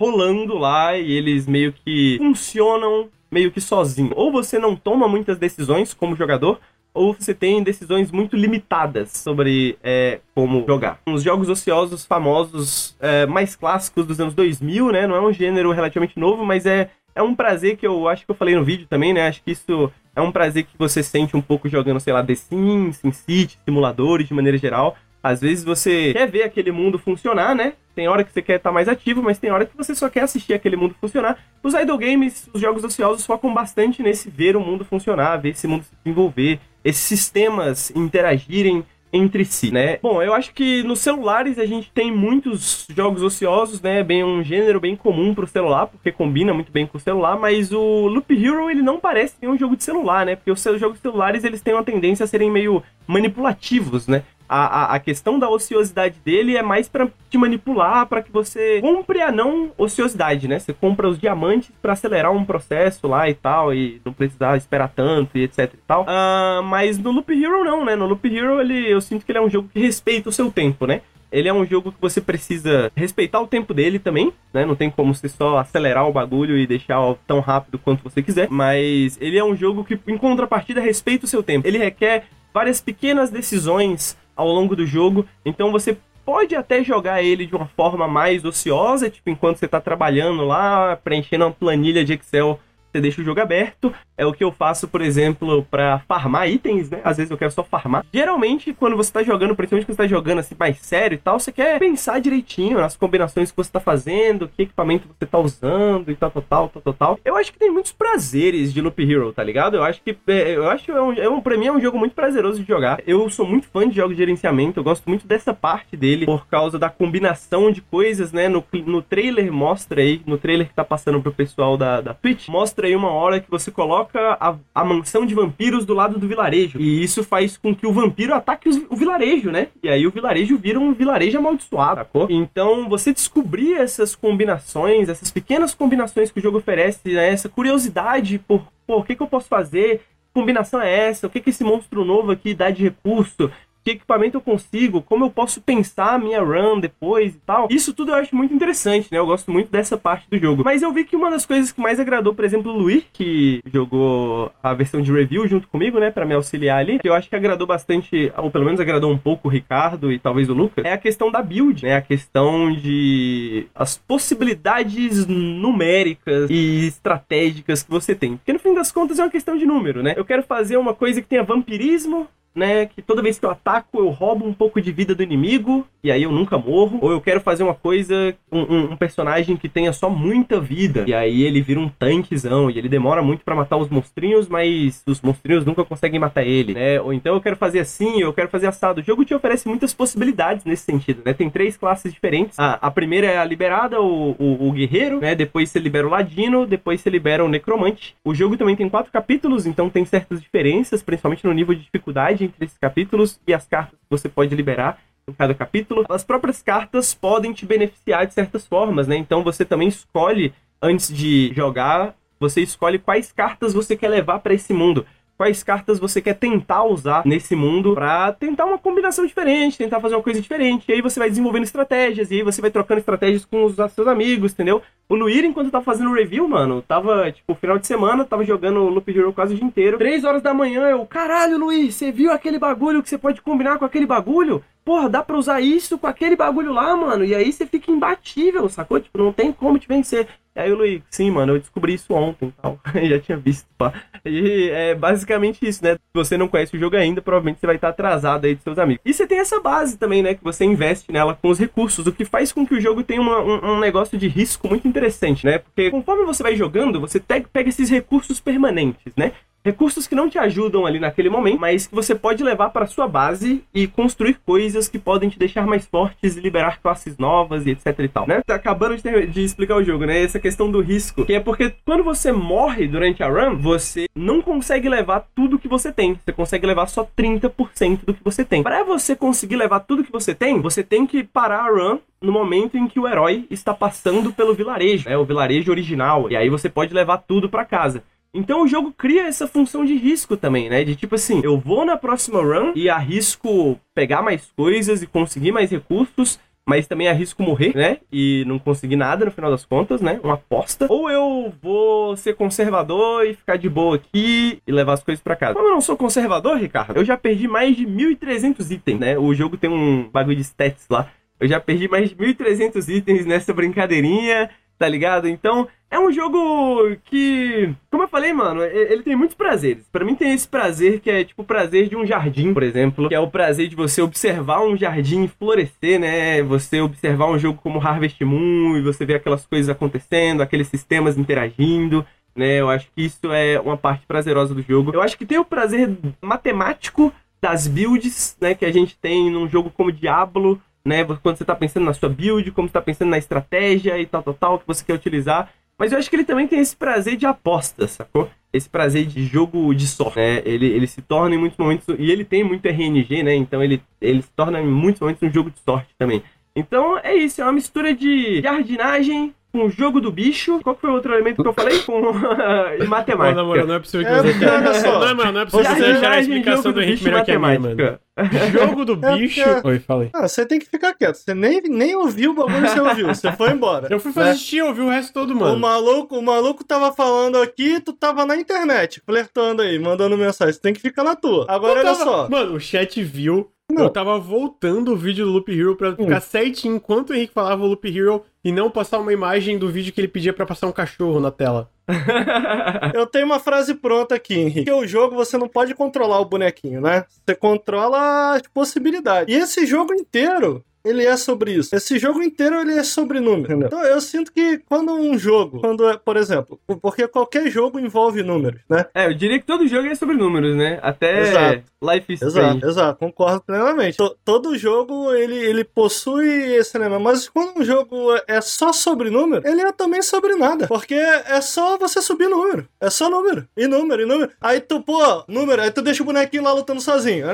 [0.00, 4.12] rolando lá e eles meio que funcionam meio que sozinho.
[4.14, 6.60] Ou você não toma muitas decisões como jogador,
[6.94, 10.98] ou você tem decisões muito limitadas sobre é, como jogar.
[11.06, 15.06] Os jogos ociosos famosos, é, mais clássicos dos anos 2000, né?
[15.06, 18.30] Não é um gênero relativamente novo, mas é é um prazer que eu acho que
[18.30, 19.26] eu falei no vídeo também, né?
[19.26, 22.34] Acho que isso é um prazer que você sente um pouco jogando, sei lá, The
[22.34, 24.96] Sims, SimCity, simuladores de maneira geral.
[25.22, 27.74] Às vezes você quer ver aquele mundo funcionar, né?
[27.94, 30.22] Tem hora que você quer estar mais ativo, mas tem hora que você só quer
[30.22, 31.38] assistir aquele mundo funcionar.
[31.62, 35.66] Os idle games, os jogos ociosos focam bastante nesse ver o mundo funcionar, ver esse
[35.66, 38.84] mundo se desenvolver, esses sistemas interagirem
[39.16, 39.98] entre si, né?
[40.02, 44.02] Bom, eu acho que nos celulares a gente tem muitos jogos ociosos, né?
[44.02, 47.72] Bem um gênero bem comum pro celular, porque combina muito bem com o celular, mas
[47.72, 50.36] o Loop Hero ele não parece ter um jogo de celular, né?
[50.36, 54.22] Porque os jogos celulares eles têm uma tendência a serem meio manipulativos, né?
[54.48, 58.80] A, a, a, questão da ociosidade dele é mais para te manipular, para que você
[58.80, 60.58] compre a não ociosidade, né?
[60.58, 64.88] Você compra os diamantes para acelerar um processo lá e tal, e não precisar esperar
[64.94, 66.02] tanto e etc e tal.
[66.02, 67.96] Uh, mas no Loop Hero não, né?
[67.96, 70.50] No Loop Hero ele, eu sinto que ele é um jogo que respeita o seu
[70.50, 71.00] tempo, né?
[71.30, 74.64] Ele é um jogo que você precisa respeitar o tempo dele também, né?
[74.64, 78.48] Não tem como você só acelerar o bagulho e deixar tão rápido quanto você quiser.
[78.48, 81.66] Mas ele é um jogo que, em contrapartida, respeita o seu tempo.
[81.66, 82.24] Ele requer
[82.54, 85.26] várias pequenas decisões ao longo do jogo.
[85.44, 89.80] Então você pode até jogar ele de uma forma mais ociosa, tipo enquanto você está
[89.80, 92.60] trabalhando lá, preenchendo uma planilha de Excel
[92.92, 93.92] você deixa o jogo aberto.
[94.16, 97.00] É o que eu faço, por exemplo, para farmar itens, né?
[97.04, 98.04] Às vezes eu quero só farmar.
[98.12, 101.38] Geralmente, quando você tá jogando, principalmente quando você tá jogando assim mais sério e tal,
[101.38, 106.10] você quer pensar direitinho nas combinações que você tá fazendo, que equipamento você tá usando
[106.10, 107.20] e tal, tal, tal, tal, tal.
[107.24, 109.76] Eu acho que tem muitos prazeres de Loop Hero, tá ligado?
[109.76, 111.98] Eu acho que é, eu acho é um, é um pra mim é um jogo
[111.98, 113.00] muito prazeroso de jogar.
[113.06, 116.46] Eu sou muito fã de jogos de gerenciamento, eu gosto muito dessa parte dele por
[116.46, 118.48] causa da combinação de coisas, né?
[118.48, 122.48] No, no trailer mostra aí, no trailer que tá passando pro pessoal da, da Twitch,
[122.48, 126.28] mostra aí uma hora que você coloca a, a mansão de vampiros do lado do
[126.28, 126.78] vilarejo.
[126.80, 129.68] E isso faz com que o vampiro ataque os, o vilarejo, né?
[129.82, 132.26] E aí o vilarejo vira um vilarejo amaldiçoado, sacou?
[132.30, 137.28] Então você descobrir essas combinações, essas pequenas combinações que o jogo oferece, né?
[137.28, 139.98] essa curiosidade por, pô, o que, que eu posso fazer?
[139.98, 141.26] Que combinação é essa?
[141.26, 143.50] O que, que esse monstro novo aqui dá de recurso?
[143.86, 147.68] Que equipamento eu consigo, como eu posso pensar a minha run depois e tal.
[147.70, 149.18] Isso tudo eu acho muito interessante, né?
[149.18, 150.64] Eu gosto muito dessa parte do jogo.
[150.64, 153.60] Mas eu vi que uma das coisas que mais agradou, por exemplo, o Luiz, que
[153.72, 157.28] jogou a versão de review junto comigo, né, para me auxiliar ali, que eu acho
[157.28, 160.84] que agradou bastante, ou pelo menos agradou um pouco o Ricardo e talvez o Lucas,
[160.84, 161.94] é a questão da build, né?
[161.94, 168.36] A questão de as possibilidades numéricas e estratégicas que você tem.
[168.36, 170.14] Porque no fim das contas é uma questão de número, né?
[170.16, 172.26] Eu quero fazer uma coisa que tenha vampirismo,
[172.56, 172.86] né?
[172.86, 176.10] Que toda vez que eu ataco, eu roubo um pouco de vida do inimigo, e
[176.10, 176.98] aí eu nunca morro.
[177.02, 181.04] Ou eu quero fazer uma coisa, um, um, um personagem que tenha só muita vida,
[181.06, 185.02] e aí ele vira um tanquezão, e ele demora muito para matar os monstrinhos, mas
[185.06, 187.00] os monstrinhos nunca conseguem matar ele, né?
[187.00, 189.00] Ou então eu quero fazer assim, eu quero fazer assado.
[189.00, 191.34] O jogo te oferece muitas possibilidades nesse sentido, né?
[191.34, 192.58] Tem três classes diferentes.
[192.58, 195.34] A, a primeira é a liberada, o, o, o guerreiro, né?
[195.34, 198.14] Depois você libera o ladino, depois você libera o necromante.
[198.24, 202.45] O jogo também tem quatro capítulos, então tem certas diferenças, principalmente no nível de dificuldade
[202.46, 206.04] entre esses capítulos e as cartas que você pode liberar em cada capítulo.
[206.08, 209.16] As próprias cartas podem te beneficiar de certas formas, né?
[209.16, 214.54] Então você também escolhe antes de jogar, você escolhe quais cartas você quer levar para
[214.54, 215.06] esse mundo
[215.36, 220.14] quais cartas você quer tentar usar nesse mundo para tentar uma combinação diferente, tentar fazer
[220.14, 220.84] uma coisa diferente.
[220.88, 224.06] E aí você vai desenvolvendo estratégias, e aí você vai trocando estratégias com os seus
[224.06, 224.82] amigos, entendeu?
[225.08, 228.88] O Luir, enquanto tava fazendo o review, mano, tava, tipo, final de semana, tava jogando
[228.88, 229.98] Loop Hero quase o dia inteiro.
[229.98, 233.78] Três horas da manhã, eu, caralho, Luir, você viu aquele bagulho que você pode combinar
[233.78, 234.64] com aquele bagulho?
[234.84, 237.24] Porra, dá pra usar isso com aquele bagulho lá, mano.
[237.24, 239.00] E aí você fica imbatível, sacou?
[239.00, 240.28] Tipo, não tem como te vencer.
[240.56, 242.80] Aí o Luiz, sim, mano, eu descobri isso ontem tal.
[243.08, 243.92] já tinha visto, pá.
[244.24, 245.94] E é basicamente isso, né?
[245.94, 248.78] Se você não conhece o jogo ainda, provavelmente você vai estar atrasado aí dos seus
[248.78, 249.02] amigos.
[249.04, 250.34] E você tem essa base também, né?
[250.34, 253.20] Que você investe nela com os recursos, o que faz com que o jogo tenha
[253.20, 255.58] uma, um, um, negócio de risco muito interessante, né?
[255.58, 259.32] Porque conforme você vai jogando, você pega esses recursos permanentes, né?
[259.66, 263.08] Recursos que não te ajudam ali naquele momento, mas que você pode levar para sua
[263.08, 267.70] base e construir coisas que podem te deixar mais fortes e liberar classes novas e
[267.70, 268.42] etc e tal, né?
[268.46, 270.22] Tá acabando de, de explicar o jogo, né?
[270.22, 274.40] Essa questão do risco, que é porque quando você morre durante a run, você não
[274.40, 276.14] consegue levar tudo que você tem.
[276.24, 278.62] Você consegue levar só 30% do que você tem.
[278.62, 282.32] Para você conseguir levar tudo que você tem, você tem que parar a run no
[282.32, 286.48] momento em que o herói está passando pelo vilarejo, é o vilarejo original, e aí
[286.48, 288.02] você pode levar tudo para casa.
[288.36, 290.84] Então o jogo cria essa função de risco também, né?
[290.84, 295.52] De tipo assim, eu vou na próxima run e arrisco pegar mais coisas e conseguir
[295.52, 297.98] mais recursos, mas também arrisco morrer, né?
[298.12, 300.20] E não conseguir nada no final das contas, né?
[300.22, 300.86] Uma aposta.
[300.90, 305.36] Ou eu vou ser conservador e ficar de boa aqui e levar as coisas para
[305.36, 305.54] casa.
[305.54, 309.16] Como eu não sou conservador, Ricardo, eu já perdi mais de 1.300 itens, né?
[309.16, 311.08] O jogo tem um bagulho de stats lá.
[311.38, 315.28] Eu já perdi mais de 1.300 itens nessa brincadeirinha tá ligado?
[315.28, 319.88] Então, é um jogo que, como eu falei, mano, ele tem muitos prazeres.
[319.90, 323.08] Pra mim tem esse prazer que é tipo o prazer de um jardim, por exemplo,
[323.08, 326.42] que é o prazer de você observar um jardim florescer, né?
[326.42, 331.16] Você observar um jogo como Harvest Moon e você ver aquelas coisas acontecendo, aqueles sistemas
[331.16, 332.04] interagindo.
[332.34, 334.90] Né, eu acho que isso é uma parte prazerosa do jogo.
[334.92, 337.10] Eu acho que tem o prazer matemático
[337.40, 341.54] das builds, né, que a gente tem num jogo como Diablo, né, quando você tá
[341.54, 344.66] pensando na sua build, como você tá pensando na estratégia e tal, tal, tal, que
[344.66, 345.50] você quer utilizar.
[345.76, 348.30] Mas eu acho que ele também tem esse prazer de aposta, sacou?
[348.52, 350.42] Esse prazer de jogo de sorte, né?
[350.46, 353.34] Ele, ele se torna em muitos momentos, e ele tem muito RNG, né?
[353.34, 356.22] Então ele, ele se torna em muitos momentos um jogo de sorte também.
[356.54, 360.60] Então é isso, é uma mistura de jardinagem com jogo do bicho.
[360.62, 361.78] Qual foi o outro elemento que eu falei?
[361.80, 362.00] Com
[362.82, 363.34] e matemática.
[363.36, 365.44] na moral, não é possível que É, você porque, olha só, Não, mano, não é
[365.46, 367.76] possível que você achar a explicação do Henrique melhor que a minha, mano.
[368.52, 369.42] Jogo do É, bicho.
[369.44, 370.10] porque- Oi, falei.
[370.14, 371.16] Ah, você tem que ficar quieto.
[371.16, 373.08] Você nem, nem ouviu o bagulho, você ouviu.
[373.08, 373.88] Você foi embora.
[373.90, 374.14] Eu fui né?
[374.14, 375.58] fazer xixi, eu ouvi o resto todo, O mano.
[375.58, 380.54] maluco, o maluco tava falando aqui, tu tava na internet, flertando aí, mandando mensagem.
[380.54, 381.44] Você tem que ficar na tua.
[381.48, 382.28] Agora, olha só.
[382.28, 383.50] Mano, o chat viu.
[383.70, 383.84] Não.
[383.84, 387.64] Eu tava voltando o vídeo do Loop Hero pra ficar certinho enquanto o Henrique falava
[387.64, 390.68] o Loop Hero e não passar uma imagem do vídeo que ele pedia pra passar
[390.68, 391.68] um cachorro na tela.
[392.94, 394.66] Eu tenho uma frase pronta aqui, Henrique.
[394.66, 397.06] Porque o jogo você não pode controlar o bonequinho, né?
[397.26, 399.34] Você controla as possibilidades.
[399.34, 400.64] E esse jogo inteiro.
[400.86, 401.74] Ele é sobre isso.
[401.74, 403.66] Esse jogo inteiro ele é sobre números, entendeu?
[403.66, 408.22] Então eu sinto que quando um jogo, quando é, por exemplo, porque qualquer jogo envolve
[408.22, 408.86] números, né?
[408.94, 410.78] É, eu diria que todo jogo é sobre números, né?
[410.82, 411.62] Até Exato.
[411.82, 412.38] Life is Strange.
[412.58, 413.96] Exato, exato, concordo plenamente.
[413.96, 419.10] To- todo jogo ele, ele possui esse elemento, mas quando um jogo é só sobre
[419.10, 420.66] número, ele é também sobre nada.
[420.66, 422.66] Porque é só você subir número.
[422.80, 423.46] É só número.
[423.56, 424.30] E número, e número.
[424.40, 427.26] Aí tu, pô, número, aí tu deixa o bonequinho lá lutando sozinho.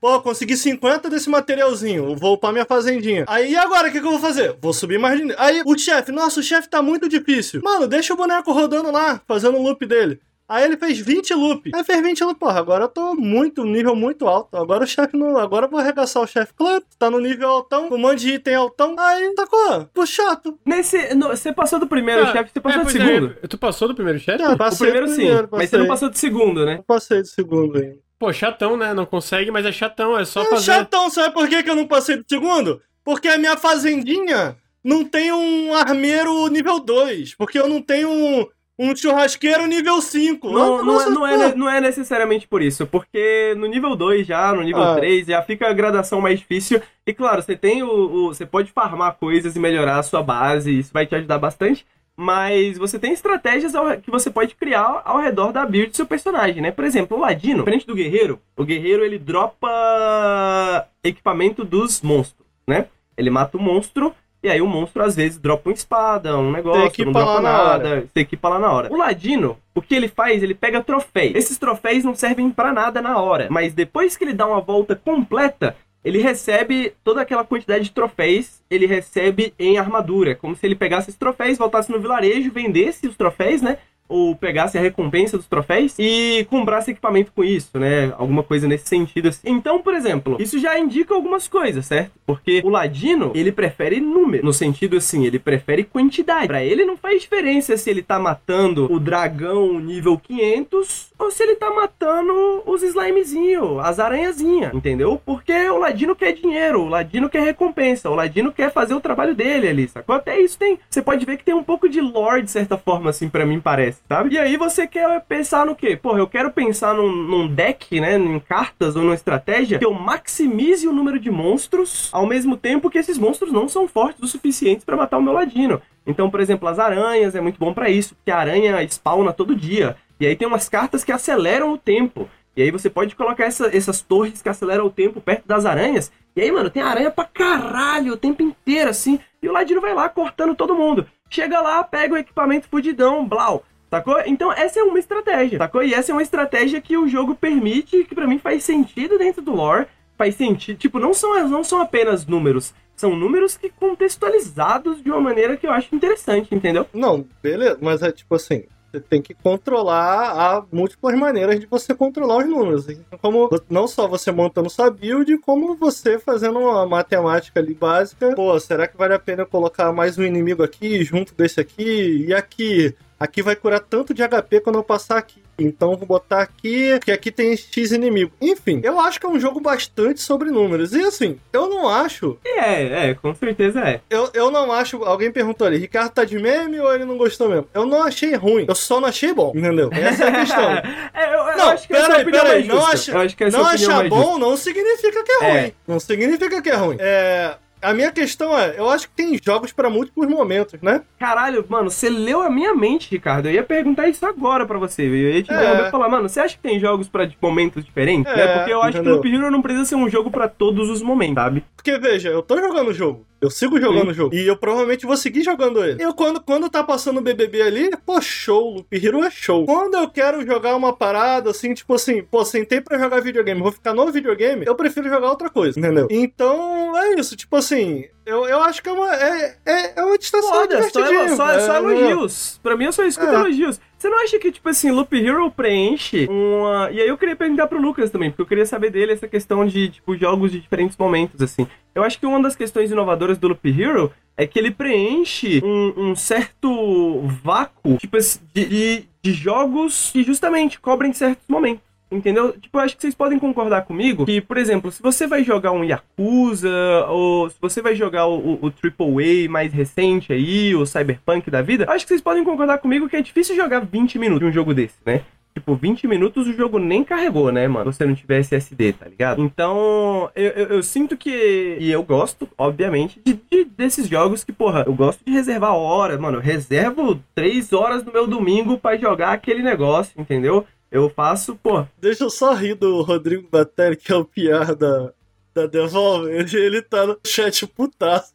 [0.00, 2.16] Pô, consegui 50 desse materialzinho.
[2.16, 3.24] Vou upar minha fazendinha.
[3.28, 4.56] Aí agora, o que, que eu vou fazer?
[4.60, 5.34] Vou subir mais de.
[5.36, 7.60] Aí o chefe, nossa, o chefe tá muito difícil.
[7.62, 10.18] Mano, deixa o boneco rodando lá, fazendo o loop dele.
[10.48, 11.70] Aí ele fez 20 loop.
[11.72, 12.40] Aí fez 20 loop.
[12.40, 14.56] Porra, agora eu tô muito, nível muito alto.
[14.56, 15.36] Agora o chefe não.
[15.36, 16.52] Agora eu vou arregaçar o chefe.
[16.56, 18.96] Claro, tá no nível altão, com um monte de item altão.
[18.98, 19.86] Aí, sacou?
[19.94, 20.58] Pô, chato.
[20.66, 23.36] Nesse, no- você passou do primeiro Ah, chefe, você passou é, do pois segundo.
[23.40, 24.42] é, tu passou do primeiro chefe?
[24.42, 25.88] Já, O passei primeiro do sim, primeiro, mas você não passei.
[25.88, 26.76] passou do segundo, né?
[26.78, 27.98] Eu passei do segundo ainda.
[28.20, 28.92] Pô, chatão, né?
[28.94, 30.64] Não consegue, mas é chatão, é só É fazer.
[30.66, 32.80] chatão, sabe por que, que eu não passei do segundo?
[33.02, 37.34] Porque a minha fazendinha não tem um armeiro nível 2.
[37.34, 38.46] Porque eu não tenho um,
[38.78, 40.50] um churrasqueiro nível 5.
[40.50, 43.96] Não, não, é, Nossa, não, é, ne- não é necessariamente por isso, porque no nível
[43.96, 44.96] 2 já, no nível Ah.
[44.96, 46.80] 3, já fica a gradação mais difícil.
[47.06, 50.78] E claro, você tem o, o- Você pode farmar coisas e melhorar a sua base,
[50.78, 51.86] isso vai te ajudar bastante.
[52.22, 56.04] Mas você tem estratégias ao- que você pode criar ao redor da build do seu
[56.04, 56.70] personagem, né?
[56.70, 62.86] Por exemplo, o Ladino, diferente do Guerreiro, o Guerreiro ele dropa equipamento dos monstros, né?
[63.16, 66.82] Ele mata o monstro e aí o monstro às vezes dropa uma espada, um negócio,
[67.06, 68.92] não dropa nada, você equipa lá na hora.
[68.92, 70.42] O Ladino, o que ele faz?
[70.42, 71.34] Ele pega troféus.
[71.34, 74.94] Esses troféus não servem pra nada na hora, mas depois que ele dá uma volta
[74.96, 80.74] completa, ele recebe toda aquela quantidade de troféus, ele recebe em armadura, como se ele
[80.74, 83.78] pegasse esses troféus, voltasse no vilarejo, vendesse os troféus, né?
[84.10, 88.12] Ou pegasse a recompensa dos troféus e comprasse equipamento com isso, né?
[88.18, 89.48] Alguma coisa nesse sentido assim.
[89.48, 92.12] Então, por exemplo, isso já indica algumas coisas, certo?
[92.26, 96.48] Porque o Ladino, ele prefere número, no sentido assim, ele prefere quantidade.
[96.48, 101.42] Pra ele não faz diferença se ele tá matando o dragão nível 500 ou se
[101.42, 105.20] ele tá matando os slimezinhos, as aranhazinhas, entendeu?
[105.24, 109.34] Porque o Ladino quer dinheiro, o Ladino quer recompensa, o Ladino quer fazer o trabalho
[109.34, 110.14] dele ali, sacou?
[110.16, 110.78] Até isso tem.
[110.88, 113.60] Você pode ver que tem um pouco de lore, de certa forma, assim, pra mim
[113.60, 114.34] parece, sabe?
[114.34, 115.96] E aí você quer pensar no quê?
[115.96, 118.16] Porra, eu quero pensar num, num deck, né?
[118.16, 122.90] Em cartas ou numa estratégia que eu maximize o número de monstros ao mesmo tempo
[122.90, 125.80] que esses monstros não são fortes o suficiente pra matar o meu Ladino.
[126.06, 129.54] Então, por exemplo, as aranhas é muito bom pra isso, porque a aranha spawna todo
[129.54, 129.96] dia.
[130.18, 132.28] E aí tem umas cartas que aceleram o tempo.
[132.56, 136.10] E aí você pode colocar essa- essas torres que aceleram o tempo perto das aranhas.
[136.34, 139.18] E aí, mano, tem aranha pra caralho o tempo inteiro, assim.
[139.42, 141.06] E o Ladino vai lá cortando todo mundo.
[141.28, 143.62] Chega lá, pega o equipamento fudidão, blau.
[143.90, 144.20] Sacou?
[144.24, 145.82] Então essa é uma estratégia, sacou?
[145.82, 149.42] E essa é uma estratégia que o jogo permite, que pra mim faz sentido dentro
[149.42, 149.86] do lore.
[150.16, 150.78] Faz sentido.
[150.78, 152.72] Tipo, não são, não são apenas números.
[152.94, 156.86] São números que contextualizados de uma maneira que eu acho interessante, entendeu?
[156.92, 158.64] Não, beleza, mas é tipo assim.
[158.92, 162.86] Você tem que controlar há múltiplas maneiras de você controlar os números.
[163.22, 168.34] Como não só você montando sua build, como você fazendo uma matemática ali básica.
[168.34, 172.26] Pô, será que vale a pena eu colocar mais um inimigo aqui, junto desse aqui
[172.26, 172.94] e aqui?
[173.20, 175.42] Aqui vai curar tanto de HP quando eu passar aqui.
[175.58, 178.32] Então vou botar aqui, que aqui tem X inimigo.
[178.40, 180.94] Enfim, eu acho que é um jogo bastante sobre números.
[180.94, 182.38] E assim, eu não acho.
[182.46, 184.00] É, é, com certeza é.
[184.08, 185.04] Eu, eu não acho.
[185.04, 187.68] Alguém perguntou ali, Ricardo tá de meme ou ele não gostou mesmo?
[187.74, 188.64] Eu não achei ruim.
[188.66, 189.90] Eu só não achei bom, entendeu?
[189.92, 190.70] Essa é a questão.
[191.12, 192.64] é, eu, eu Não, acho que essa é a peraí, opinião peraí.
[192.66, 194.38] mais Não, acha, é não achar bom justa.
[194.38, 195.60] não significa que é É.
[195.60, 195.72] ruim.
[195.86, 196.96] Não significa que é ruim.
[196.98, 197.54] É.
[197.82, 201.02] A minha questão é, eu acho que tem jogos pra múltiplos momentos, né?
[201.18, 203.48] Caralho, mano, você leu a minha mente, Ricardo.
[203.48, 205.02] Eu ia perguntar isso agora pra você.
[205.02, 205.86] Eu ia te É.
[205.86, 208.30] e falar, mano, você acha que tem jogos pra de momentos diferentes?
[208.32, 208.58] É, né?
[208.58, 209.20] Porque eu acho entendeu?
[209.20, 211.64] que Loop Hero não precisa ser um jogo pra todos os momentos, sabe?
[211.74, 213.24] Porque, veja, eu tô jogando o jogo.
[213.40, 214.34] Eu sigo jogando o jogo.
[214.34, 216.02] E eu provavelmente vou seguir jogando ele.
[216.02, 218.74] Eu, quando, quando tá passando o BBB ali, pô, show.
[218.74, 219.64] Loop Hero é show.
[219.64, 223.72] Quando eu quero jogar uma parada, assim, tipo assim, pô, sentei pra jogar videogame, vou
[223.72, 226.06] ficar no videogame, eu prefiro jogar outra coisa, entendeu?
[226.10, 227.34] Então, é isso.
[227.34, 231.00] Tipo assim, eu, eu acho que é uma, é, é, é uma distração Foda, só,
[231.00, 231.36] divertidinha.
[231.36, 232.60] só, só É, elogios.
[232.62, 233.34] Pra mim, eu só escuto É.
[233.36, 233.80] elogios.
[234.00, 236.90] Você não acha que, tipo assim, Loop Hero preenche uma...
[236.90, 239.66] E aí eu queria perguntar pro Lucas também, porque eu queria saber dele essa questão
[239.66, 241.66] de, tipo, jogos de diferentes momentos, assim.
[241.94, 246.12] Eu acho que uma das questões inovadoras do Loop Hero é que ele preenche um,
[246.12, 248.16] um certo vácuo, tipo,
[248.54, 251.89] de, de, de jogos que justamente cobrem certos momentos.
[252.10, 252.52] Entendeu?
[252.52, 255.70] Tipo, eu acho que vocês podem concordar comigo que, por exemplo, se você vai jogar
[255.72, 261.50] um Yakuza, ou se você vai jogar o, o AAA mais recente aí, o Cyberpunk
[261.50, 264.46] da vida, acho que vocês podem concordar comigo que é difícil jogar 20 minutos de
[264.46, 265.20] um jogo desse, né?
[265.52, 267.92] Tipo, 20 minutos o jogo nem carregou, né, mano?
[267.92, 269.42] Se você não tiver SSD, tá ligado?
[269.42, 271.76] Então, eu, eu, eu sinto que.
[271.80, 276.20] E eu gosto, obviamente, de, de- desses jogos que, porra, eu gosto de reservar horas,
[276.20, 276.38] mano.
[276.38, 280.64] Eu reservo 3 horas no meu domingo pra jogar aquele negócio, entendeu?
[280.90, 285.12] Eu faço, pô, Deixa eu só rir do Rodrigo Batelli, que é o PR da,
[285.54, 286.34] da Devolver.
[286.34, 288.32] Ele, ele tá no chat putaço.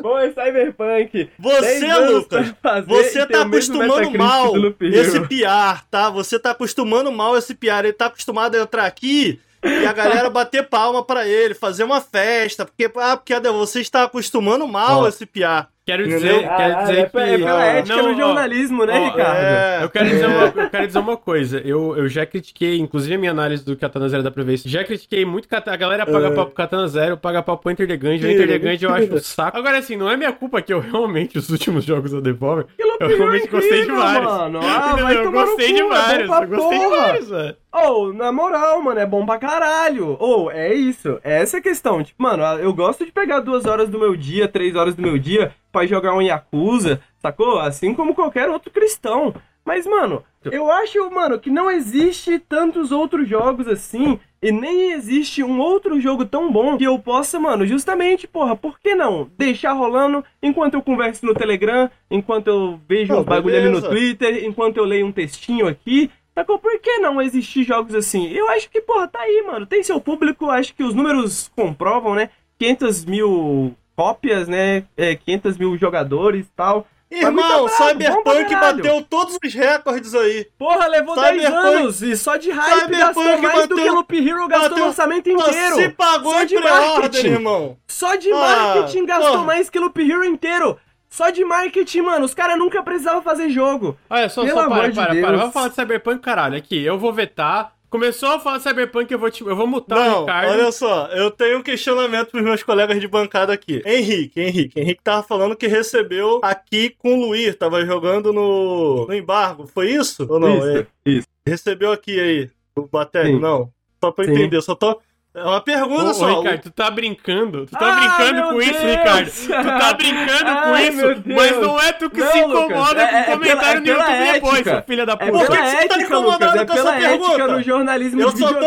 [0.00, 1.30] Bom, Cyberpunk.
[1.38, 2.54] Você, 10 anos Lucas,
[2.86, 6.10] você tá acostumando mal esse PR, tá?
[6.10, 7.84] Você tá acostumando mal esse PR.
[7.84, 12.00] Ele tá acostumado a entrar aqui e a galera bater palma pra ele, fazer uma
[12.00, 12.64] festa.
[12.64, 15.08] Porque, ah, porque você está acostumando mal Ó.
[15.08, 15.71] esse PR.
[15.84, 17.18] Quero dizer, quero Ah, dizer é, que.
[17.18, 19.36] é pela Ah, ética não, no ó, jornalismo, né, ó, Ricardo?
[19.36, 19.78] É.
[19.82, 21.58] Eu quero, dizer uma, eu quero dizer uma coisa.
[21.64, 24.70] Eu, eu já critiquei, inclusive a minha análise do Katana Zero da Previdência.
[24.70, 25.48] Já critiquei muito.
[25.50, 26.30] A galera paga É.
[26.30, 28.28] pau pro Katana Zero, paga pau pro Enter the Gungeon.
[28.30, 29.58] Enter the Gungeon eu acho um saco.
[29.58, 33.08] Agora, assim, não é minha culpa que eu realmente, os últimos jogos da Devolver, eu
[33.08, 34.32] realmente é gostei de vários.
[34.32, 34.60] Mano.
[34.62, 36.30] Ah, vai eu gostei cu, de é vários.
[36.30, 37.56] Eu gostei de vários, velho.
[37.74, 40.16] Ô, na moral, mano, é bom pra caralho.
[40.20, 41.18] Ô, é isso.
[41.24, 42.04] Essa é a questão.
[42.04, 45.18] Tipo, mano, eu gosto de pegar duas horas do meu dia, três horas do meu
[45.18, 47.58] dia pra jogar um Yakuza, sacou?
[47.58, 49.34] Assim como qualquer outro cristão.
[49.64, 54.18] Mas, mano, eu acho, mano, que não existe tantos outros jogos assim.
[54.42, 58.80] E nem existe um outro jogo tão bom que eu possa, mano, justamente, porra, por
[58.80, 59.30] que não?
[59.38, 63.80] Deixar rolando enquanto eu converso no Telegram, enquanto eu vejo uns bagulho ali no.
[63.80, 66.10] Twitter, enquanto eu leio um textinho aqui.
[66.34, 66.58] Sacou?
[66.58, 68.32] Por que não existir jogos assim?
[68.32, 69.66] Eu acho que, porra, tá aí, mano.
[69.66, 72.30] Tem seu público, acho que os números comprovam, né?
[72.58, 74.84] 500 mil cópias, né?
[74.96, 76.86] É, 500 mil jogadores e tal.
[77.10, 80.46] Irmão, pra Cyberpunk bateu todos os recordes aí.
[80.58, 83.90] Porra, levou 10 Cyberpunk- anos e só de hype Cyberpunk gastou mais do bateu- que
[83.90, 85.74] Loop Hero gastou bateu- no orçamento inteiro.
[85.76, 87.26] Você pagou Só de marketing.
[87.26, 87.76] irmão.
[87.86, 89.44] Só de Ah, marketing gastou porra.
[89.44, 90.78] mais que Loop Hero inteiro.
[91.10, 92.24] Só de marketing, mano.
[92.24, 93.94] Os caras nunca precisavam fazer jogo.
[94.08, 95.14] Olha, só, Pelo só para, amor de para, para.
[95.14, 95.38] Deus.
[95.40, 96.56] Vamos falar de Cyberpunk, caralho.
[96.56, 97.74] Aqui, eu vou vetar.
[97.92, 100.50] Começou a falar Cyberpunk, eu vou, te, eu vou mutar o Não, Ricardo.
[100.50, 103.82] olha só, eu tenho um questionamento pros meus colegas de bancada aqui.
[103.84, 109.12] Henrique, Henrique, Henrique tava falando que recebeu aqui com o Luiz, tava jogando no, no
[109.14, 110.26] embargo, foi isso?
[110.26, 110.56] Ou não?
[110.56, 111.26] Isso, É, isso.
[111.46, 113.38] recebeu aqui aí, o Batelli?
[113.38, 113.68] Não,
[114.02, 114.30] só pra Sim.
[114.32, 114.98] entender, só tô...
[115.34, 116.40] É uma pergunta Ô, ô, só.
[116.40, 117.64] Ricardo, tu tá brincando.
[117.64, 118.82] Tu tá Ah, brincando com isso, Deus!
[118.84, 119.30] Ricardo.
[119.30, 123.02] Tu tá brincando com Ai, isso, mas não é tu que Não, se Lucas, incomoda
[123.02, 125.32] é- com é comentário pela- no é YouTube depois, seu filho da É puta.
[125.32, 126.60] Por que você tá ética, incomodado Lucas.
[126.60, 127.46] É com essa pergunta?
[127.48, 128.60] no jornalismo Eu só tô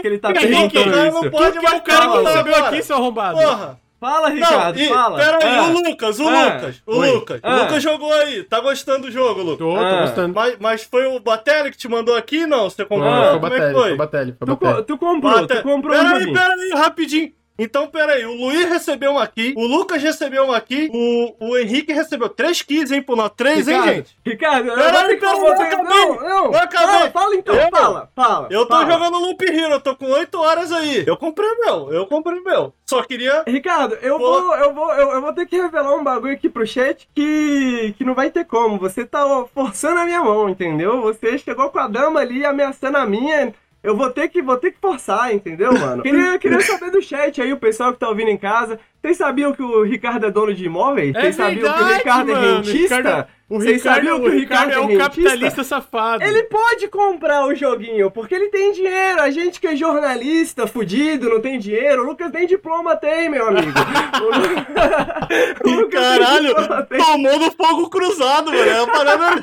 [0.00, 0.88] que ele tá Henrique, isso.
[1.22, 2.68] não pode Tu que é o cara que agora.
[2.68, 3.38] aqui, seu arrombado.
[3.38, 3.78] Porra!
[4.02, 5.16] Fala, Ricardo, não, e, fala.
[5.16, 7.10] pera aí, Ah, o Lucas, o Ah, Lucas, o oi.
[7.12, 7.40] Lucas.
[7.40, 7.54] Ah.
[7.54, 9.58] O Lucas jogou aí, tá gostando do jogo, Lucas?
[9.58, 10.00] Tô, tô Ah.
[10.00, 10.34] gostando.
[10.34, 12.44] Mas, mas foi o Batelli que te mandou aqui?
[12.44, 13.08] Não, você comprou?
[13.08, 13.92] Não, Ah, foi o Como é que Batelli, foi?
[13.92, 14.44] o Batelli, Tu,
[14.86, 16.32] tu comprou, Bate- tu comprou um Peraí, joguinho.
[16.36, 17.32] peraí, rapidinho.
[17.58, 21.92] Então, peraí, o Luiz recebeu um aqui, o Lucas recebeu um aqui, o, o Henrique
[21.92, 23.30] recebeu 3 quilos, hein, por nós?
[23.36, 24.16] 3, hein, Ricardo, gente?
[24.24, 25.84] Ricardo, eu Peraí, peraí, falar eu acabei.
[25.84, 26.44] Não, não.
[26.46, 26.86] Eu acabei.
[26.88, 28.48] Fala, fala então, Eu- fala, fala.
[28.50, 28.90] Eu tô fala.
[28.90, 31.04] jogando Loop Hero, eu tô com 8 horas aí.
[31.06, 32.72] Eu comprei o meu, eu comprei o meu.
[32.86, 33.44] Só queria...
[33.46, 34.42] Ricardo, eu Pô.
[34.42, 37.94] vou, eu, vou, eu, eu vou ter que revelar um bagulho aqui pro chat que,
[37.96, 38.78] que não vai ter como.
[38.78, 39.24] Você tá
[39.54, 41.00] forçando a minha mão, entendeu?
[41.02, 43.54] Você chegou com a dama ali ameaçando a minha.
[43.82, 46.02] Eu vou ter que, vou ter que forçar, entendeu, mano?
[46.04, 48.78] Queria, queria saber do chat aí, o pessoal que tá ouvindo em casa.
[49.02, 51.12] Vocês sabiam que o Ricardo é dono de imóveis?
[51.12, 52.46] Vocês É sabiam que o verdade, Ricardo mano.
[52.46, 52.96] é rentista?
[52.96, 55.04] Ricardo- O Vocês Ricardo, sabiam o que o Ricardo é um rentista?
[55.10, 56.24] capitalista safado.
[56.24, 59.20] Ele pode comprar o joguinho, porque ele tem dinheiro.
[59.20, 62.02] A gente que é jornalista, fudido, não tem dinheiro.
[62.02, 63.72] O Lucas nem diploma tem, meu amigo.
[64.22, 64.32] O Lu-
[65.76, 66.54] o Lucas Caralho,
[66.96, 68.70] tomou no fogo cruzado, mano.
[68.70, 69.40] É uma parada.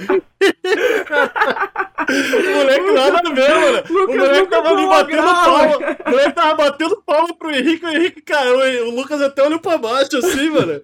[2.08, 3.84] o moleque nada ver, mano.
[3.90, 5.78] O Lucas moleque nunca tava ali batendo palma.
[6.06, 8.60] O moleque tava batendo palma pro Henrique, o Henrique caiu.
[8.66, 10.80] e O Lucas até olhou pra baixo assim, mano.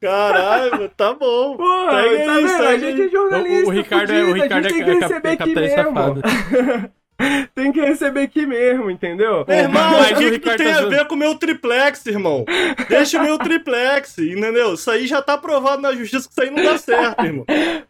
[0.00, 1.56] Caralho, tá bom.
[1.56, 2.62] Segue tá aí, vendo?
[2.64, 3.64] A gente é jornalista.
[3.64, 5.54] O, o Ricardo é, o fudido, Ricardo a gente é, tem que receber é aqui
[5.54, 6.92] mesmo.
[7.54, 9.44] Tem que receber aqui mesmo, entendeu?
[9.46, 12.44] Meu irmão, Mas o que, que tem tá a ver com o meu triplex, irmão?
[12.88, 14.74] Deixa o meu triplex, entendeu?
[14.74, 17.44] Isso aí já tá provado na justiça que isso aí não dá certo, irmão.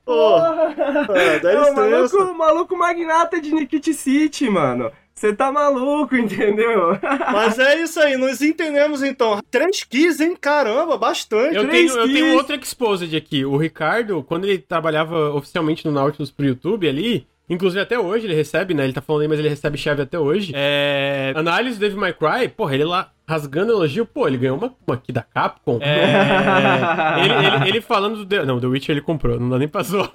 [0.04, 2.18] Porra, ah, dá É o licença.
[2.18, 4.92] maluco, maluco magnata de Nikit City, mano.
[5.14, 6.98] Você tá maluco, entendeu?
[7.32, 9.40] Mas é isso aí, nós entendemos então.
[9.50, 10.36] 3 keys, hein?
[10.40, 11.54] Caramba, bastante.
[11.54, 13.44] Eu Três tenho, eu tenho outro exposed aqui.
[13.44, 18.34] O Ricardo, quando ele trabalhava oficialmente no Nautilus pro YouTube ali, inclusive até hoje ele
[18.34, 18.84] recebe, né?
[18.84, 20.52] Ele tá falando aí, mas ele recebe chave até hoje.
[20.56, 21.32] É...
[21.36, 24.96] Análise do Devil May Cry, porra, ele lá rasgando elogio, pô, ele ganhou uma, uma
[24.96, 25.78] aqui da Capcom.
[25.80, 26.14] É...
[27.24, 28.26] ele, ele- ele falando do...
[28.26, 28.44] The...
[28.44, 30.10] Não, The Witcher ele comprou, não dá nem pra zoar.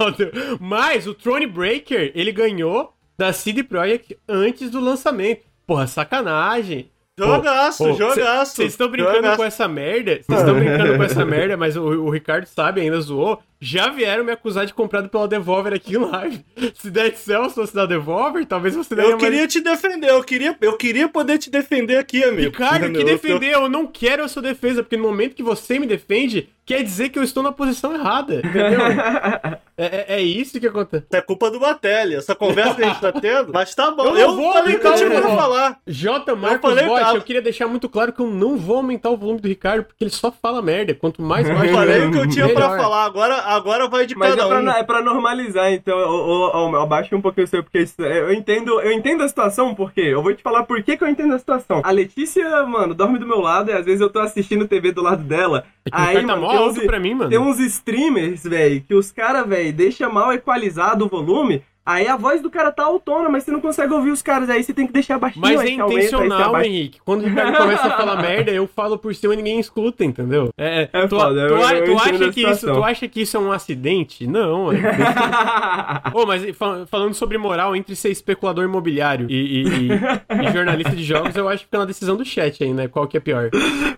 [0.60, 5.45] Mas o Throne Breaker, ele ganhou da CD Projekt antes do lançamento.
[5.65, 6.91] Porra, sacanagem.
[7.20, 8.55] Jogaço, Pô, jogaço.
[8.55, 9.38] Vocês estão brincando jogaço.
[9.38, 10.20] com essa merda?
[10.22, 13.41] Vocês estão brincando com essa merda, mas o, o Ricardo sabe, ainda zoou.
[13.60, 16.45] Já vieram me acusar de comprado pela Devolver aqui em live.
[16.76, 20.55] Se Dead Cells fosse da Devolver, talvez você daria Eu queria te defender, eu queria,
[20.62, 22.51] eu queria poder te defender aqui, amigo.
[22.51, 23.01] Ricardo, que?
[23.01, 26.49] Eu- defender, eu não quero a sua defesa, porque no momento que você me defende,
[26.66, 28.80] quer dizer que eu estou na posição errada, entendeu?
[29.78, 31.05] é, é- é isso que acontece.
[31.12, 33.51] É culpa do Batelli, essa conversa que a gente tá tendo.
[33.53, 35.39] Mas tá bom, Eu não eu, vou eu aumentar tinha o pra volume.
[35.39, 35.80] falar.
[35.88, 36.36] J.
[36.36, 39.39] Marcos Bosch, ah, eu queria deixar muito claro que eu não vou aumentar o volume
[39.39, 40.93] do Ricardo, porque ele só fala merda.
[40.93, 42.78] Quanto mais baixo Eu falei o que eu tinha pra melhor.
[42.78, 44.70] falar, agora, agora vai de Mas é cada pra, um.
[44.70, 49.24] é pra normalizar, então abaixo um pouquinho o seu, porque isso- eu entendo, eu entendo
[49.24, 51.82] a situação, porque eu vou te falar por que, que eu entendo a situação.
[51.84, 55.02] A Letícia, mano, dorme do meu lado e às vezes eu tô assistindo TV do
[55.02, 55.66] lado dela.
[55.88, 57.30] É Aí, tá mano, tem uns, pra mim, mano.
[57.30, 61.64] tem uns streamers, velho, que os caras, velho, deixa mal equalizado o volume.
[61.89, 64.49] Aí a voz do cara tá autona, mas você não consegue ouvir os caras.
[64.49, 65.41] Aí você tem que deixar baixinho.
[65.41, 66.67] Mas é aumenta, intencional, abaixa.
[66.67, 66.99] Henrique.
[67.05, 70.49] Quando o Ricardo começa a falar merda, eu falo por cima e ninguém escuta, entendeu?
[70.59, 73.39] É, É tu, foda, tu, eu- tu acha que isso, tu acha que isso é
[73.39, 74.27] um acidente?
[74.27, 74.71] Não.
[74.73, 74.77] É
[76.13, 80.93] Ô, mas fal- falando sobre moral entre ser especulador imobiliário e, e- e- e jornalista
[80.95, 82.89] de jogos, eu acho que fica na decisão do chat aí, né?
[82.89, 83.49] Qual que é pior?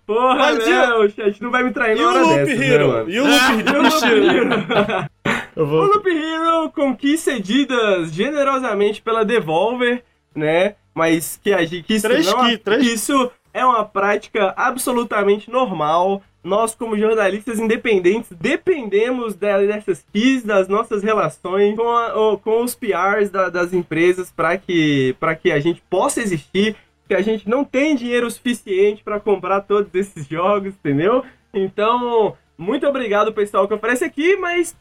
[0.05, 2.67] Porra, Mas não, o chat não vai me trair E na hora Loop dessas, né,
[2.67, 2.87] Hero?
[2.87, 3.09] mano?
[3.09, 3.33] E o Loop
[3.65, 4.49] E o Loop Hero?
[5.55, 5.83] Eu O vou...
[5.85, 10.03] Loop Hero concedidas generosamente pela Devolver,
[10.35, 10.75] né?
[10.93, 16.21] Mas que, a gente- isso Três não ki- três- isso é uma prática absolutamente normal.
[16.43, 23.29] Nós, como jornalistas independentes, dependemos dessas keys, das nossas relações com, a- com os PRs
[23.29, 26.75] da- das empresas para que, pra que a gente possa existir.
[27.07, 31.23] Que a gente não tem dinheiro suficiente para comprar todos esses jogos, entendeu?
[31.53, 34.75] Então, muito obrigado, pessoal, que oferece aqui, mas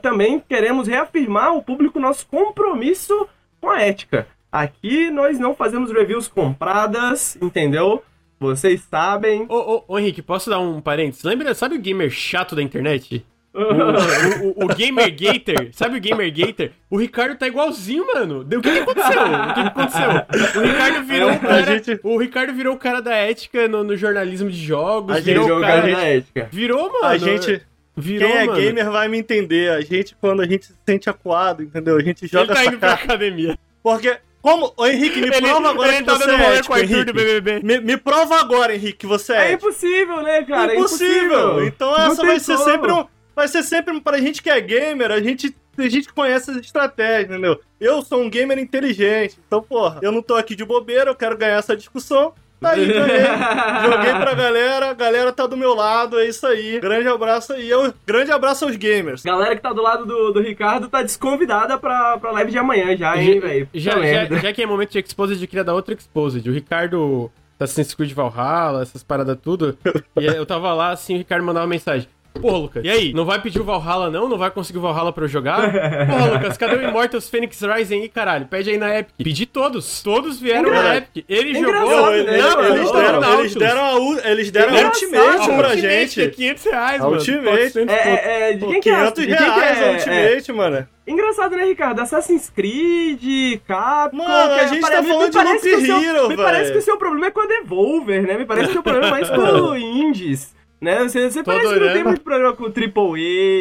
[0.00, 3.28] também queremos reafirmar ao público nosso compromisso
[3.60, 4.26] com a ética.
[4.50, 8.02] Aqui nós não fazemos reviews compradas, entendeu?
[8.40, 9.44] Vocês sabem.
[9.50, 11.22] Ô, ô, ô, Henrique, posso dar um parênteses?
[11.22, 13.24] Lembra, sabe o gamer chato da internet?
[13.52, 16.70] O, o, o Gamer Gator, sabe o Gamer Gator?
[16.88, 18.44] O Ricardo tá igualzinho, mano.
[18.44, 19.10] Deu- O que, que aconteceu?
[19.22, 20.60] O que, que aconteceu?
[20.60, 21.62] O Ricardo virou É, o cara.
[21.66, 25.16] gente- O Ricardo virou o cara da ética no, no jornalismo de jogos.
[25.16, 25.82] A virou gente- o cara.
[25.82, 26.48] da ética.
[26.52, 27.04] Virou, mano.
[27.06, 27.60] A gente,
[27.96, 28.60] Virou, quem é mano.
[28.60, 29.70] gamer vai me entender.
[29.72, 31.96] A gente, quando a gente se sente acuado, entendeu?
[31.96, 33.02] A gente Ele joga tá essa indo pra cara.
[33.04, 33.58] academia.
[33.82, 34.72] Porque, como...
[34.76, 37.12] Ô, Henrique, me Ele- prova agora ele que tá você é ético, Arthur do Henrique.
[37.12, 37.60] BBB.
[37.66, 39.68] Me, me prova agora, Henrique, que você é É ético.
[39.68, 40.72] impossível, né, cara?
[40.72, 41.24] É impossível.
[41.26, 41.66] impossível.
[41.66, 42.64] Então Não essa vai ser como.
[42.70, 43.04] sempre um.
[43.40, 47.30] Vai ser sempre pra gente que é gamer, a gente, a gente conhece as estratégias,
[47.30, 47.58] entendeu?
[47.80, 51.38] Eu sou um gamer inteligente, então, porra, eu não tô aqui de bobeira, eu quero
[51.38, 52.34] ganhar essa discussão.
[52.60, 53.24] Tá aí, ganhei.
[53.90, 56.78] Joguei pra galera, a galera tá do meu lado, é isso aí.
[56.80, 57.70] Grande abraço aí.
[57.70, 59.22] Eu, grande abraço aos gamers.
[59.22, 62.94] Galera que tá do lado do, do Ricardo tá desconvidada pra, pra live de amanhã
[62.94, 63.68] já, hein, velho?
[63.72, 66.46] Já, já, já que é momento de Exposed, eu queria dar outra Exposed.
[66.46, 69.78] O Ricardo tá Assassin's Creed Valhalla, essas paradas tudo.
[70.20, 72.06] e eu tava lá, assim, o Ricardo mandava uma mensagem.
[72.40, 73.12] Porra, Lucas, e aí?
[73.12, 74.28] Não vai pedir o Valhalla, não?
[74.28, 75.70] Não vai conseguir o Valhalla pra eu jogar?
[76.06, 78.46] Porra, Lucas, cadê o Immortals Phoenix Rising aí, caralho?
[78.46, 79.14] Pede aí na Epic.
[79.18, 80.02] Pedi todos.
[80.02, 81.24] Todos vieram Engra- na Epic.
[81.28, 82.22] Ele Engraçado, jogou né?
[82.22, 83.40] na eles, conta eles deram, Nautilus.
[83.40, 84.94] eles deram a, u- eles deram Engraçado.
[84.94, 86.28] Ultimate pra é gente.
[86.30, 87.12] 500 reais, mano.
[87.16, 87.44] Ultimate.
[87.44, 88.92] 400 É, é, é, de Pô, quem que é?
[88.94, 89.88] 500 De quem que reais é?
[89.88, 90.88] a Ultimate, mano.
[91.06, 92.00] Engraçado, né, Ricardo?
[92.00, 94.16] Assassin's Creed, Capcom...
[94.18, 96.72] Mano, a que gente tá falando de Loop Hero, Me parece velho.
[96.74, 98.38] que o seu problema é com a Devolver, né?
[98.38, 100.54] Me parece que o seu problema é mais com o Indies.
[100.80, 101.02] Né?
[101.02, 102.08] Você, você parece que não tem adorando.
[102.08, 103.02] muito problema com Triple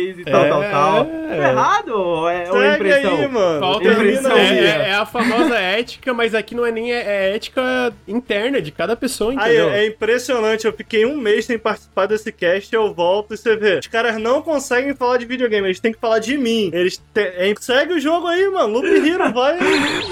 [0.09, 1.03] A's e tal, É, tal, tal.
[1.03, 1.37] é.
[1.37, 3.17] Tá errado é, ou é Segue impressão?
[3.17, 3.59] aí, mano.
[3.59, 7.01] Falta Impressão é, é- é a famosa ética, mas aqui não é nem é,
[7.31, 9.69] é ética interna de cada pessoa, Aí, entendeu?
[9.69, 13.79] é impressionante, eu fiquei um mês sem participar desse cast, eu volto e você vê.
[13.79, 16.69] Os caras não conseguem falar de videogame, eles têm que falar de mim.
[16.73, 17.19] Eles te...
[17.21, 18.75] é, segue o jogo aí, mano.
[18.75, 19.57] Loop Hero, vai.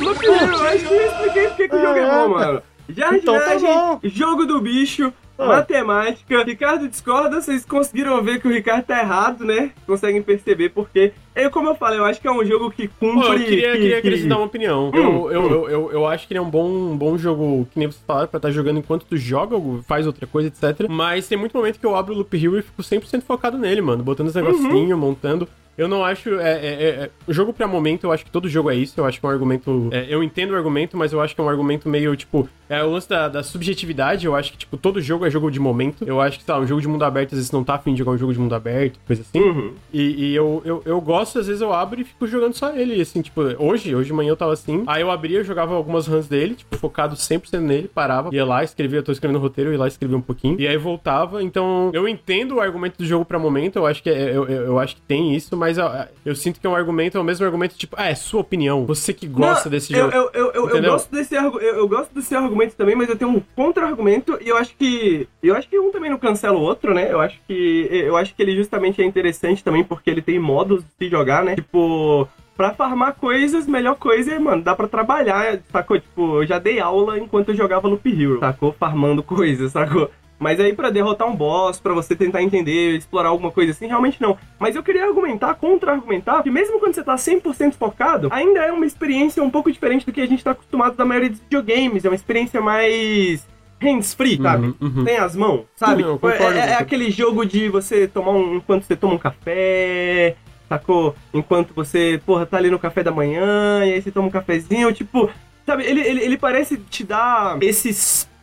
[0.01, 2.62] Look, eu acho que eu expliquei porque que o jogo é bom, mano.
[2.89, 3.99] Então tá bom.
[4.03, 5.46] jogo do bicho, Ah.
[5.48, 6.44] matemática.
[6.44, 9.72] Ricardo discorda, vocês conseguiram ver que o Ricardo tá errado, né?
[9.86, 11.14] Conseguem perceber porque.
[11.36, 13.28] Eu, como eu falei, eu acho que é um jogo que Pô, cumpre.
[13.30, 14.90] eu queria, que, queria que- acrescentar uma opinião.
[14.90, 17.68] Hum, eu, eu, eu, eu, eu acho que ele é um bom, um bom jogo,
[17.72, 20.88] que nem você falaram, pra estar jogando enquanto tu joga, ou faz outra coisa, etc.
[20.90, 23.82] Mas tem muito momento que eu abro o Loop Hero e fico 100% focado nele,
[23.82, 24.04] mano.
[24.04, 24.98] Botando os negocinhos, Uhum.
[24.98, 25.48] montando.
[25.78, 26.39] Eu não acho.
[26.39, 28.99] É, é, é, é- jogo pra momento, eu acho que todo jogo é isso.
[28.99, 29.89] Eu acho que é um argumento.
[29.91, 32.49] é, eu entendo o argumento, mas eu acho que é um argumento meio, tipo.
[32.69, 34.25] É o lance da, da subjetividade.
[34.25, 36.03] Eu acho que, tipo, todo jogo é jogo de momento.
[36.05, 37.93] Eu acho que, sei lá, um jogo de mundo aberto, às vezes não tá afim
[37.93, 39.39] de jogar um jogo de mundo aberto, coisa assim.
[39.39, 39.73] Uhum.
[39.93, 42.99] E, e eu, eu, eu gosto, às vezes eu abro e fico jogando só ele,
[42.99, 44.84] assim, tipo, hoje, hoje de manhã eu tava assim.
[44.86, 48.63] Aí eu abria, eu jogava algumas runs dele, tipo, focado 100% nele, parava, ia lá,
[48.63, 50.59] escrevia, eu tô escrevendo o roteiro, ia lá, escrevia um pouquinho.
[50.59, 51.41] E aí voltava.
[51.41, 54.63] Então, eu entendo o argumento do jogo pra momento, eu acho que, é, eu, eu,
[54.65, 55.89] eu acho que tem isso, mas eu,
[56.24, 58.86] eu sinto que é um argumento, é o mesmo argumento, tipo, ah, é sua opinião,
[58.86, 60.13] você que gosta Não, desse jogo.
[60.13, 63.32] Eu, eu, eu, eu gosto desse eu, eu gosto desse argumento também, mas eu tenho
[63.32, 65.28] um contra-argumento e eu acho que.
[65.41, 67.11] Eu acho que um também não cancela o outro, né?
[67.11, 67.88] Eu acho que.
[67.91, 71.55] Eu acho que ele justamente é interessante também porque ele tem modos de jogar, né?
[71.55, 72.28] Tipo.
[72.55, 75.99] Pra farmar coisas, melhor coisa é, mano, dá pra trabalhar, sacou?
[75.99, 78.74] Tipo, eu já dei aula enquanto eu jogava Loop Hero, sacou?
[78.74, 80.09] Farmando coisas, sacou?
[80.40, 84.22] Mas aí pra derrotar um boss, pra você tentar entender, explorar alguma coisa assim, realmente
[84.22, 84.38] não.
[84.60, 88.86] Mas eu queria argumentar, contra-argumentar, que mesmo quando você tá 100% focado, ainda é uma
[88.86, 92.06] experiência um pouco diferente do que a gente tá acostumado da maioria dos videogames.
[92.06, 93.48] É uma experiência mais
[93.80, 94.68] hands-free, sabe?
[94.68, 95.06] Uhum, uhum.
[95.06, 96.04] Tem as mãos, sabe?
[96.04, 96.74] Não, é, concordo é você.
[96.74, 98.56] aquele jogo de você tomar um.
[98.58, 100.36] enquanto você toma um café,
[100.70, 101.16] sacou?
[101.34, 104.92] Enquanto você, porra, tá ali no café da manhã, e aí você toma um cafezinho,
[104.94, 105.30] tipo.
[105.66, 107.94] Sabe, ele, ele, ele parece te dar esse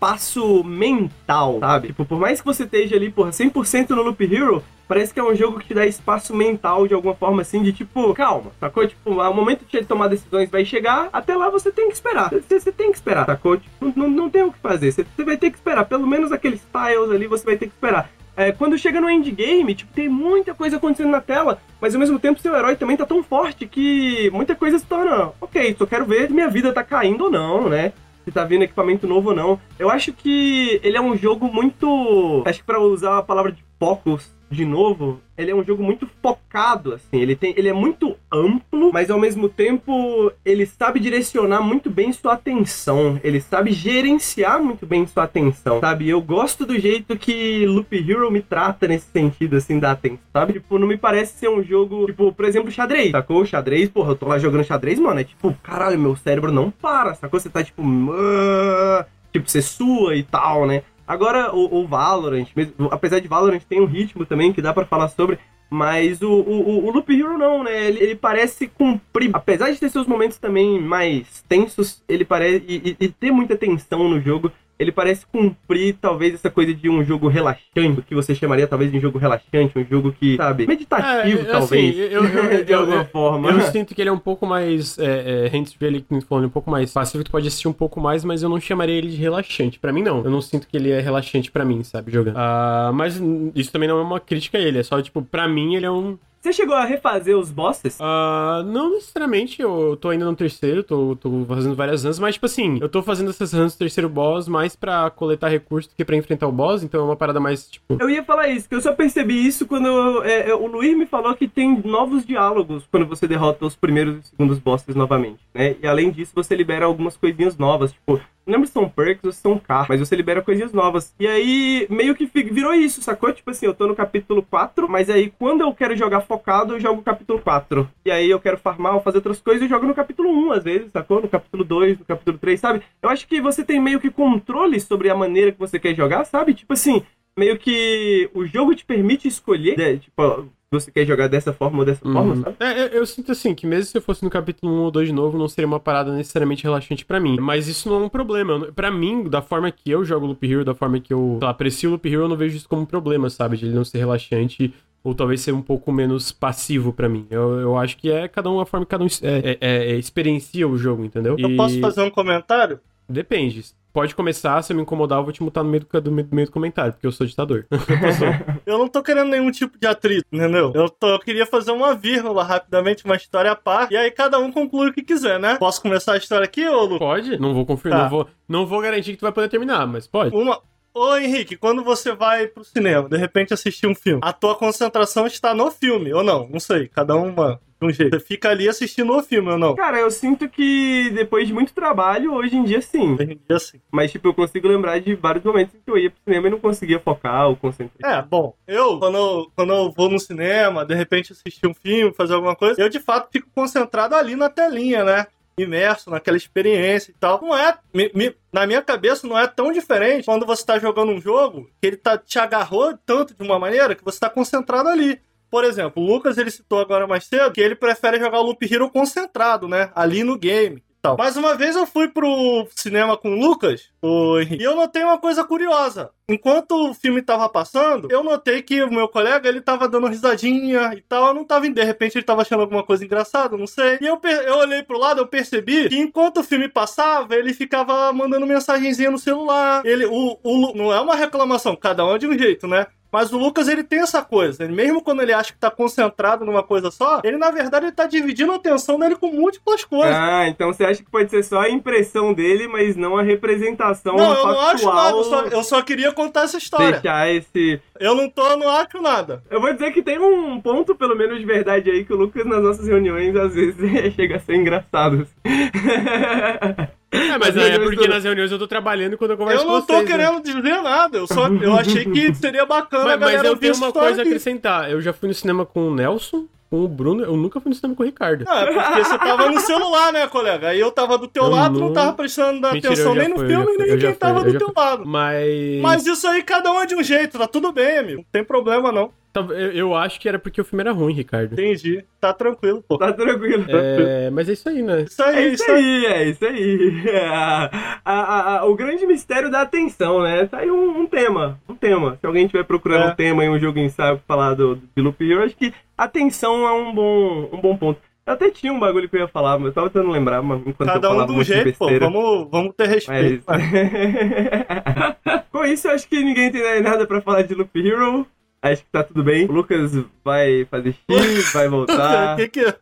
[0.04, 1.88] espaço mental, sabe?
[1.88, 5.24] Tipo, por mais que você esteja ali, porra, 100% no Loop Hero, parece que é
[5.24, 8.86] um jogo que te dá espaço mental de alguma forma assim, de tipo, calma, sacou?
[8.86, 12.30] Tipo, o momento de tomar decisões vai chegar, até lá você tem que esperar.
[12.30, 13.56] Você, tem que esperar, sacou?
[13.56, 14.92] Tipo, não, não tem o que fazer.
[14.92, 15.86] Você vai ter que esperar.
[15.86, 18.10] Pelo menos aqueles tiles ali você vai ter que esperar.
[18.36, 22.18] É, quando chega no endgame, tipo, tem muita coisa acontecendo na tela, mas ao mesmo
[22.18, 26.04] tempo seu herói também tá tão forte que muita coisa se torna, ok, só quero
[26.04, 27.92] ver se minha vida tá caindo ou não, né?
[28.24, 29.60] Se tá vindo equipamento novo ou não.
[29.78, 32.42] Eu acho que ele é um jogo muito.
[32.46, 36.08] Acho que pra usar a palavra de focus de novo, ele é um jogo muito
[36.22, 37.20] focado, assim.
[37.20, 42.12] Ele, tem, ele é muito amplo, mas ao mesmo tempo ele sabe direcionar muito bem
[42.12, 43.20] sua atenção.
[43.22, 46.08] Ele sabe gerenciar muito bem sua atenção, sabe?
[46.08, 50.54] Eu gosto do jeito que Loop Hero me trata nesse sentido, assim, da atenção, sabe?
[50.54, 53.44] Tipo, não me parece ser um jogo, tipo, por exemplo, xadrez, sacou?
[53.44, 57.14] Xadrez, porra, eu tô lá jogando xadrez, mano, é tipo, caralho, meu cérebro não para,
[57.14, 57.40] sacou?
[57.40, 57.82] Você tá tipo,
[58.12, 60.82] "Ah", tipo, você sua e tal, né?
[61.06, 64.86] Agora, o, o Valorant, mesmo, apesar de Valorant tem um ritmo também que dá pra
[64.86, 65.38] falar sobre,
[65.68, 67.86] mas o, o, o Loop Hero não, né?
[67.88, 72.64] Ele, ele parece cumprir, apesar de ter seus momentos também mais tensos, ele parece.
[72.68, 76.88] E, e- e ter muita tensão no jogo, ele parece cumprir talvez essa coisa de
[76.90, 80.66] um jogo relaxante, que você chamaria talvez de um jogo relaxante, um jogo que, sabe,
[80.66, 81.90] meditativo, É, talvez.
[81.90, 82.24] assim, eu- eu-
[82.64, 83.50] de eu- alguma forma.
[83.50, 84.98] Eu sinto que ele é um pouco mais.
[84.98, 87.72] É, é, hands-free ali, falou, ele é um pouco mais passivo, tu pode assistir um
[87.72, 89.78] pouco mais, mas eu não chamaria ele de relaxante.
[89.78, 90.24] Pra mim, não.
[90.24, 92.36] Eu não sinto que ele é relaxante pra mim, sabe, jogando.
[92.36, 93.20] Ah, mas
[93.54, 95.90] isso também não é uma crítica a ele, é só, tipo, pra mim ele é
[95.90, 96.18] um.
[96.44, 97.96] Você chegou a refazer os bosses?
[97.98, 102.44] Ah, não necessariamente, eu tô ainda no terceiro, tô, tô fazendo várias runs, mas tipo
[102.44, 106.04] assim, eu tô fazendo essas runs do terceiro boss mais pra coletar recursos do que
[106.04, 107.96] pra enfrentar o boss, então é uma parada mais, tipo.
[107.98, 110.94] Eu ia falar isso, que eu só percebi isso quando eu- é, é, o Luiz
[110.94, 115.40] me falou que tem novos diálogos quando você derrota os primeiros e segundos bosses novamente,
[115.54, 115.76] né?
[115.82, 119.32] E além disso, você libera algumas coisinhas novas, tipo, não lembro se são perks ou
[119.32, 121.14] se são cartas, mas você libera coisinhas novas.
[121.18, 123.32] E aí, meio que virou isso, sacou?
[123.32, 126.80] Tipo assim, eu tô no capítulo 4, mas aí quando eu quero jogar focado, eu
[126.80, 127.88] jogo o capítulo 4.
[128.04, 130.64] E aí eu quero farmar ou fazer outras coisas, eu jogo no capítulo 1 às
[130.64, 131.22] vezes, sacou?
[131.22, 132.82] No capítulo 2, no capítulo 3, sabe?
[133.02, 136.24] Eu acho que você tem meio que controle sobre a maneira que você quer jogar,
[136.24, 136.54] sabe?
[136.54, 137.02] Tipo assim,
[137.36, 139.96] meio que o jogo te permite escolher, né?
[139.96, 142.12] Tipo, você quer jogar dessa forma ou dessa Uhum.
[142.12, 142.56] forma, sabe?
[142.60, 145.08] É, eu, eu sinto assim, que mesmo se eu fosse no capítulo 1 ou 2
[145.08, 147.36] de novo, não seria uma parada necessariamente relaxante pra mim.
[147.40, 148.72] Mas isso não é um problema.
[148.74, 151.88] Pra mim, da forma que eu jogo Loop Hero, da forma que eu lá, aprecio
[151.90, 153.56] o Loop Hero, eu não vejo isso como um problema, sabe?
[153.56, 154.72] De ele não ser relaxante
[155.02, 157.26] ou talvez ser um pouco menos passivo pra mim.
[157.30, 159.96] Eu, eu acho que é cada um a forma que cada um é, é- é-
[159.96, 161.36] experiencia o jogo, entendeu?
[161.38, 162.80] Eu E posso fazer um comentário?
[163.06, 163.62] Depende.
[163.94, 166.46] Pode começar, se eu me incomodar, eu vou te mutar no meio do, do meio
[166.46, 167.64] do comentário, porque eu sou ditador.
[168.66, 170.72] Eu não tô querendo nenhum tipo de atrito, entendeu?
[170.74, 174.38] Eu, tô- eu queria fazer uma vírgula rapidamente, uma história à par, e aí cada
[174.38, 175.56] um conclui o que quiser, né?
[175.56, 176.98] Posso começar a história aqui, ô Lu?
[176.98, 177.38] pode?
[177.38, 178.04] Não vou confirmar, Tá.
[178.04, 180.34] não, vou, não vou garantir que tu vai poder terminar, mas pode.
[180.34, 180.60] Uma.
[180.92, 185.26] Ô Henrique, quando você vai pro cinema, de repente assistir um filme, a tua concentração
[185.26, 186.48] está no filme, ou não?
[186.48, 188.18] Não sei, cada uma um jeito.
[188.18, 189.74] Você fica ali assistindo o filme, ou não?
[189.74, 193.14] Cara, eu sinto que depois de muito trabalho, hoje em dia sim.
[193.14, 193.80] Hoje em dia, assim.
[193.90, 196.50] Mas, tipo, eu consigo lembrar de vários momentos em que eu ia pro cinema e
[196.50, 198.18] não conseguia focar ou concentrar.
[198.18, 202.12] É, bom, eu quando, eu, quando eu vou no cinema, de repente assistir um filme,
[202.14, 205.26] fazer alguma coisa, eu de fato fico concentrado ali na telinha, né?
[205.56, 207.40] Imerso naquela experiência e tal.
[207.40, 211.12] Não é, me- me- na minha cabeça, não é tão diferente quando você tá jogando
[211.12, 214.88] um jogo que ele tá, te agarrou tanto de uma maneira que você tá concentrado
[214.88, 215.20] ali.
[215.50, 218.64] Por exemplo, o Lucas ele citou agora mais cedo que ele prefere jogar o Loop
[218.64, 219.90] Hero concentrado, né?
[219.94, 220.82] Ali no game.
[221.04, 221.16] tal.
[221.18, 225.18] Mais uma vez eu fui pro cinema com o Lucas, o e eu notei uma
[225.18, 226.10] coisa curiosa.
[226.26, 230.94] Enquanto o filme tava passando, eu notei que o meu colega, ele tava dando risadinha
[230.96, 233.98] e tal, eu não tava, de repente ele tava achando alguma coisa engraçada, não sei.
[234.00, 238.10] E eu, eu olhei pro lado, eu percebi que enquanto o filme passava, ele ficava
[238.12, 239.84] mandando mensagenzinha no celular.
[239.84, 242.86] Ele, o, o, não é uma reclamação, cada um é de um jeito, né?
[243.14, 244.64] Mas o Lucas, ele tem essa coisa.
[244.64, 247.92] Ele, mesmo quando ele acha que tá concentrado numa coisa só, ele, na verdade, ele
[247.92, 250.16] tá dividindo a atenção dele com múltiplas coisas.
[250.16, 254.16] Ah, então você acha que pode ser só a impressão dele, mas não a representação
[254.16, 256.90] não, eu não acho nada, eu só, eu só queria contar essa história.
[256.90, 257.80] deixar esse...
[258.00, 259.44] Eu não tô, não acho nada.
[259.48, 262.44] Eu vou dizer que tem um ponto, pelo menos de verdade aí, que o Lucas
[262.44, 263.76] nas nossas reuniões, às vezes,
[264.16, 265.24] chega a ser engraçado.
[267.14, 269.86] É, mas é porque nas reuniões eu tô trabalhando quando eu converso Eu não com
[269.86, 270.08] tô vocês.
[270.08, 270.16] né?
[270.16, 273.50] querendo dizer nada, eu só eu achei que seria bacana a Mas, mas galera eu
[273.52, 274.28] ouvir tenho uma coisa a aqui.
[274.30, 274.90] acrescentar.
[274.90, 277.74] Eu já fui no cinema com o Nelson, com o Bruno, eu nunca fui no
[277.76, 278.44] cinema com o Ricardo.
[278.44, 280.68] Não, é porque você tava no celular, né, colega?
[280.70, 283.36] Aí eu tava do teu Eu lado, não não- tava prestando Mentira, atenção nem no
[283.36, 284.74] fui, eu filme, nem quem tava do teu fui.
[284.82, 285.06] lado.
[285.06, 285.80] Mas.
[285.80, 288.18] Mas isso aí, cada um é de um jeito, tá tudo bem, amigo.
[288.18, 289.12] Não tem problema, não.
[289.32, 289.40] Tá,
[289.74, 291.54] Eu, acho que era porque o filme era ruim, Ricardo.
[291.54, 292.04] Entendi.
[292.20, 292.96] Tá tranquilo, pô.
[292.96, 293.64] Tá tranquilo.
[293.68, 295.02] É, mas é isso aí, né?
[295.02, 296.06] Isso aí, É isso isso aí.
[296.06, 297.02] aí, é isso aí.
[297.34, 297.70] A-
[298.04, 300.46] a- a- o grande mistério da atenção, né?
[300.46, 302.16] Tá aí um, um tema, um tema.
[302.20, 303.12] Se alguém estiver procurando É.
[303.12, 306.66] um tema e um jogo ensaio pra falar do, de Loop Hero, acho que atenção
[306.66, 308.00] é um bom, um bom ponto.
[308.26, 310.60] Eu até tinha um bagulho que eu ia falar, mas eu tava tentando lembrar, mas
[310.60, 311.86] enquanto Cada eu um falava um de jeito, pô.
[311.98, 312.94] Vamos, vamos ter Mas...
[312.94, 313.44] respeito.
[315.52, 318.26] Com isso, eu acho que ninguém tem nada pra falar de Loop Hero.
[318.64, 319.44] Acho que tá tudo bem.
[319.44, 319.92] O Lucas
[320.24, 322.34] vai fazer X, vai voltar.
[322.36, 322.74] que que...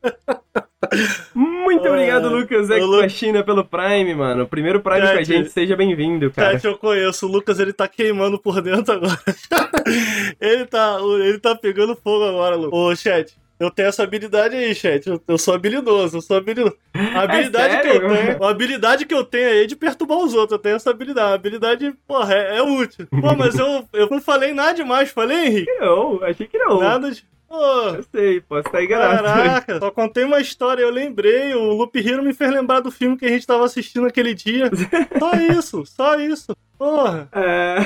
[1.35, 4.47] Muito obrigado, Lucas Ô, Lu- Ex China, pelo Prime, mano.
[4.47, 6.53] Primeiro Prime com a gente, seja bem-vindo, cara.
[6.53, 7.27] Chat, eu conheço.
[7.27, 9.19] O Lucas, ele tá queimando por dentro agora.
[10.41, 12.79] ele, tá, ele tá pegando fogo agora, Lucas.
[12.79, 15.07] Ô, chat, eu tenho essa habilidade aí, chat.
[15.09, 16.77] Eu, eu sou habilidoso, eu sou habilidoso.
[16.95, 20.19] A habilidade que eu É tenho, a habilidade que eu tenho aí é de perturbar
[20.19, 20.53] os outros.
[20.53, 21.31] Eu tenho essa habilidade.
[21.33, 23.07] A habilidade, porra, é, é útil.
[23.11, 25.73] Pô, mas eu, eu não falei nada demais, falei, Henrique?
[25.81, 26.81] Não, achei que não.
[26.81, 27.25] Nada de.
[27.49, 27.59] Pô,
[27.89, 29.25] Eu sei, posso estar enganado.
[29.25, 33.15] Caraca, só contei uma história, eu lembrei, o Loop Hero me fez lembrar do filme
[33.15, 34.71] que a gente tava assistindo aquele dia.
[35.19, 36.57] Só isso, só isso.
[36.79, 37.77] Porra, É...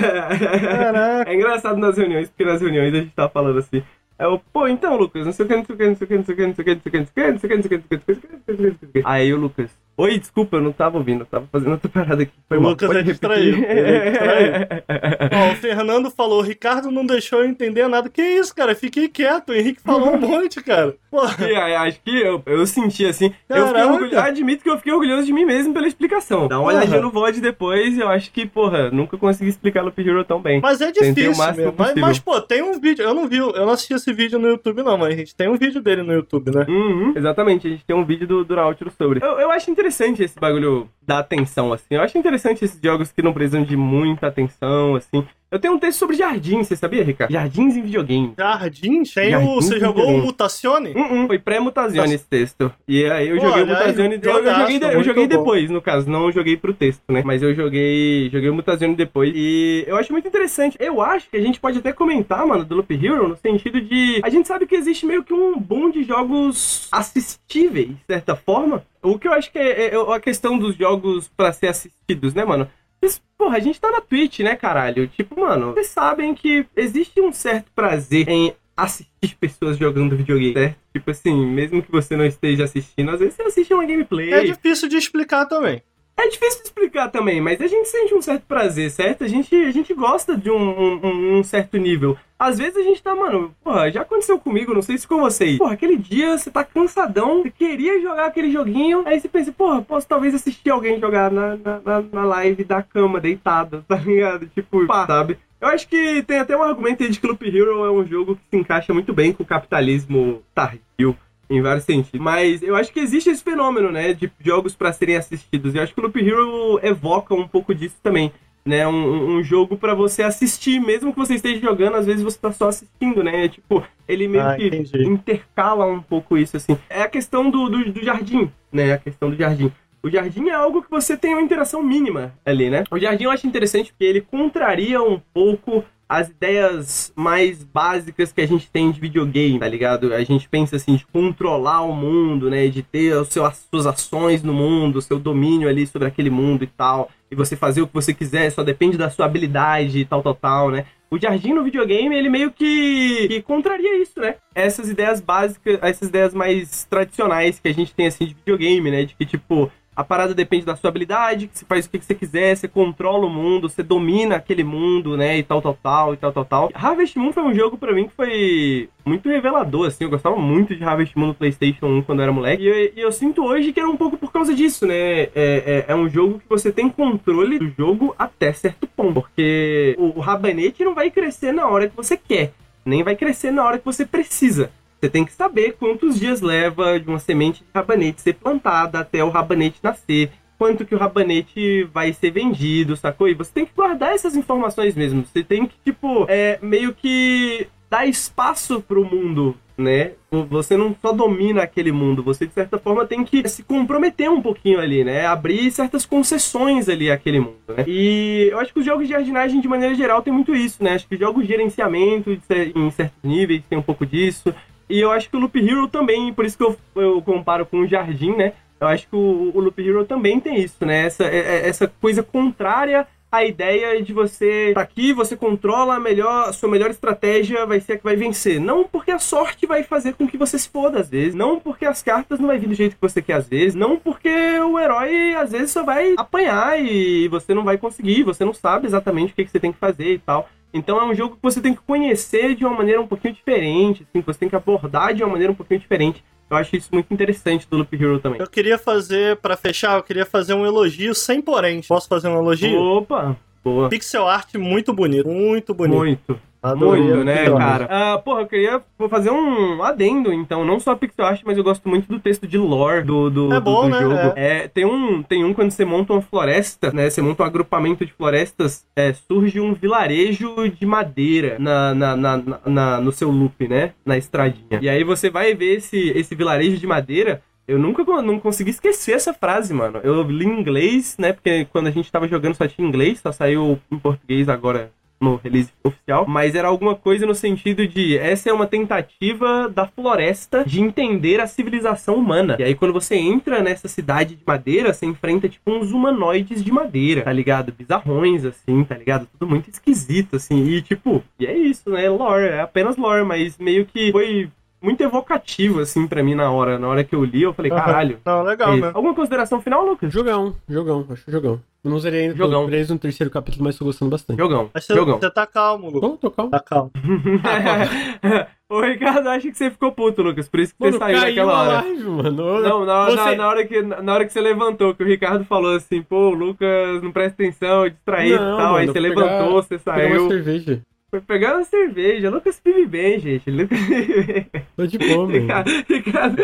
[0.60, 1.30] caraca.
[1.30, 3.82] é engraçado nas reuniões, porque nas reuniões a gente tá falando assim.
[4.18, 6.04] É o, pô, então, Lucas, não sei o que, não sei o que, não sei
[6.04, 7.06] o que, não sei o que, não sei o que, não sei o que, não
[7.06, 8.32] sei o que, não sei o que, não sei o que, não sei o que,
[8.32, 9.02] não sei o que, não sei o que.
[9.04, 12.32] Aí o Lucas, oi, desculpa, eu não tava ouvindo, eu tava fazendo outra parada aqui.
[12.48, 14.66] Foi O mal, Lucas pode é distraído, é distraído.
[15.32, 18.08] Ó, o Fernando falou, o Ricardo não deixou eu entender nada.
[18.08, 18.74] Que isso, cara?
[18.74, 20.94] Fiquei quieto, o Henrique falou um monte, cara.
[21.10, 21.48] Porra.
[21.48, 23.26] E aí, acho que eu, eu senti assim.
[23.48, 23.92] Eu fiquei Caraca.
[23.92, 26.46] orgulho- admito que eu fiquei orgulhoso de mim mesmo pela explicação.
[26.48, 26.76] Dá uma Porra.
[26.82, 30.60] olhadinha no VOD depois, eu acho que, porra, nunca consegui explicar Loop Hero tão bem.
[30.60, 31.32] Mas é difícil.
[31.36, 33.02] Mas, mas, pô, tem um vídeo.
[33.02, 35.48] Eu não vi, eu não assisti esse vídeo no YouTube, não, mas a gente tem
[35.48, 36.66] um vídeo dele no YouTube, né?
[36.68, 39.20] Uhum, exatamente, a gente tem um vídeo do, do Outro sobre.
[39.22, 39.85] Eu, eu acho interessante
[40.22, 41.86] esse bagulho da atenção, assim.
[41.90, 45.24] Eu acho interessante esses jogos que não precisam de muita atenção, assim.
[45.48, 47.30] Eu tenho um texto sobre jardins, você sabia, Ricardo?
[47.30, 48.34] Jardins em videogame.
[48.36, 49.14] Jardins?
[49.14, 49.54] Tem Jardins o.
[49.54, 50.18] Você jogou o.
[50.18, 50.92] Mutazione?
[50.92, 52.72] Uhum, foi pré-mutazione esse texto.
[52.88, 54.20] E aí eu Pô, joguei o Mutazione.
[54.20, 57.22] Eu, eu joguei, eu joguei depois, no caso, não joguei pro texto, né?
[57.24, 58.28] Mas eu joguei.
[58.28, 59.32] Joguei o Mutazione depois.
[59.34, 60.76] E eu acho muito interessante.
[60.80, 64.20] Eu acho que a gente pode até comentar, mano, do Loop Hero, no sentido de.
[64.24, 68.82] A gente sabe que existe meio que um boom de jogos assistíveis, de certa forma.
[69.06, 70.95] O que eu acho que é, é a questão dos jogos
[71.36, 72.68] pra ser assistidos, né, mano?
[73.00, 75.06] Vocês porra, a gente tá na Twitch, né, caralho?
[75.08, 80.76] Tipo, mano, vocês sabem que existe um certo prazer em assistir pessoas jogando videogame, certo?
[80.92, 84.32] Tipo assim, mesmo que você não esteja assistindo, às vezes você assiste uma gameplay.
[84.32, 85.82] É difícil de explicar também.
[86.18, 89.22] É difícil explicar também, mas a gente sente um certo prazer, certo?
[89.22, 92.16] A gente, a gente gosta de um, um, um certo nível.
[92.38, 95.58] Às vezes a gente tá, mano, porra, já aconteceu comigo, não sei se com vocês.
[95.58, 99.82] Porra, aquele dia você tá cansadão, você queria jogar aquele joguinho, aí você pensa, porra,
[99.82, 104.46] posso talvez assistir alguém jogar na, na, na live da cama, deitado, tá ligado?
[104.48, 105.38] Tipo, pá, sabe?
[105.60, 108.36] Eu acho que tem até um argumento aí de que Loop Hero é um jogo
[108.36, 111.16] que se encaixa muito bem com o capitalismo tardio
[111.48, 112.20] em vários sentidos.
[112.20, 115.74] Mas eu acho que existe esse fenômeno, né, de jogos para serem assistidos.
[115.74, 118.32] Eu acho que o Loop Hero evoca um pouco disso também.
[118.64, 122.36] Né, um, um jogo para você assistir, mesmo que você esteja jogando, às vezes você
[122.36, 123.48] tá só assistindo, né?
[123.48, 125.04] Tipo, ele meio Ah, que entendi.
[125.06, 126.76] intercala um pouco isso, assim.
[126.90, 128.94] É a questão do, do, do jardim, né?
[128.94, 129.70] A questão do jardim.
[130.02, 132.82] O jardim é algo que você tem uma interação mínima ali, né?
[132.90, 138.40] O jardim eu acho interessante porque ele contraria um pouco as ideias mais básicas que
[138.40, 140.14] a gente tem de videogame, tá ligado?
[140.14, 142.68] A gente pensa assim, de controlar o mundo, né?
[142.68, 146.68] De ter as suas ações no mundo, o seu domínio ali sobre aquele mundo e
[146.68, 147.10] tal.
[147.30, 150.34] E você fazer o que você quiser, só depende da sua habilidade e tal, tal,
[150.34, 150.86] tal, né?
[151.10, 154.36] O jardim no videogame, ele meio que, que contraria isso, né?
[154.54, 159.04] Essas ideias básicas, essas ideias mais tradicionais que a gente tem, assim, de videogame, né?
[159.04, 162.14] De que, tipo, a parada depende da sua habilidade, que você faz o que você
[162.14, 165.38] quiser, você controla o mundo, você domina aquele mundo, né?
[165.38, 166.70] E tal, tal, tal, e tal, tal, tal.
[166.74, 170.04] Harvest Moon foi um jogo pra mim que foi muito revelador, assim.
[170.04, 172.62] Eu gostava muito de Harvest Moon no PlayStation 1 quando eu era moleque.
[172.62, 174.94] E eu, e eu sinto hoje que era um pouco por causa disso, né?
[174.94, 179.22] É, é, é um jogo que você tem controle do jogo até certo ponto.
[179.22, 182.52] Porque o, o rabanete não vai crescer na hora que você quer,
[182.84, 184.70] nem vai crescer na hora que você precisa.
[185.06, 189.22] Você tem que saber quantos dias leva de uma semente de rabanete ser plantada até
[189.22, 193.28] o rabanete nascer, quanto que o rabanete vai ser vendido, sacou?
[193.28, 195.24] E você tem que guardar essas informações mesmo.
[195.24, 200.12] Você tem que, tipo, é, meio que dar espaço pro mundo, né?
[200.50, 204.42] Você não só domina aquele mundo, você de certa forma tem que se comprometer um
[204.42, 205.24] pouquinho ali, né?
[205.24, 207.84] Abrir certas concessões ali àquele mundo, né?
[207.86, 210.94] E eu acho que os jogos de jardinagem, de maneira geral, tem muito isso, né?
[210.94, 214.52] Acho que jogos de gerenciamento em certos níveis tem um pouco disso.
[214.88, 217.80] E eu acho que o Loop Hero também, por isso que eu, eu comparo com
[217.80, 218.52] o Jardim, né?
[218.80, 221.06] Eu acho que o, o Loop Hero também tem isso, né?
[221.06, 223.06] Essa, é- é- essa coisa contrária
[223.36, 227.80] à ideia de você tá aqui, você controla a melhor, a sua melhor estratégia vai
[227.80, 228.60] ser a que vai vencer.
[228.60, 231.84] Não porque a sorte vai fazer com que você se foda às vezes, não porque
[231.84, 234.78] as cartas não vai vir do jeito que você quer às vezes, não porque o
[234.78, 239.32] herói às vezes só vai apanhar e você não vai conseguir, você não sabe exatamente
[239.32, 240.48] o que, que você tem que fazer e tal.
[240.72, 244.06] Então é um jogo que você tem que conhecer de uma maneira um pouquinho diferente,
[244.08, 246.22] assim, você tem que abordar de uma maneira um pouquinho diferente.
[246.48, 248.40] Eu acho isso muito interessante do Loop Hero também.
[248.40, 251.82] Eu queria fazer, pra fechar, eu queria fazer um elogio sem porém.
[251.82, 252.78] Posso fazer um elogio?
[252.78, 253.36] Opa!
[253.64, 253.88] Boa.
[253.88, 255.98] Pixel art muito bonito, muito bonito.
[255.98, 257.56] Muito, Adorei muito, né, art.
[257.58, 257.88] cara?
[257.90, 261.56] Ah, porra, eu queria vou fazer um adendo, então, não só a pixel art, mas
[261.58, 263.98] eu gosto muito do texto de lore do, do, É do- bom, do né?
[264.00, 264.32] jogo.
[264.36, 268.04] É, tem, um, tem um quando você monta uma floresta, né, você monta um agrupamento
[268.04, 273.30] de florestas, é, surge um vilarejo de madeira na, na, na, na- na- no seu
[273.30, 274.78] loop, né, na estradinha.
[274.80, 279.12] E aí você vai ver esse, esse vilarejo de madeira, eu nunca não consegui esquecer
[279.16, 279.98] essa frase, mano.
[280.04, 281.32] Eu li em inglês, né?
[281.32, 284.90] Porque quando a gente tava jogando só tinha inglês, só saiu em português agora
[285.20, 286.26] no release oficial.
[286.26, 291.40] Mas era alguma coisa no sentido de essa é uma tentativa da floresta de entender
[291.40, 292.56] a civilização humana.
[292.58, 296.70] E aí quando você entra nessa cidade de madeira, você enfrenta tipo uns humanoides de
[296.70, 297.72] madeira, tá ligado?
[297.72, 299.26] Bizarrões, assim, tá ligado?
[299.26, 300.64] Tudo muito esquisito, assim.
[300.64, 302.08] E tipo, e é isso, né?
[302.08, 304.50] Lore, é apenas lore, mas meio que foi
[304.82, 306.78] muito evocativo, assim, pra mim na hora.
[306.78, 308.18] Na hora que eu li, eu falei, caralho.
[308.24, 308.86] Não, legal é mesmo.
[308.96, 310.12] Alguma consideração final, Lucas?
[310.12, 311.60] Jogão, jogão, acho jogão.
[311.84, 312.62] Eu não zerei ainda, Jogão.
[312.62, 314.36] tô preso no terceiro capítulo, mas tô gostando bastante.
[314.38, 314.68] Jogão.
[314.74, 315.20] Mas você, Jogão.
[315.20, 316.00] você tá calmo, Lucas.
[316.10, 316.50] Tô, tô calmo.
[316.50, 316.90] Tá calmo.
[318.68, 321.52] o Ricardo acha que você ficou puto, Lucas, por isso que Mano, você saiu naquela
[321.62, 321.72] hora.
[321.82, 322.60] live, mano.
[322.60, 325.44] Não, na, Você- na, na hora que, na hora que você levantou, que o Ricardo
[325.44, 328.74] falou assim, pô, o Lucas não presta atenção, é distraído e tal.
[328.76, 330.28] aí mano, você fui pegar- levantou, você Pegar uma saiu.
[330.28, 330.80] cerveja.
[331.10, 332.28] Foi pegar uma cerveja.
[332.30, 333.48] Lucas vive bem, gente.
[333.50, 334.46] Lucas vive bem.
[334.76, 335.64] Tô de boa, mano.
[335.88, 336.42] Ricardo,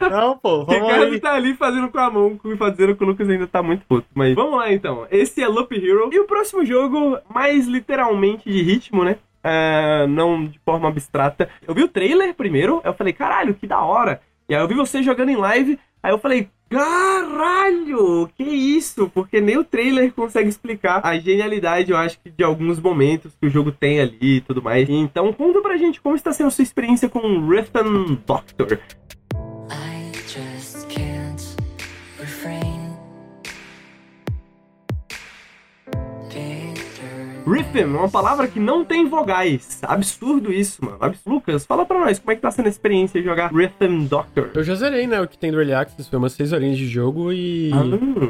[0.00, 1.20] Não, pô, vamos Ricardo aí.
[1.20, 4.06] tá ali fazendo com a mão, fazendo que o Lucas ainda tá muito puto.
[4.14, 5.06] Mas vamos lá então.
[5.10, 6.10] Esse é Loop Hero.
[6.12, 9.16] E o próximo jogo, mais literalmente de ritmo, né?
[9.44, 11.48] Ah, não de forma abstrata.
[11.66, 14.20] Eu vi o trailer primeiro, eu falei, caralho, que da hora.
[14.48, 19.10] E aí eu vi você jogando em live, aí eu falei, caralho, que isso?
[19.14, 23.50] Porque nem o trailer consegue explicar a genialidade, eu acho de alguns momentos que o
[23.50, 24.88] jogo tem ali e tudo mais.
[24.88, 28.80] Então conta pra gente como está sendo a sua experiência com Rhythm Doctor.
[37.46, 39.80] Rhythm é uma palavra que não tem vogais.
[39.82, 40.98] Absurdo isso, mano.
[41.26, 44.50] Lucas, fala pra nós, como é que tá sendo a experiência de jogar Rhythm Doctor?
[44.54, 45.20] Eu já zerei, né?
[45.20, 47.70] O que tem do Early Access foi umas 6 horinhas de jogo e.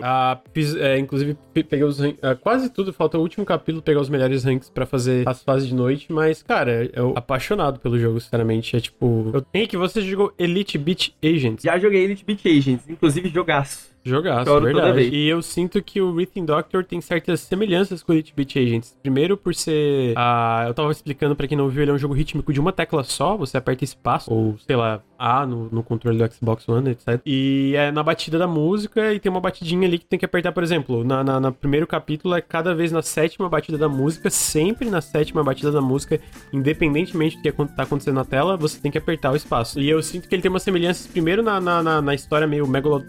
[0.03, 3.83] Ah, Ah, fiz, é, inclusive, pe- peguei os ah, quase tudo, falta o último capítulo
[3.83, 7.99] pegar os melhores ranks pra fazer as fases de noite, mas, cara, eu apaixonado pelo
[7.99, 8.77] jogo, sinceramente.
[8.77, 9.31] É tipo.
[9.35, 9.45] Eu...
[9.53, 11.63] Henrique, você jogou Elite Beat Agents?
[11.65, 13.92] já joguei Elite Beat Agents, inclusive jogaço.
[14.05, 15.09] Jogaço, Choro verdade.
[15.13, 18.97] E eu sinto que o Rhythm Doctor tem certas semelhanças com o Elite Beat Agents.
[19.01, 20.15] Primeiro, por ser.
[20.17, 22.73] Ah, eu tava explicando pra quem não viu, ele é um jogo rítmico de uma
[22.73, 23.37] tecla só.
[23.37, 27.21] Você aperta espaço, ou sei lá, A no, no controle do Xbox One, etc.
[27.25, 30.53] E é na batida da música, e tem uma batidinha ali que tem que apertar,
[30.53, 34.31] por exemplo, na, na, na primeiro capítulo é cada vez na sétima batida da música,
[34.31, 36.21] sempre na sétima batida da música,
[36.53, 39.81] independentemente do que tá acontecendo na tela, você tem que apertar o espaço.
[39.81, 42.67] E eu sinto que ele tem umas semelhanças, primeiro, na, na, na, na história meio
[42.67, 43.05] megalo,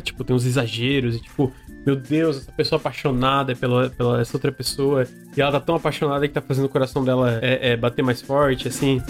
[0.00, 1.52] tipo, tem uns exageros, e tipo,
[1.86, 5.06] meu Deus, essa pessoa apaixonada pela, pela essa outra pessoa,
[5.36, 8.20] e ela tá tão apaixonada que tá fazendo o coração dela é, é, bater mais
[8.20, 9.00] forte, assim.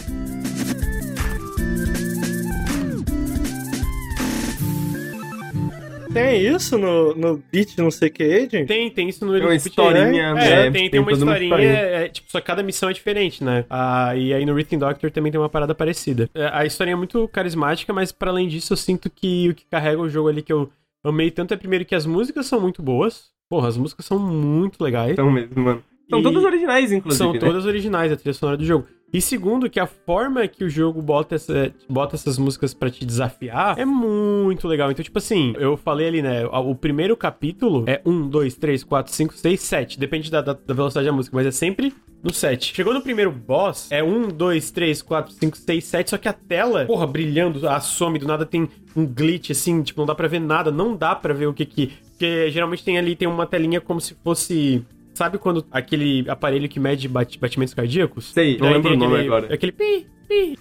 [6.17, 8.67] Tem isso no, no Beat não sei que Agent?
[8.67, 10.45] Tem, tem isso no Tem uma Elite Beat historinha, Agent.
[10.45, 12.05] É, é, tem, tem, tem uma toda uma historinha, historinha.
[12.05, 13.65] é, tipo, só cada missão é diferente, né?
[13.69, 16.29] Ah, e aí no Rhythm Doctor também tem uma parada parecida.
[16.35, 19.65] É, a historinha é muito carismática, mas para além disso, eu sinto que o que
[19.71, 20.71] carrega o jogo ali que eu
[21.05, 23.31] amei tanto é primeiro que as músicas são muito boas.
[23.49, 25.13] Porra, as músicas são muito legais.
[25.13, 25.83] Então mesmo, mano.
[26.09, 27.19] São E- todas originais, inclusive.
[27.24, 27.39] São né?
[27.39, 28.87] todas originais, a trilha sonora do jogo.
[29.12, 33.05] E segundo, que a forma que o jogo bota, essa- bota essas músicas pra te
[33.05, 34.91] desafiar é muito legal.
[34.91, 36.45] Então, tipo assim, eu falei ali, né?
[36.47, 39.99] O primeiro capítulo é 1, 2, 3, 4, 5, 6, 7.
[39.99, 41.93] Depende da, da, da velocidade da música, mas é sempre
[42.23, 42.74] no 7.
[42.74, 46.11] Chegou no primeiro boss, é 1, 2, 3, 4, 5, 6, 7.
[46.11, 50.01] Só que a tela, porra, brilhando, a some, do nada tem um glitch, assim, tipo,
[50.01, 50.70] não dá pra ver nada.
[50.73, 51.93] Não dá pra ver o que que.
[52.11, 54.85] Porque geralmente tem ali, tem uma telinha como se fosse.
[55.17, 58.33] Sabe quando aquele aparelho que mede batimentos cardíacos?
[58.35, 59.55] Sei, não lembro o nome aquele, agora.
[59.55, 60.07] Aquele pi,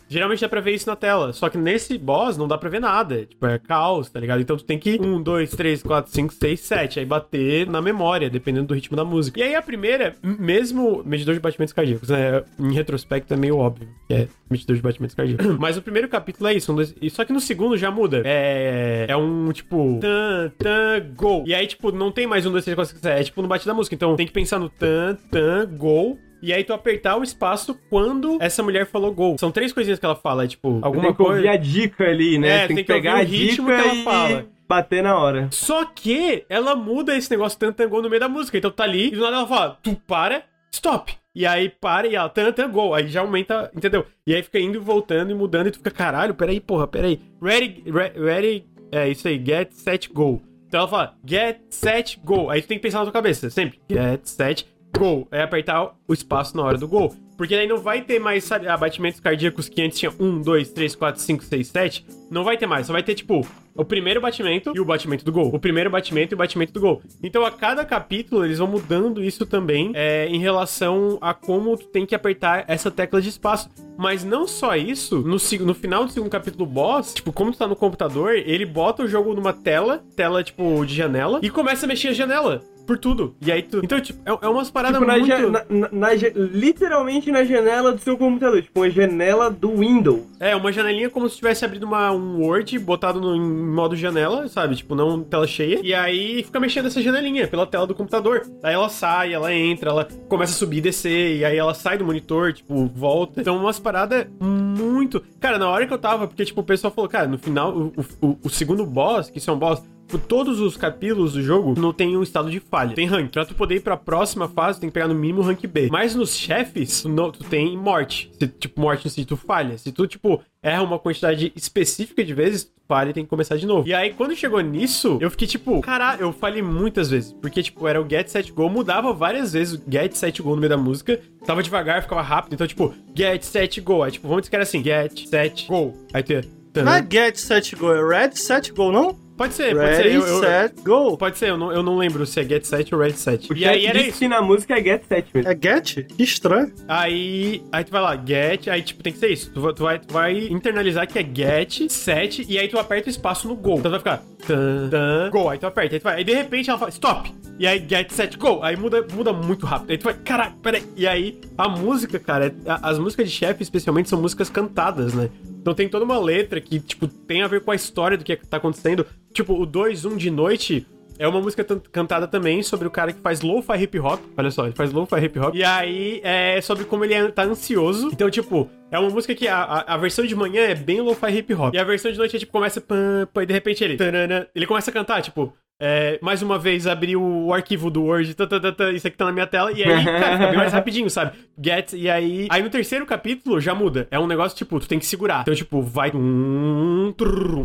[0.07, 1.33] Geralmente dá pra ver isso na tela.
[1.33, 3.25] Só que nesse boss não dá pra ver nada.
[3.25, 4.41] Tipo, é caos, tá ligado?
[4.41, 6.99] Então tu tem que 1, 2, 3, 4, 5, 6, 7.
[6.99, 9.39] Aí bater na memória, dependendo do ritmo da música.
[9.39, 12.43] E aí a primeira, mesmo medidor de batimentos cardíacos, né?
[12.59, 15.45] Em retrospecto é meio óbvio que é medidor de batimentos cardíacos.
[15.59, 16.71] Mas o primeiro capítulo é isso.
[16.71, 18.21] um, dois- Só que no segundo já muda.
[18.25, 19.05] É.
[19.09, 19.99] É um tipo.
[20.01, 21.43] Tan, tan, gol.
[21.47, 23.19] E aí, tipo, não tem mais um, dois, três, quatro, cinco, seis.
[23.19, 23.95] É tipo no bate da música.
[23.95, 26.17] Então tem que pensar no tan, tan, gol.
[26.45, 29.35] E aí tu apertar o espaço quando essa mulher falou gol.
[29.39, 31.51] São três coisinhas que ela fala, é tipo, alguma tem que ouvir coisa.
[31.51, 32.49] a dica ali, né?
[32.49, 34.45] É, tem, tem que que pegar o ritmo dica que ela e fala.
[34.69, 35.47] bater na hora.
[35.49, 38.57] Só que ela muda esse negócio tan, tan, gol no meio da música.
[38.59, 41.15] Então tá ali e do nada ela fala, tu para, stop.
[41.33, 42.93] E aí para e ela, tan, tan, gol.
[42.93, 44.05] Aí já aumenta, entendeu?
[44.27, 47.19] E aí fica indo e voltando e mudando e tu fica, caralho, peraí, porra, peraí.
[47.41, 50.39] Ready, re- ready, é isso aí, get, set, go.
[50.67, 52.49] Então ela fala, get, set, go.
[52.49, 53.79] Aí tu tem que pensar na tua cabeça, sempre.
[53.89, 54.67] Get, set,
[54.97, 55.27] go.
[55.31, 57.15] É apertar o espaço na hora do gol.
[57.37, 60.71] Porque aí não vai ter mais, sabe, ah, batimentos cardíacos que antes tinha 1, 2,
[60.71, 62.05] 3, 4, 5, 6, 7.
[62.31, 62.87] Não vai ter mais.
[62.87, 63.45] Só vai ter, tipo,
[63.75, 65.53] o primeiro batimento e o batimento do gol.
[65.53, 67.01] O primeiro batimento e o batimento do gol.
[67.21, 71.87] Então, a cada capítulo, eles vão mudando isso também é, em relação a como tu
[71.87, 73.69] tem que apertar essa tecla de espaço.
[73.97, 77.67] Mas não só isso, no, no final do segundo capítulo boss, tipo, como tu tá
[77.67, 81.87] no computador, ele bota o jogo numa tela, tela, tipo, de janela, e começa a
[81.87, 82.61] mexer a janela.
[82.85, 83.35] Por tudo.
[83.41, 83.81] E aí tu.
[83.83, 85.49] Então, tipo, é, é umas paradas Tipo, muito.
[85.49, 88.61] na- na- na literalmente na janela do seu computador.
[88.61, 90.21] Tipo, uma janela do Windows.
[90.39, 94.47] É, uma janelinha como se tivesse abrido uma, um Word, botado no, em modo janela,
[94.47, 94.75] sabe?
[94.75, 95.79] Tipo, não tela cheia.
[95.83, 98.43] E aí fica mexendo essa janelinha pela tela do computador.
[98.63, 101.37] Aí ela sai, ela entra, ela começa a subir e descer.
[101.37, 103.41] E aí ela sai do monitor, tipo, volta.
[103.41, 105.21] Então, umas paradas muito.
[105.39, 107.93] Cara, na hora que eu tava, porque, tipo, o pessoal falou, cara, no final, o,
[108.21, 109.81] o, o segundo boss, que isso é um boss.
[110.07, 112.93] Por todos os capítulos do jogo não tem um estado de falha.
[112.95, 113.31] Tem rank.
[113.31, 115.89] Pra tu poder ir pra próxima fase, tem que pegar no mínimo rank B.
[115.91, 118.31] Mas nos chefes, tu, não- tu tem morte.
[118.39, 119.77] Se, tipo, morte se tu falha.
[119.77, 123.57] Se tu, tipo, erra uma quantidade específica de vezes, tu falha e tem que começar
[123.57, 123.87] de novo.
[123.87, 127.33] E aí, quando chegou nisso, eu fiquei tipo, caralho, eu falhei muitas vezes.
[127.33, 130.57] Porque, tipo, era o get, set, go, mudava várias vezes o get, set, go no
[130.57, 131.19] meio da música.
[131.45, 132.53] Tava devagar, ficava rápido.
[132.53, 134.03] Então, tipo, get, set, go.
[134.03, 135.93] Aí, tipo, vamos dizer que era assim, get, set, go.
[136.13, 136.41] Aí tu ia...
[136.75, 139.17] Não é get, set, go, é red, set, go, não?
[139.37, 140.03] Pode ser, pode ser.
[140.03, 141.17] Ready, Eu, eu- set, go.
[141.17, 143.51] Pode ser, eu não, eu não lembro se é get, set ou red, set.
[143.51, 144.19] O E aí era isso.
[144.19, 145.51] que na música é Get Set mesmo.
[145.51, 146.05] É get?
[146.15, 146.71] Que estranho.
[146.87, 149.51] Aí, aí tu vai lá, get, aí tipo, tem que ser isso.
[149.51, 153.07] Tu, vai- tu vai, tu vai internalizar que é get, set, e aí tu aperta
[153.07, 153.75] o espaço no go.
[153.77, 155.49] Então vai ficar tan, tan, go.
[155.49, 156.15] Aí tu aperta, aí tu vai.
[156.17, 157.29] Aí de repente ela fala, stop.
[157.59, 158.61] E aí get, set, go.
[158.63, 159.91] Aí muda, muda muito rápido.
[159.91, 160.83] Aí tu vai, caralho, peraí.
[160.95, 165.13] E aí a música, cara, é- a- as músicas de chefe, especialmente, são músicas cantadas,
[165.13, 165.29] né?
[165.65, 168.35] Então tem toda uma letra que, tipo, tem a ver com a história do que
[168.35, 169.03] tá acontecendo.
[169.33, 170.85] Tipo, o 2, 1 de noite,
[171.17, 174.21] é uma música cantada também sobre o cara que faz lo-fi hip hop.
[174.37, 175.55] Olha só, ele faz lo-fi hip hop.
[175.55, 178.11] E aí é sobre como ele é- tá ansioso.
[178.13, 181.31] Então, tipo, é uma música que a, a, a versão de manhã é bem lo-fi
[181.35, 181.73] hip hop.
[181.73, 183.97] E a versão de noite é tipo, começa pam, pam, e de repente ele.
[183.97, 185.51] tanana, ele começa a cantar, tipo.
[185.79, 189.25] É, mais uma vez abrir o arquivo do Word, tá, tá, tá, isso aqui tá
[189.25, 191.37] na minha tela, e aí, cara, fica bem mais rapidinho, sabe?
[191.61, 192.47] Get, e aí.
[192.49, 194.07] Aí no terceiro capítulo já muda.
[194.09, 195.41] É um negócio, tipo, tu tem que segurar.
[195.41, 196.11] Então, tipo, vai.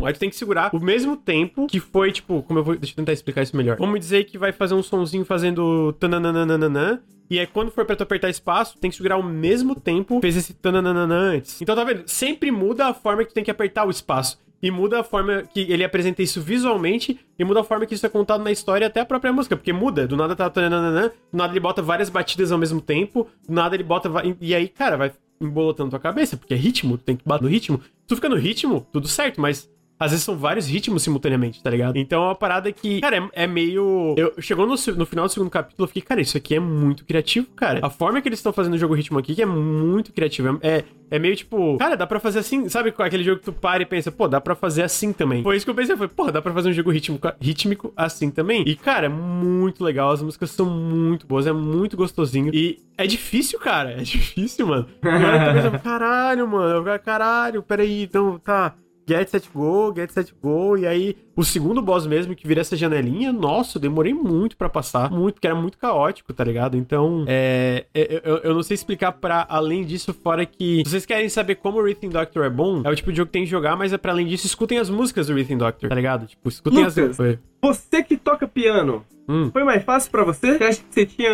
[0.05, 2.75] aí tu tem que segurar o mesmo tempo que foi, tipo, como eu vou.
[2.75, 3.77] Deixa eu tentar explicar isso melhor.
[3.77, 5.93] Vamos dizer que vai fazer um sonzinho fazendo.
[5.93, 7.01] tananana.
[7.29, 10.21] E aí, quando for pra tu apertar espaço, tem que segurar ao mesmo tempo que
[10.21, 11.61] fez esse tananana antes.
[11.61, 12.03] Então, tá vendo?
[12.05, 14.37] Sempre muda a forma que tu tem que apertar o espaço.
[14.61, 18.05] E muda a forma que ele apresenta isso visualmente e muda a forma que isso
[18.05, 20.07] é contado na história até a própria música, porque muda.
[20.07, 20.61] Do nada tá do
[21.33, 24.09] nada ele bota várias batidas ao mesmo tempo, do nada ele bota.
[24.39, 27.81] E aí, cara, vai embolotando tua cabeça, porque é ritmo, tem que bater no ritmo.
[28.05, 29.67] Tu fica no ritmo, tudo certo, mas
[30.03, 31.95] às vezes são vários ritmos simultaneamente, tá ligado?
[31.97, 34.15] Então é uma parada que, cara, é, é meio.
[34.17, 37.05] Eu, chegou no, no final do segundo capítulo, eu fiquei, cara, isso aqui é muito
[37.05, 37.79] criativo, cara.
[37.83, 40.59] A forma que eles estão fazendo o jogo ritmo aqui que é muito criativo.
[40.61, 43.83] É, é meio tipo, cara, dá pra fazer assim, sabe aquele jogo que tu para
[43.83, 45.43] e pensa, pô, dá pra fazer assim também.
[45.43, 48.31] Foi isso que eu pensei, foi, pô, dá pra fazer um jogo rítmico, rítmico assim
[48.31, 48.63] também.
[48.65, 52.51] E, cara, é muito legal, as músicas são muito boas, é muito gostosinho.
[52.53, 54.87] E é difícil, cara, é difícil, mano.
[55.03, 58.73] E olha que coisa, caralho, mano, eu- caralho, peraí, então, tá.
[59.11, 62.75] Get Set Go, Get Set Go, e aí o segundo boss mesmo, que vira essa
[62.75, 66.77] janelinha, nossa, eu demorei muito pra passar, muito, porque era muito caótico, tá ligado?
[66.77, 71.05] Então, é, é, eu, eu não sei explicar pra além disso, fora que, se vocês
[71.05, 73.43] querem saber como o Rhythm Doctor é bom, é o tipo de jogo que tem
[73.43, 76.25] que jogar, mas é pra além disso, escutem as músicas do Rhythm Doctor, tá ligado?
[76.27, 76.95] Tipo, escutem as...
[76.95, 77.17] Lucas.
[77.17, 77.39] Foi.
[77.61, 79.49] Você que toca piano, Hum.
[79.51, 80.57] foi mais fácil pra você?
[80.57, 81.31] Você acha que você tinha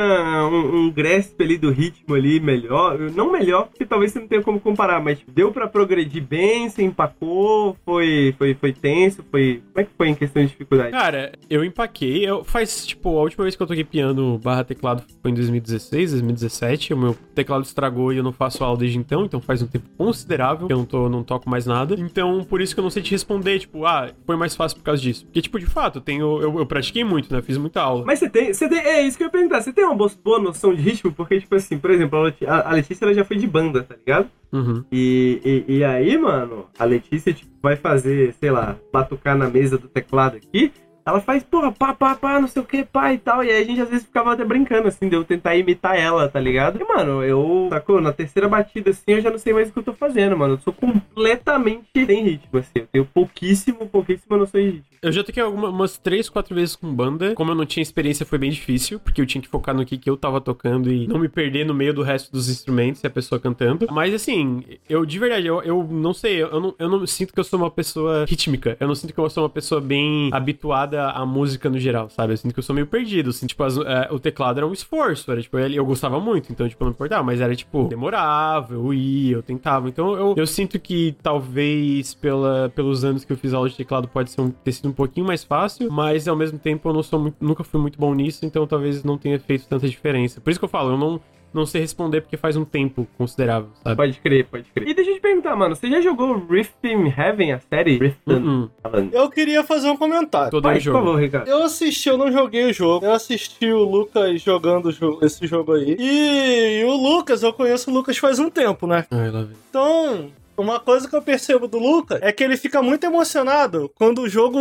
[0.52, 3.00] um, um grasp ali do ritmo ali melhor?
[3.00, 6.84] Não melhor, porque talvez você não tenha como comparar, mas deu pra progredir bem, você
[6.84, 9.62] empacou, foi, foi, foi tenso, foi...
[9.74, 10.92] Como é que foi em questão de dificuldade?
[10.92, 12.28] Cara, eu empaquei.
[12.28, 16.12] Eu, faz, tipo, a última vez que eu toquei piano barra teclado foi em 2016,
[16.12, 16.94] 2017.
[16.94, 19.88] O meu teclado estragou e eu não faço aula desde então, então faz um tempo
[19.98, 21.96] considerável que eu não, tô, não toco mais nada.
[21.98, 24.84] Então, por isso que eu não sei te responder, tipo, ah, foi mais fácil por
[24.84, 25.26] causa disso.
[25.26, 27.42] Porque, tipo, de fato, eu, tenho, eu, eu pratiquei muito, né?
[27.42, 28.80] Fiz muita Mas você tem, você tem.
[28.80, 29.62] É isso que eu ia perguntar.
[29.62, 31.12] Você tem uma boa, noção de ritmo?
[31.12, 34.30] Porque, tipo assim, por exemplo, a Letícia ela já foi de banda, tá ligado?
[34.52, 34.84] Uhum.
[34.92, 39.78] E, e, e aí, mano, a Letícia, tipo, vai fazer, sei lá, batucar na mesa
[39.78, 40.72] do teclado aqui.
[41.08, 43.42] Ela faz, porra, pá, pá, pá, não sei o que, pá e tal.
[43.42, 46.28] E aí a gente às vezes ficava até brincando, assim, de eu tentar imitar ela,
[46.28, 46.82] tá ligado?
[46.82, 48.02] E, mano, eu, sacou?
[48.02, 50.56] Na terceira batida, assim, eu já não sei mais o que eu tô fazendo, mano.
[50.56, 52.72] Eu sou completamente sem ritmo, assim.
[52.76, 54.98] Eu tenho pouquíssimo, pouquíssima noção de ritmo.
[55.02, 57.34] Eu já toquei algumas umas três, quatro vezes com banda.
[57.36, 59.98] Como eu não tinha experiência, foi bem difícil, porque eu tinha que focar no que,
[59.98, 63.08] que eu tava tocando e não me perder no meio do resto dos instrumentos e
[63.08, 63.88] a pessoa cantando.
[63.92, 67.40] Mas assim, eu de verdade, eu, eu não sei, eu não, eu não sinto que
[67.40, 68.76] eu sou uma pessoa rítmica.
[68.80, 72.34] Eu não sinto que eu sou uma pessoa bem habituada à música no geral, sabe?
[72.34, 73.30] Eu sinto que eu sou meio perdido.
[73.30, 76.68] Assim, tipo, as- é, o teclado era um esforço, era tipo, eu gostava muito, então,
[76.68, 79.88] tipo, não importava, mas era tipo, demorava, eu ia, eu tentava.
[79.90, 84.08] Então eu, eu sinto que talvez pela, pelos anos que eu fiz aula de teclado
[84.08, 87.04] pode ser um, ter sido um pouquinho mais fácil, mas ao mesmo tempo eu não
[87.04, 90.42] sou muito- nunca fui muito bom nisso, então talvez não tenha feito tanta diferença.
[90.42, 91.20] Por isso que eu falo, eu não,
[91.58, 93.96] não sei responder porque faz um tempo considerável, sabe?
[93.96, 94.88] Pode crer, pode crer.
[94.88, 97.98] E deixa eu te perguntar, mano, você já jogou Rift in Heaven, a série?
[97.98, 98.70] Rift in.
[98.86, 99.10] Heaven.
[99.12, 100.52] Eu queria fazer um comentário.
[100.52, 100.98] Todo o Vai, por jogo.
[101.00, 101.48] favor, Ricardo.
[101.48, 103.06] Eu assisti, eu não joguei o jogo.
[103.06, 105.96] Eu assisti o Lucas jogando jogo- esse jogo aí.
[106.00, 109.06] E o Lucas, eu conheço o Lucas faz um tempo, né?
[109.12, 109.56] Ai, lá vem.
[109.70, 114.22] Então, uma coisa que eu percebo do Lucas é que ele fica muito emocionado quando
[114.22, 114.58] o jogo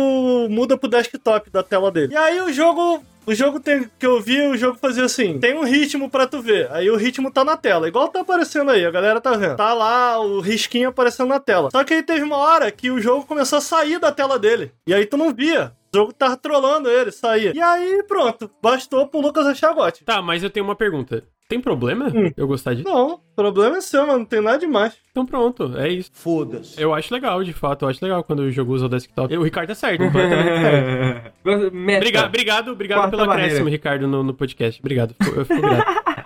[0.49, 2.13] muda pro desktop da tela dele.
[2.13, 3.01] E aí o jogo.
[3.27, 6.41] O jogo tem, que eu vi, o jogo fazia assim: tem um ritmo pra tu
[6.41, 6.71] ver.
[6.71, 9.57] Aí o ritmo tá na tela, igual tá aparecendo aí, a galera tá vendo.
[9.57, 11.69] Tá lá o risquinho aparecendo na tela.
[11.69, 14.71] Só que aí teve uma hora que o jogo começou a sair da tela dele.
[14.87, 15.73] E aí tu não via.
[15.93, 17.51] O jogo tava trolando ele, saía.
[17.53, 18.49] E aí, pronto.
[18.61, 20.05] Bastou pro Lucas achar gote.
[20.05, 21.23] Tá, mas eu tenho uma pergunta.
[21.49, 22.29] Tem problema Hum.
[22.35, 22.87] eu gostar disso?
[22.89, 24.19] Não, problema é seu, mano.
[24.19, 24.97] Não tem nada demais.
[25.11, 26.11] Então pronto, é isso.
[26.13, 26.79] Foda-se.
[26.81, 29.35] Eu acho legal, de fato, eu acho legal quando o jogo usa o desktop.
[29.37, 31.31] O Ricardo tá certo, completamente certo.
[31.95, 34.79] Obrigado, obrigado, obrigado Quarta pelo acréscimo, Ricardo, no, no podcast.
[34.81, 35.85] Obrigado, eu fico grato.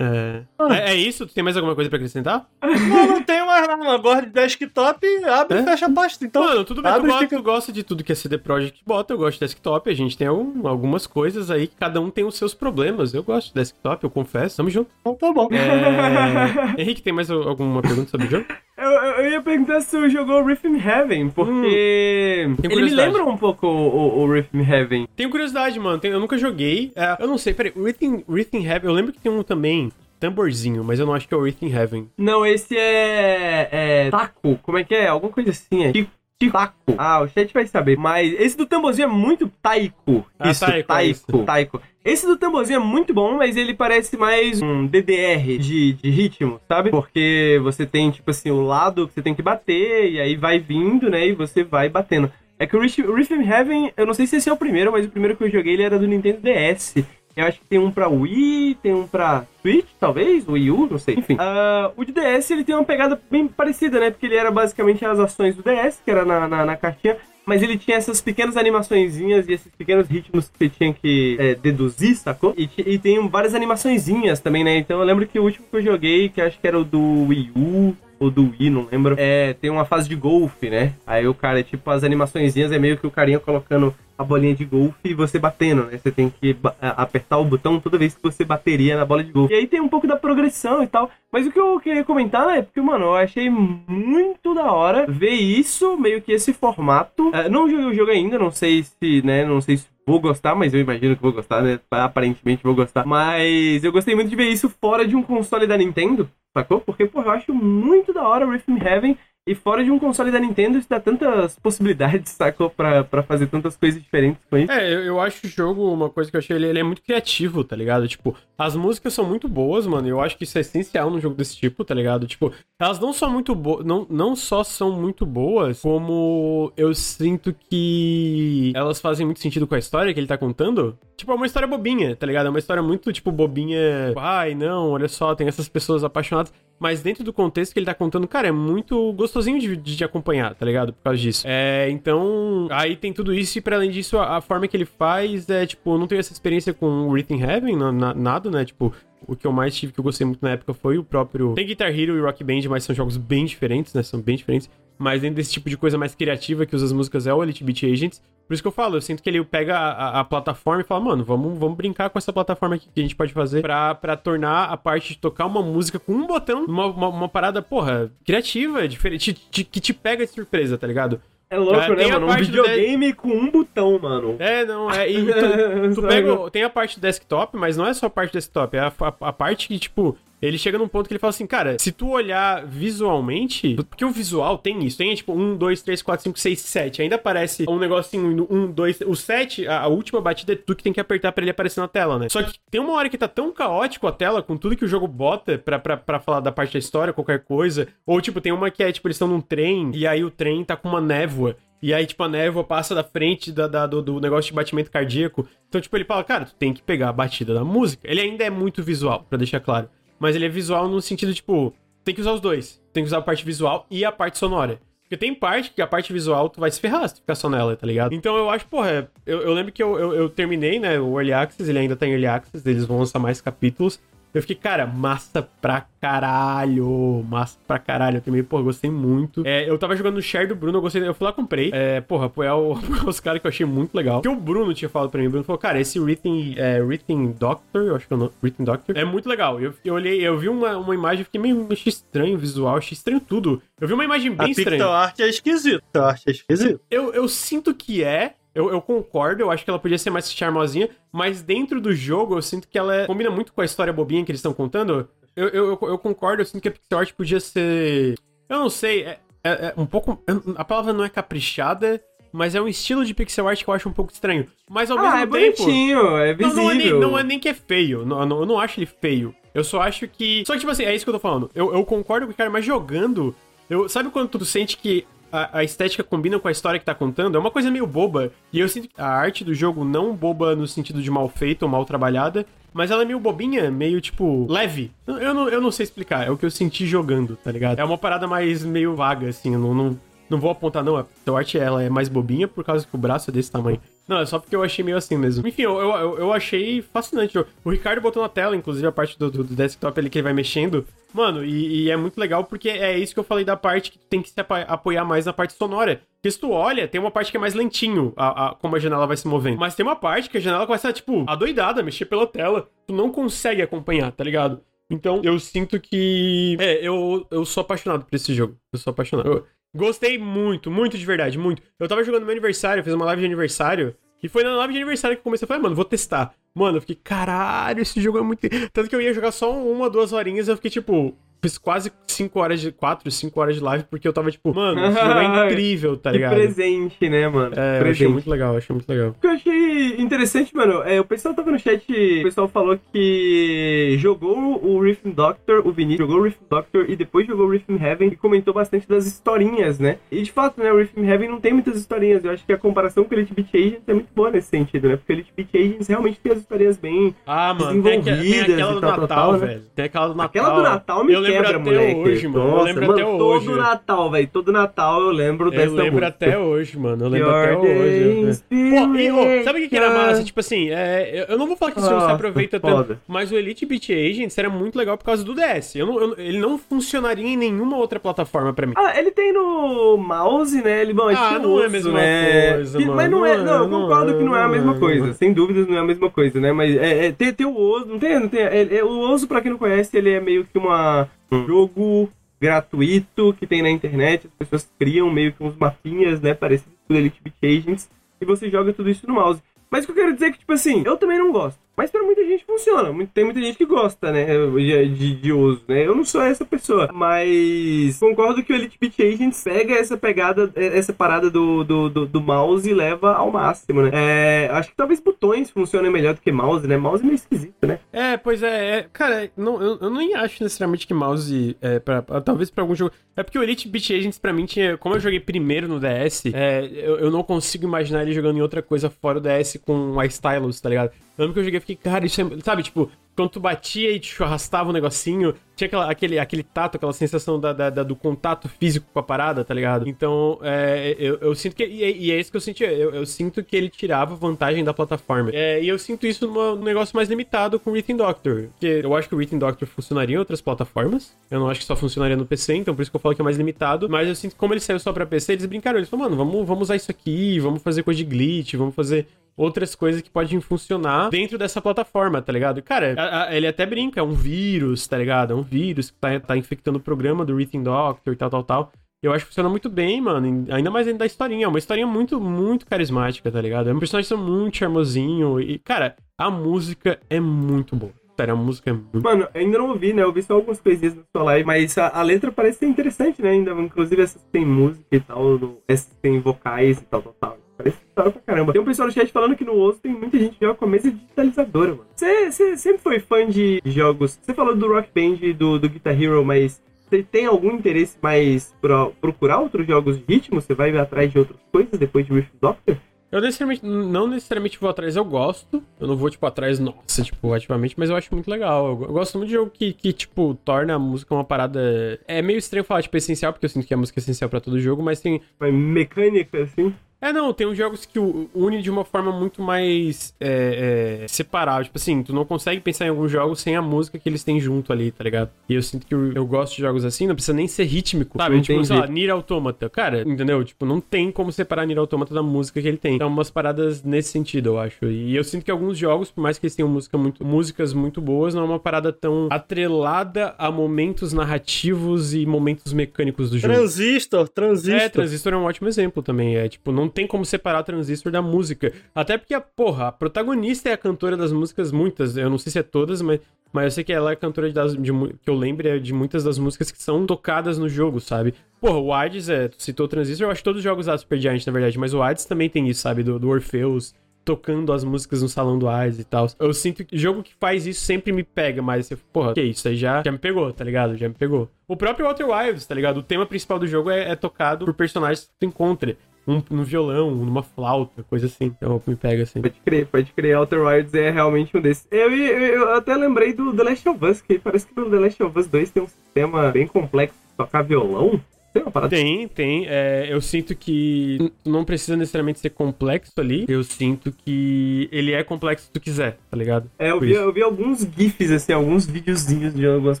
[0.02, 0.42] É...
[0.70, 1.26] é, é isso?
[1.26, 2.46] Tu tem mais alguma coisa pra acrescentar?
[2.62, 3.84] Não, não tenho mais nada.
[3.84, 5.60] Eu gosto de desktop, abre É?
[5.60, 6.24] e fecha a pasta.
[6.24, 8.16] Então, Mano, tudo bem, tu abre e gosta, fica- tu gosta de tudo que a
[8.16, 11.76] CD Projekt bota, eu gosto de desktop, a gente tem algum- algumas coisas aí que
[11.76, 13.14] cada um tem os seus problemas.
[13.14, 14.56] Eu gosto de desktop, eu confesso.
[14.56, 14.90] Tamo junto.
[15.00, 15.48] Então tá bom.
[15.52, 16.80] É...
[16.82, 18.46] Henrique, tem mais al- alguma pergunta sobre o jogo?
[18.82, 22.56] Eu, eu- ia perguntar se tu jogou in Heaven, porque Hum.
[22.62, 25.08] Ele me lembra um pouco o, o, o in Heaven.
[25.16, 26.00] Tenho curiosidade, mano.
[26.02, 26.92] eu nunca joguei.
[26.96, 27.72] É, eu não sei, peraí.
[27.76, 28.90] Written, Written Heaven.
[28.90, 29.90] Eu lembro que tem um também,
[30.20, 32.08] tamborzinho, mas eu não acho que é o Written Heaven.
[32.16, 33.68] Não, esse é.
[33.70, 34.10] é.
[34.10, 35.08] Taco, como é que é?
[35.08, 35.84] Alguma coisa assim.
[35.84, 36.06] É.
[36.50, 36.74] Taco.
[36.96, 37.96] Ah, o chat vai saber.
[37.96, 40.26] Mas esse do tamborzinho é muito taiko.
[40.38, 41.44] Ah, isso, taiko, é taiko, isso.
[41.44, 41.82] taiko.
[42.04, 46.60] Esse do tamborzinho é muito bom, mas ele parece mais um DDR de, de ritmo,
[46.66, 46.90] sabe?
[46.90, 50.58] Porque você tem, tipo assim, o lado que você tem que bater, e aí vai
[50.58, 51.28] vindo, né?
[51.28, 52.30] E você vai batendo.
[52.58, 55.10] É que o Rhythm Heaven, eu não sei se esse é o primeiro, mas o
[55.10, 56.94] primeiro que eu joguei ele era do Nintendo DS.
[57.36, 60.98] Eu acho que tem um pra Wii, tem um pra Switch, talvez, Wii U, não
[60.98, 61.14] sei.
[61.16, 64.10] Enfim, ah, o de DS ele tem uma pegada bem parecida, né?
[64.10, 67.16] Porque ele era basicamente as ações do DS, que era na, na, na caixinha.
[67.44, 71.54] Mas ele tinha essas pequenas animaçõezinhas e esses pequenos ritmos que você tinha que é,
[71.56, 72.54] deduzir, sacou?
[72.56, 74.76] E, e tem várias animaçõezinhas também, né?
[74.76, 77.26] Então eu lembro que o último que eu joguei, que acho que era o do
[77.26, 79.16] Wii U, ou do Wii, não lembro.
[79.18, 80.92] É, tem uma fase de golfe, né?
[81.06, 84.64] Aí o cara, tipo, as animaçõezinhas é meio que o carinha colocando a bolinha de
[84.64, 85.98] golfe e você batendo, né?
[85.98, 89.52] Você tem que apertar o botão toda vez que você bateria na bola de golfe.
[89.52, 91.10] E aí tem um pouco da progressão e tal.
[91.32, 95.30] Mas o que eu queria comentar é porque, mano, eu achei muito da hora ver
[95.30, 97.30] isso, meio que esse formato.
[97.34, 99.44] É, não joguei o jogo ainda, não sei se, né?
[99.44, 101.80] Não sei se vou gostar, mas eu imagino que vou gostar, né?
[101.90, 103.04] Aparentemente vou gostar.
[103.06, 106.80] Mas eu gostei muito de ver isso fora de um console da Nintendo, sacou?
[106.80, 109.18] Porque, pô, eu acho muito da hora o Rhythm Heaven.
[109.44, 112.70] E fora de um console da Nintendo, isso dá tantas possibilidades, sacou?
[112.70, 114.70] Pra, fazer tantas coisas diferentes com isso.
[114.70, 117.02] É, eu, eu acho o jogo, uma coisa que eu achei, ele, ele é muito
[117.02, 118.06] criativo, tá ligado?
[118.06, 120.06] Tipo, as músicas são muito boas, mano.
[120.06, 122.26] Eu acho que isso é essencial num jogo desse tipo, tá ligado?
[122.26, 127.54] Tipo, elas não são muito boas, não, não só são muito boas, como eu sinto
[127.68, 130.96] que elas fazem muito sentido com a história que ele tá contando.
[131.16, 132.46] Tipo, é uma história bobinha, tá ligado?
[132.46, 134.12] É uma história muito, tipo, bobinha.
[134.16, 136.52] Ai, não, olha só, tem essas pessoas apaixonadas.
[136.82, 140.54] Mas dentro do contexto que ele tá contando, cara, é muito gostosinho de, de, acompanhar,
[140.54, 140.92] tá ligado?
[140.92, 141.44] Por causa disso.
[141.46, 144.84] É, então, aí tem tudo isso, e para além disso, a, a forma que ele
[144.84, 148.50] faz é, tipo, eu não tenho essa experiência com o Rhythm Heaven, na- na- nada,
[148.50, 148.64] né?
[148.64, 148.92] Tipo,
[149.26, 151.54] o que eu mais tive, que eu gostei muito na época, foi o próprio.
[151.54, 154.02] Tem Guitar Hero e Rock Band, mas são jogos bem diferentes, né?
[154.02, 154.68] São bem diferentes.
[155.02, 157.64] Mas dentro desse tipo de coisa mais criativa que usa as músicas é o Elite
[157.64, 158.22] Beat Agents.
[158.46, 160.84] Por isso que eu falo, eu sinto que ele pega a, a- a plataforma e
[160.84, 163.94] fala, mano, vamos, vamos brincar com essa plataforma aqui que a gente pode fazer pra,
[163.94, 167.62] pra tornar a parte de tocar uma música com um botão uma, uma, uma parada,
[167.62, 171.20] porra, criativa, diferente, te- que te pega de surpresa, tá ligado?
[171.48, 172.26] É louco, É, né, mano?
[172.30, 174.36] Um videogame com um botão, mano.
[174.38, 175.10] É, não, é.
[175.10, 176.50] E tu, tu pega.
[176.50, 179.32] Tem a parte desktop, mas não é só a parte desktop, é a, a- a
[179.32, 180.16] parte que, tipo.
[180.42, 184.10] Ele chega num ponto que ele fala assim, cara, se tu olhar visualmente, porque o
[184.10, 187.02] visual tem isso, tem tipo 1, 2, 3, 4, 5, 6, 7.
[187.02, 190.74] Ainda aparece um negocinho no 1, 2, o 7, a, a última batida é tu
[190.74, 192.28] que tem que apertar pra ele aparecer na tela, né?
[192.28, 194.88] Só que tem uma hora que tá tão caótico a tela, com tudo que o
[194.88, 197.86] jogo bota pra, pra, pra falar da parte da história, qualquer coisa.
[198.06, 200.64] Ou tipo, tem uma que é tipo, eles estão num trem, e aí o trem
[200.64, 201.56] tá com uma névoa.
[201.80, 204.88] E aí, tipo, a névoa passa da frente da, da- do, do negócio de batimento
[204.88, 205.48] cardíaco.
[205.68, 208.08] Então, tipo, ele fala, cara, tu tem que pegar a batida da música.
[208.08, 209.88] Ele ainda é muito visual, pra deixar claro.
[210.22, 211.74] Mas ele é visual no sentido, tipo,
[212.04, 212.80] tem que usar os dois.
[212.92, 214.78] Tem que usar a parte visual e a parte sonora.
[215.02, 217.50] Porque tem parte que a parte visual tu vai se ferrar se tu ficar só
[217.50, 218.14] nela, tá ligado?
[218.14, 221.32] Então eu acho, porra, eu, eu lembro que eu, eu, eu terminei, né, o Early
[221.32, 223.98] Access, ele ainda tá em Early Access, eles vão lançar mais capítulos.
[224.34, 227.24] Eu fiquei, cara, massa pra caralho.
[227.28, 228.16] Massa pra caralho.
[228.16, 229.42] Eu também, pô, gostei muito.
[229.46, 231.06] É, eu tava jogando no share do Bruno, eu gostei.
[231.06, 231.70] Eu fui lá, comprei.
[231.72, 234.22] É, porra, apoiar, o, apoiar os caras que eu achei muito legal.
[234.22, 235.26] Porque o Bruno tinha falado pra mim.
[235.26, 238.32] O Bruno falou, cara, esse Rhythm, é, Rhythm Doctor, eu acho que é o nome,
[238.42, 239.60] Rhythm Doctor, é muito legal.
[239.60, 242.94] Eu, eu olhei, eu vi uma, uma imagem, fiquei meio achei estranho o visual, achei
[242.94, 243.60] estranho tudo.
[243.80, 244.70] Eu vi uma imagem A bem estranha.
[244.70, 245.82] pixel art é esquisito.
[245.94, 246.80] A arte é esquisito.
[246.90, 248.34] Eu, eu sinto que é.
[248.54, 252.36] Eu, eu concordo, eu acho que ela podia ser mais charmosinha, mas dentro do jogo
[252.36, 255.08] eu sinto que ela é- combina muito com a história bobinha que eles estão contando.
[255.34, 258.14] Eu, eu, eu, concordo, eu sinto que a pixel art podia ser.
[258.48, 260.22] Eu não sei, é, é- é um pouco.
[260.56, 261.98] A palavra não é caprichada,
[262.30, 264.46] mas é um estilo de pixel art que eu acho um pouco estranho.
[264.68, 265.56] Mas ao Ah, é mesmo tempo.
[265.62, 266.62] bonitinho, é Não, visível.
[266.62, 268.04] não, é nem, não é nem que é feio.
[268.04, 269.34] Não, não- eu não acho ele feio.
[269.54, 270.42] Eu só acho que.
[270.46, 271.50] Só que, tipo assim, é isso que eu tô falando.
[271.54, 273.34] Eu, eu concordo com o cara, mas jogando.
[273.70, 276.94] Eu, sabe quando tu sente que a, a estética combina com a história que tá
[276.94, 277.36] contando?
[277.36, 278.30] É uma coisa meio boba.
[278.52, 281.64] E eu sinto que a arte do jogo não boba no sentido de mal feita
[281.64, 282.44] ou mal trabalhada.
[282.74, 284.90] Mas ela é meio bobinha, meio tipo, leve.
[285.06, 287.78] Eu- Eu não, eu não sei explicar, é o que eu senti jogando, tá ligado?
[287.78, 290.00] É uma parada mais meio vaga, assim, eu não, não,
[290.32, 290.96] não vou apontar, não.
[290.96, 291.06] A
[291.36, 293.80] art ela é mais bobinha por causa que o braço é desse tamanho.
[294.08, 295.46] Não, é só porque eu achei meio assim mesmo.
[295.46, 297.38] Enfim, eu, eu, eu- achei fascinante.
[297.64, 300.32] O Ricardo botou na tela, inclusive, a parte do, do- desktop ali que ele vai
[300.32, 300.84] mexendo.
[301.14, 303.98] Mano, e, e é muito legal porque é isso que eu falei da parte que
[303.98, 304.34] tem que se
[304.66, 306.00] apoiar mais na parte sonora.
[306.16, 308.78] Porque se tu olha, tem uma parte que é mais lentinho, a, a- como a
[308.80, 309.58] janela vai se movendo.
[309.58, 312.68] Mas tem uma parte que a janela começa, tipo, adoidada, mexer pela tela.
[312.86, 314.60] Tu não consegue acompanhar, tá ligado?
[314.90, 316.56] Então, eu sinto que.
[316.60, 318.56] É, eu, eu sou apaixonado por esse jogo.
[318.72, 319.26] Eu sou apaixonado.
[319.28, 321.62] Eu gostei muito, muito de verdade, muito.
[321.78, 323.96] Eu tava jogando meu aniversário, fiz uma live de aniversário.
[324.22, 326.32] E foi na live de aniversário que eu comecei a falar, mano, vou testar.
[326.54, 328.48] Mano, eu fiquei, caralho, esse jogo é muito.
[328.72, 331.16] Tanto que eu ia jogar só uma, duas horinhas, eu fiquei tipo.
[331.42, 332.70] Fiz quase 5 horas de.
[332.72, 336.16] 4, 5 horas de live, porque eu tava tipo, mano, jogo é incrível, tá Que
[336.18, 336.34] ligado?
[336.34, 337.54] presente, né, mano?
[337.56, 338.08] É, eu achei presente.
[338.12, 339.08] muito legal, achei muito legal.
[339.10, 342.78] O que eu achei interessante, mano, é o pessoal tava no chat, o pessoal falou
[342.92, 347.50] que jogou o Rift Doctor, o Vinícius jogou o Rift Doctor e depois jogou o
[347.50, 349.98] Rift Heaven e comentou bastante das historinhas, né?
[350.10, 352.24] E de fato, né, o Rift Heaven não tem muitas historinhas.
[352.24, 354.88] Eu acho que a comparação com o Elite Beat Agents é muito boa nesse sentido,
[354.88, 354.96] né?
[354.96, 357.14] Porque o Elite Beat Agents realmente tem as historinhas bem.
[357.26, 359.46] Ah, mano, tem, aqua- tem Desenvolvidas aquela e do tal, Natal, tal, tal, né?
[359.46, 359.62] velho.
[359.74, 360.26] Tem aquela do Natal.
[360.42, 362.00] Aquela do Natal me eu lembro quebra, até moleque.
[362.10, 362.44] hoje, mano.
[362.44, 363.50] eu Nossa, lembro mano, até todo hoje.
[363.52, 364.28] Natal, velho.
[364.32, 366.06] Todo Natal eu lembro dessa Eu lembro música.
[366.08, 367.04] até hoje, mano.
[367.04, 367.98] Eu lembro Your até hoje.
[367.98, 368.54] days Pô,
[368.96, 370.24] e, ô, sabe o que, que era massa?
[370.24, 372.84] Tipo assim, é, eu- eu não vou falar que esse jogo se Nossa, aproveita foda.
[372.84, 375.76] tanto, mas o Elite Beat Agents era muito legal por causa do DS.
[375.78, 378.74] Eu não- eu- ele não funcionaria em nenhuma outra plataforma pra mim.
[378.76, 380.82] Ah, ele tem no mouse, né?
[380.82, 382.52] Ele, bom, ele Ah, tinha não é a mesma né?
[382.54, 382.96] coisa, Que- mano.
[382.96, 384.50] Mas não é, Não não, é, eu não concordo é, que não é a não
[384.50, 385.10] mesma é, coisa.
[385.10, 385.12] é.
[385.14, 386.52] Sem dúvidas não é a mesma coisa, né?
[386.52, 388.40] Mas é, é, tem, tem o osso, não tem, não tem.
[388.40, 392.10] é- é- o osso, pra quem não conhece, ele é meio que uma, um jogo
[392.40, 394.26] gratuito que tem na internet.
[394.26, 396.34] As pessoas criam meio que uns mapinhas, né?
[396.34, 397.88] Parecidos com Elite Beat Agents.
[398.20, 399.42] E você joga tudo isso no mouse.
[399.70, 401.58] Mas o que eu quero dizer é que, tipo assim, eu também não gosto.
[401.76, 402.92] Mas pra muita gente funciona.
[403.14, 404.26] Tem muita gente que gosta, né?
[404.26, 405.86] De, de, de uso, né?
[405.86, 406.90] Eu não sou essa pessoa.
[406.92, 411.88] Mas concordo que o Elite Beat Agents pega essa pegada, eh, essa parada do, do,
[411.88, 413.90] do, do mouse e leva ao máximo, né?
[413.92, 416.76] É, acho que talvez botões funcionem melhor do que mouse, né?
[416.76, 417.78] Mouse é meio esquisito, né?
[417.92, 422.02] É, pois é, é, cara, não, eu, eu nem acho necessariamente que mouse é pra,
[422.02, 422.92] talvez pra algum jogo.
[423.16, 426.26] É porque o Elite Beat Agents pra mim tinha, como eu joguei primeiro no DS,
[426.32, 429.98] é, eu, eu não consigo imaginar ele jogando em outra coisa fora o DS com
[429.98, 430.92] a stylus, tá ligado?
[431.18, 433.90] Eu lembro que eu joguei e fiquei, cara, isso é, sabe, tipo, quando tu batia
[433.90, 437.82] e te arrastava um negocinho, tinha aquela, aquele, aquele tato, aquela sensação da, da- da-
[437.82, 439.86] do contato físico com a parada, tá ligado?
[439.86, 441.66] Então, é, eu, eu sinto que.
[441.66, 442.64] E, é- e é isso que eu senti.
[442.64, 445.30] Eu, eu sinto que ele tirava vantagem da plataforma.
[445.34, 448.48] É, e eu sinto isso num negócio mais limitado com o Written Doctor.
[448.52, 451.14] Porque eu acho que o Written Doctor funcionaria em outras plataformas.
[451.30, 453.20] Eu não acho que só funcionaria no PC, então por isso que eu falo que
[453.20, 453.90] é mais limitado.
[453.90, 455.78] Mas eu sinto que como ele saiu só pra PC, eles brincaram.
[455.78, 459.06] Eles falaram, mano, vamos, vamos usar isso aqui, vamos fazer coisa de glitch, vamos fazer
[459.36, 462.62] outras coisas que podem funcionar dentro dessa plataforma, tá ligado?
[462.62, 465.32] Cara, a- a- ele até brinca, é um vírus, tá ligado?
[465.32, 468.42] É um vírus que tá, tá infectando o programa do Written Doctor e tal, tal,
[468.44, 468.72] tal.
[469.02, 470.46] Eu acho que funciona muito bem, mano.
[470.50, 471.46] Ainda mais dentro da historinha.
[471.46, 473.68] É uma historinha muito, muito carismática, tá ligado?
[473.68, 475.40] É um personagem muito charmosinho.
[475.40, 477.90] E, cara, a música é muito boa.
[478.16, 480.02] Sério, a música é muito Mano, ainda não ouvi, né?
[480.02, 483.20] Eu vi só algumas coisinhas na sua live, mas a, a letra parece ser interessante,
[483.22, 483.30] né?
[483.30, 487.38] Ainda, inclusive essas tem música e tal, no- essas tem vocais e tal, tal, tal.
[487.62, 488.52] Parece história pra caramba.
[488.52, 490.64] Tem um pessoal no chat falando que no Osso tem muita gente que joga com
[490.64, 491.86] a mesa digitalizadora, mano.
[491.94, 494.18] Você sempre foi fã de jogos.
[494.20, 497.96] Você falou do Rock Band e do, do Guitar Hero, mas você tem algum interesse
[498.02, 500.40] mais pra procurar outros jogos de ritmo?
[500.40, 502.76] Você vai atrás de outras coisas depois de Rift Doctor?
[503.12, 505.62] Eu necessariamente, não necessariamente vou atrás, eu gosto.
[505.78, 508.68] Eu não vou, tipo, atrás, nossa, tipo, ativamente, mas eu acho muito legal.
[508.68, 512.00] Eu, gosto muito de jogo que, que, tipo, torna a música uma parada.
[512.08, 514.40] É meio estranho falar, tipo, essencial, porque eu sinto que a música é essencial pra
[514.40, 515.20] todo jogo, mas tem.
[515.40, 516.74] Mecânica, assim?
[517.02, 521.64] É, não, tem uns jogos que une de uma forma muito mais é, é, separada.
[521.64, 524.38] Tipo assim, tu não consegue pensar em alguns jogos sem a música que eles têm
[524.38, 525.30] junto ali, tá ligado?
[525.48, 528.18] E eu sinto que eu, eu gosto de jogos assim, não precisa nem ser rítmico,
[528.18, 528.40] sabe?
[528.40, 528.68] Tipo, Entendi.
[528.68, 529.68] sei lá, Nier Automata.
[529.68, 530.44] Cara, entendeu?
[530.44, 532.94] Tipo, não tem como separar Nier Automata da música que ele tem.
[532.94, 534.86] Então, umas paradas nesse sentido, eu acho.
[534.86, 538.00] E eu sinto que alguns jogos, por mais que eles tenham música muito, músicas muito
[538.00, 543.52] boas, não é uma parada tão atrelada a momentos narrativos e momentos mecânicos do jogo.
[543.52, 544.80] Transistor, transistor.
[544.80, 546.36] É, Transistor é um ótimo exemplo também.
[546.36, 548.72] É tipo, não tem como separar Transistor da música.
[548.94, 552.16] Até porque, a, porra, a protagonista é a cantora das músicas, muitas.
[552.16, 553.20] Eu não sei se é todas, mas,
[553.52, 556.22] mas eu sei que ela é cantora das, de, que eu lembro é de muitas
[556.22, 558.34] das músicas que são tocadas no jogo, sabe?
[558.60, 561.52] Porra, o Hades, é, citou o Transistor, eu acho todos os jogos da Supergiant, na
[561.52, 563.02] verdade, mas o Hades também tem isso, sabe?
[563.02, 563.94] Do, do Orpheus
[564.24, 566.28] tocando as músicas no salão do Hades e tal.
[566.38, 569.76] Eu sinto que jogo que faz isso sempre me pega, mas porra, que isso aí
[569.76, 570.96] já, já me pegou, tá ligado?
[570.96, 571.50] Já me pegou.
[571.66, 572.98] O próprio Outer Wilds, tá ligado?
[572.98, 575.96] O tema principal do jogo é, é tocado por personagens que tu encontra.
[576.26, 578.46] Um no violão, um numa flauta, coisa assim.
[578.46, 579.40] Então me pega assim.
[579.40, 580.36] Pode crer, pode crer.
[580.36, 581.86] Outer Wilds é realmente um desses.
[581.90, 584.98] Eu, eu, eu até lembrei do The Last of Us, que parece que no The
[584.98, 588.20] Last of Us 2 tem um sistema bem complexo de tocar violão.
[588.52, 589.66] Tem uma parada Tem, tem.
[589.68, 593.44] É, eu sinto que não precisa necessariamente ser complexo ali.
[593.48, 596.70] Eu sinto que ele é complexo se tu quiser, tá ligado?
[596.78, 600.00] É, eu Por vi, eu vi alguns GIFs, assim, alguns videozinhos de algumas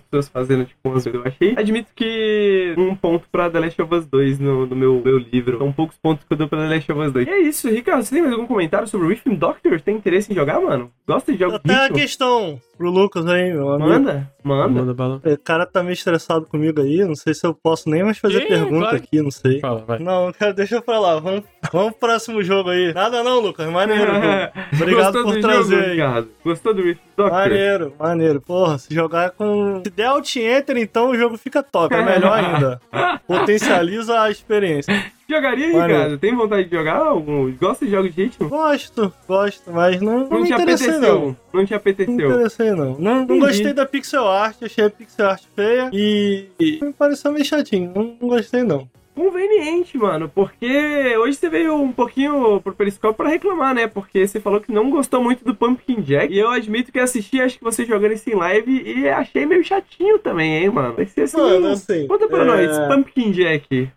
[0.00, 1.20] pessoas fazendo, tipo, umas coisas.
[1.20, 1.54] Eu achei.
[1.56, 5.58] Admito que um ponto pra The Last of Us 2 no, no meu, meu livro.
[5.58, 7.26] São poucos pontos que eu dou pra The Last of Us 2.
[7.26, 8.02] E é isso, Ricardo.
[8.02, 9.80] Você tem mais algum comentário sobre o Rhythm Doctor?
[9.80, 10.90] Tem interesse em jogar, mano?
[11.06, 13.88] Gosta de de Até a questão pro Lucas aí, meu amigo.
[13.88, 14.68] Manda, manda.
[14.68, 15.20] Manda bala.
[15.24, 18.41] O cara tá meio estressado comigo aí, não sei se eu posso nem mais fazer
[18.46, 18.96] pergunta claro.
[18.96, 19.60] aqui, não sei.
[19.60, 19.98] Fala, vai.
[19.98, 22.92] Não, cara, deixa eu falar, vamos Vamos pro próximo jogo aí.
[22.92, 23.66] Nada não, Lucas.
[23.70, 24.12] Maneiro.
[24.74, 25.90] Obrigado Gostou por trazer jogo, aí.
[25.92, 26.28] Ricardo?
[26.44, 26.82] Gostou do
[27.16, 27.30] Doctor?
[27.30, 28.40] Maneiro, maneiro.
[28.40, 29.80] Porra, se jogar com.
[29.84, 31.94] Se der alt enter, então o jogo fica top.
[31.94, 32.80] É melhor ainda.
[33.26, 35.04] Potencializa a experiência.
[35.28, 35.92] Jogaria, Maneiro.
[35.94, 36.18] Ricardo?
[36.18, 37.50] Tem vontade de jogar algum?
[37.52, 38.48] Gosta de jogos de ritmo?
[38.48, 40.56] Gosto, gosto, mas não, não, Não me te não.
[40.58, 41.00] apeteceu.
[41.00, 42.14] Não te Não me apeteceu.
[42.14, 42.98] interessei não.
[42.98, 47.32] Não, não gostei da pixel art, achei a pixel art feia e, e me pareceu
[47.32, 47.92] meio chatinho.
[47.94, 48.86] Não, não gostei não.
[49.14, 53.86] Conveniente, mano, porque hoje você veio um pouquinho pro Periscope pra reclamar, né?
[53.86, 56.32] Porque você falou que não gostou muito do Pumpkin Jack.
[56.32, 59.62] E eu admito que assisti, acho que você jogando isso em live e achei meio
[59.62, 60.94] chatinho também, hein, mano?
[60.94, 61.36] Vai ser assim.
[61.36, 62.06] Mano, assim.
[62.06, 63.90] Conta pra é, nós, Pumpkin Jack.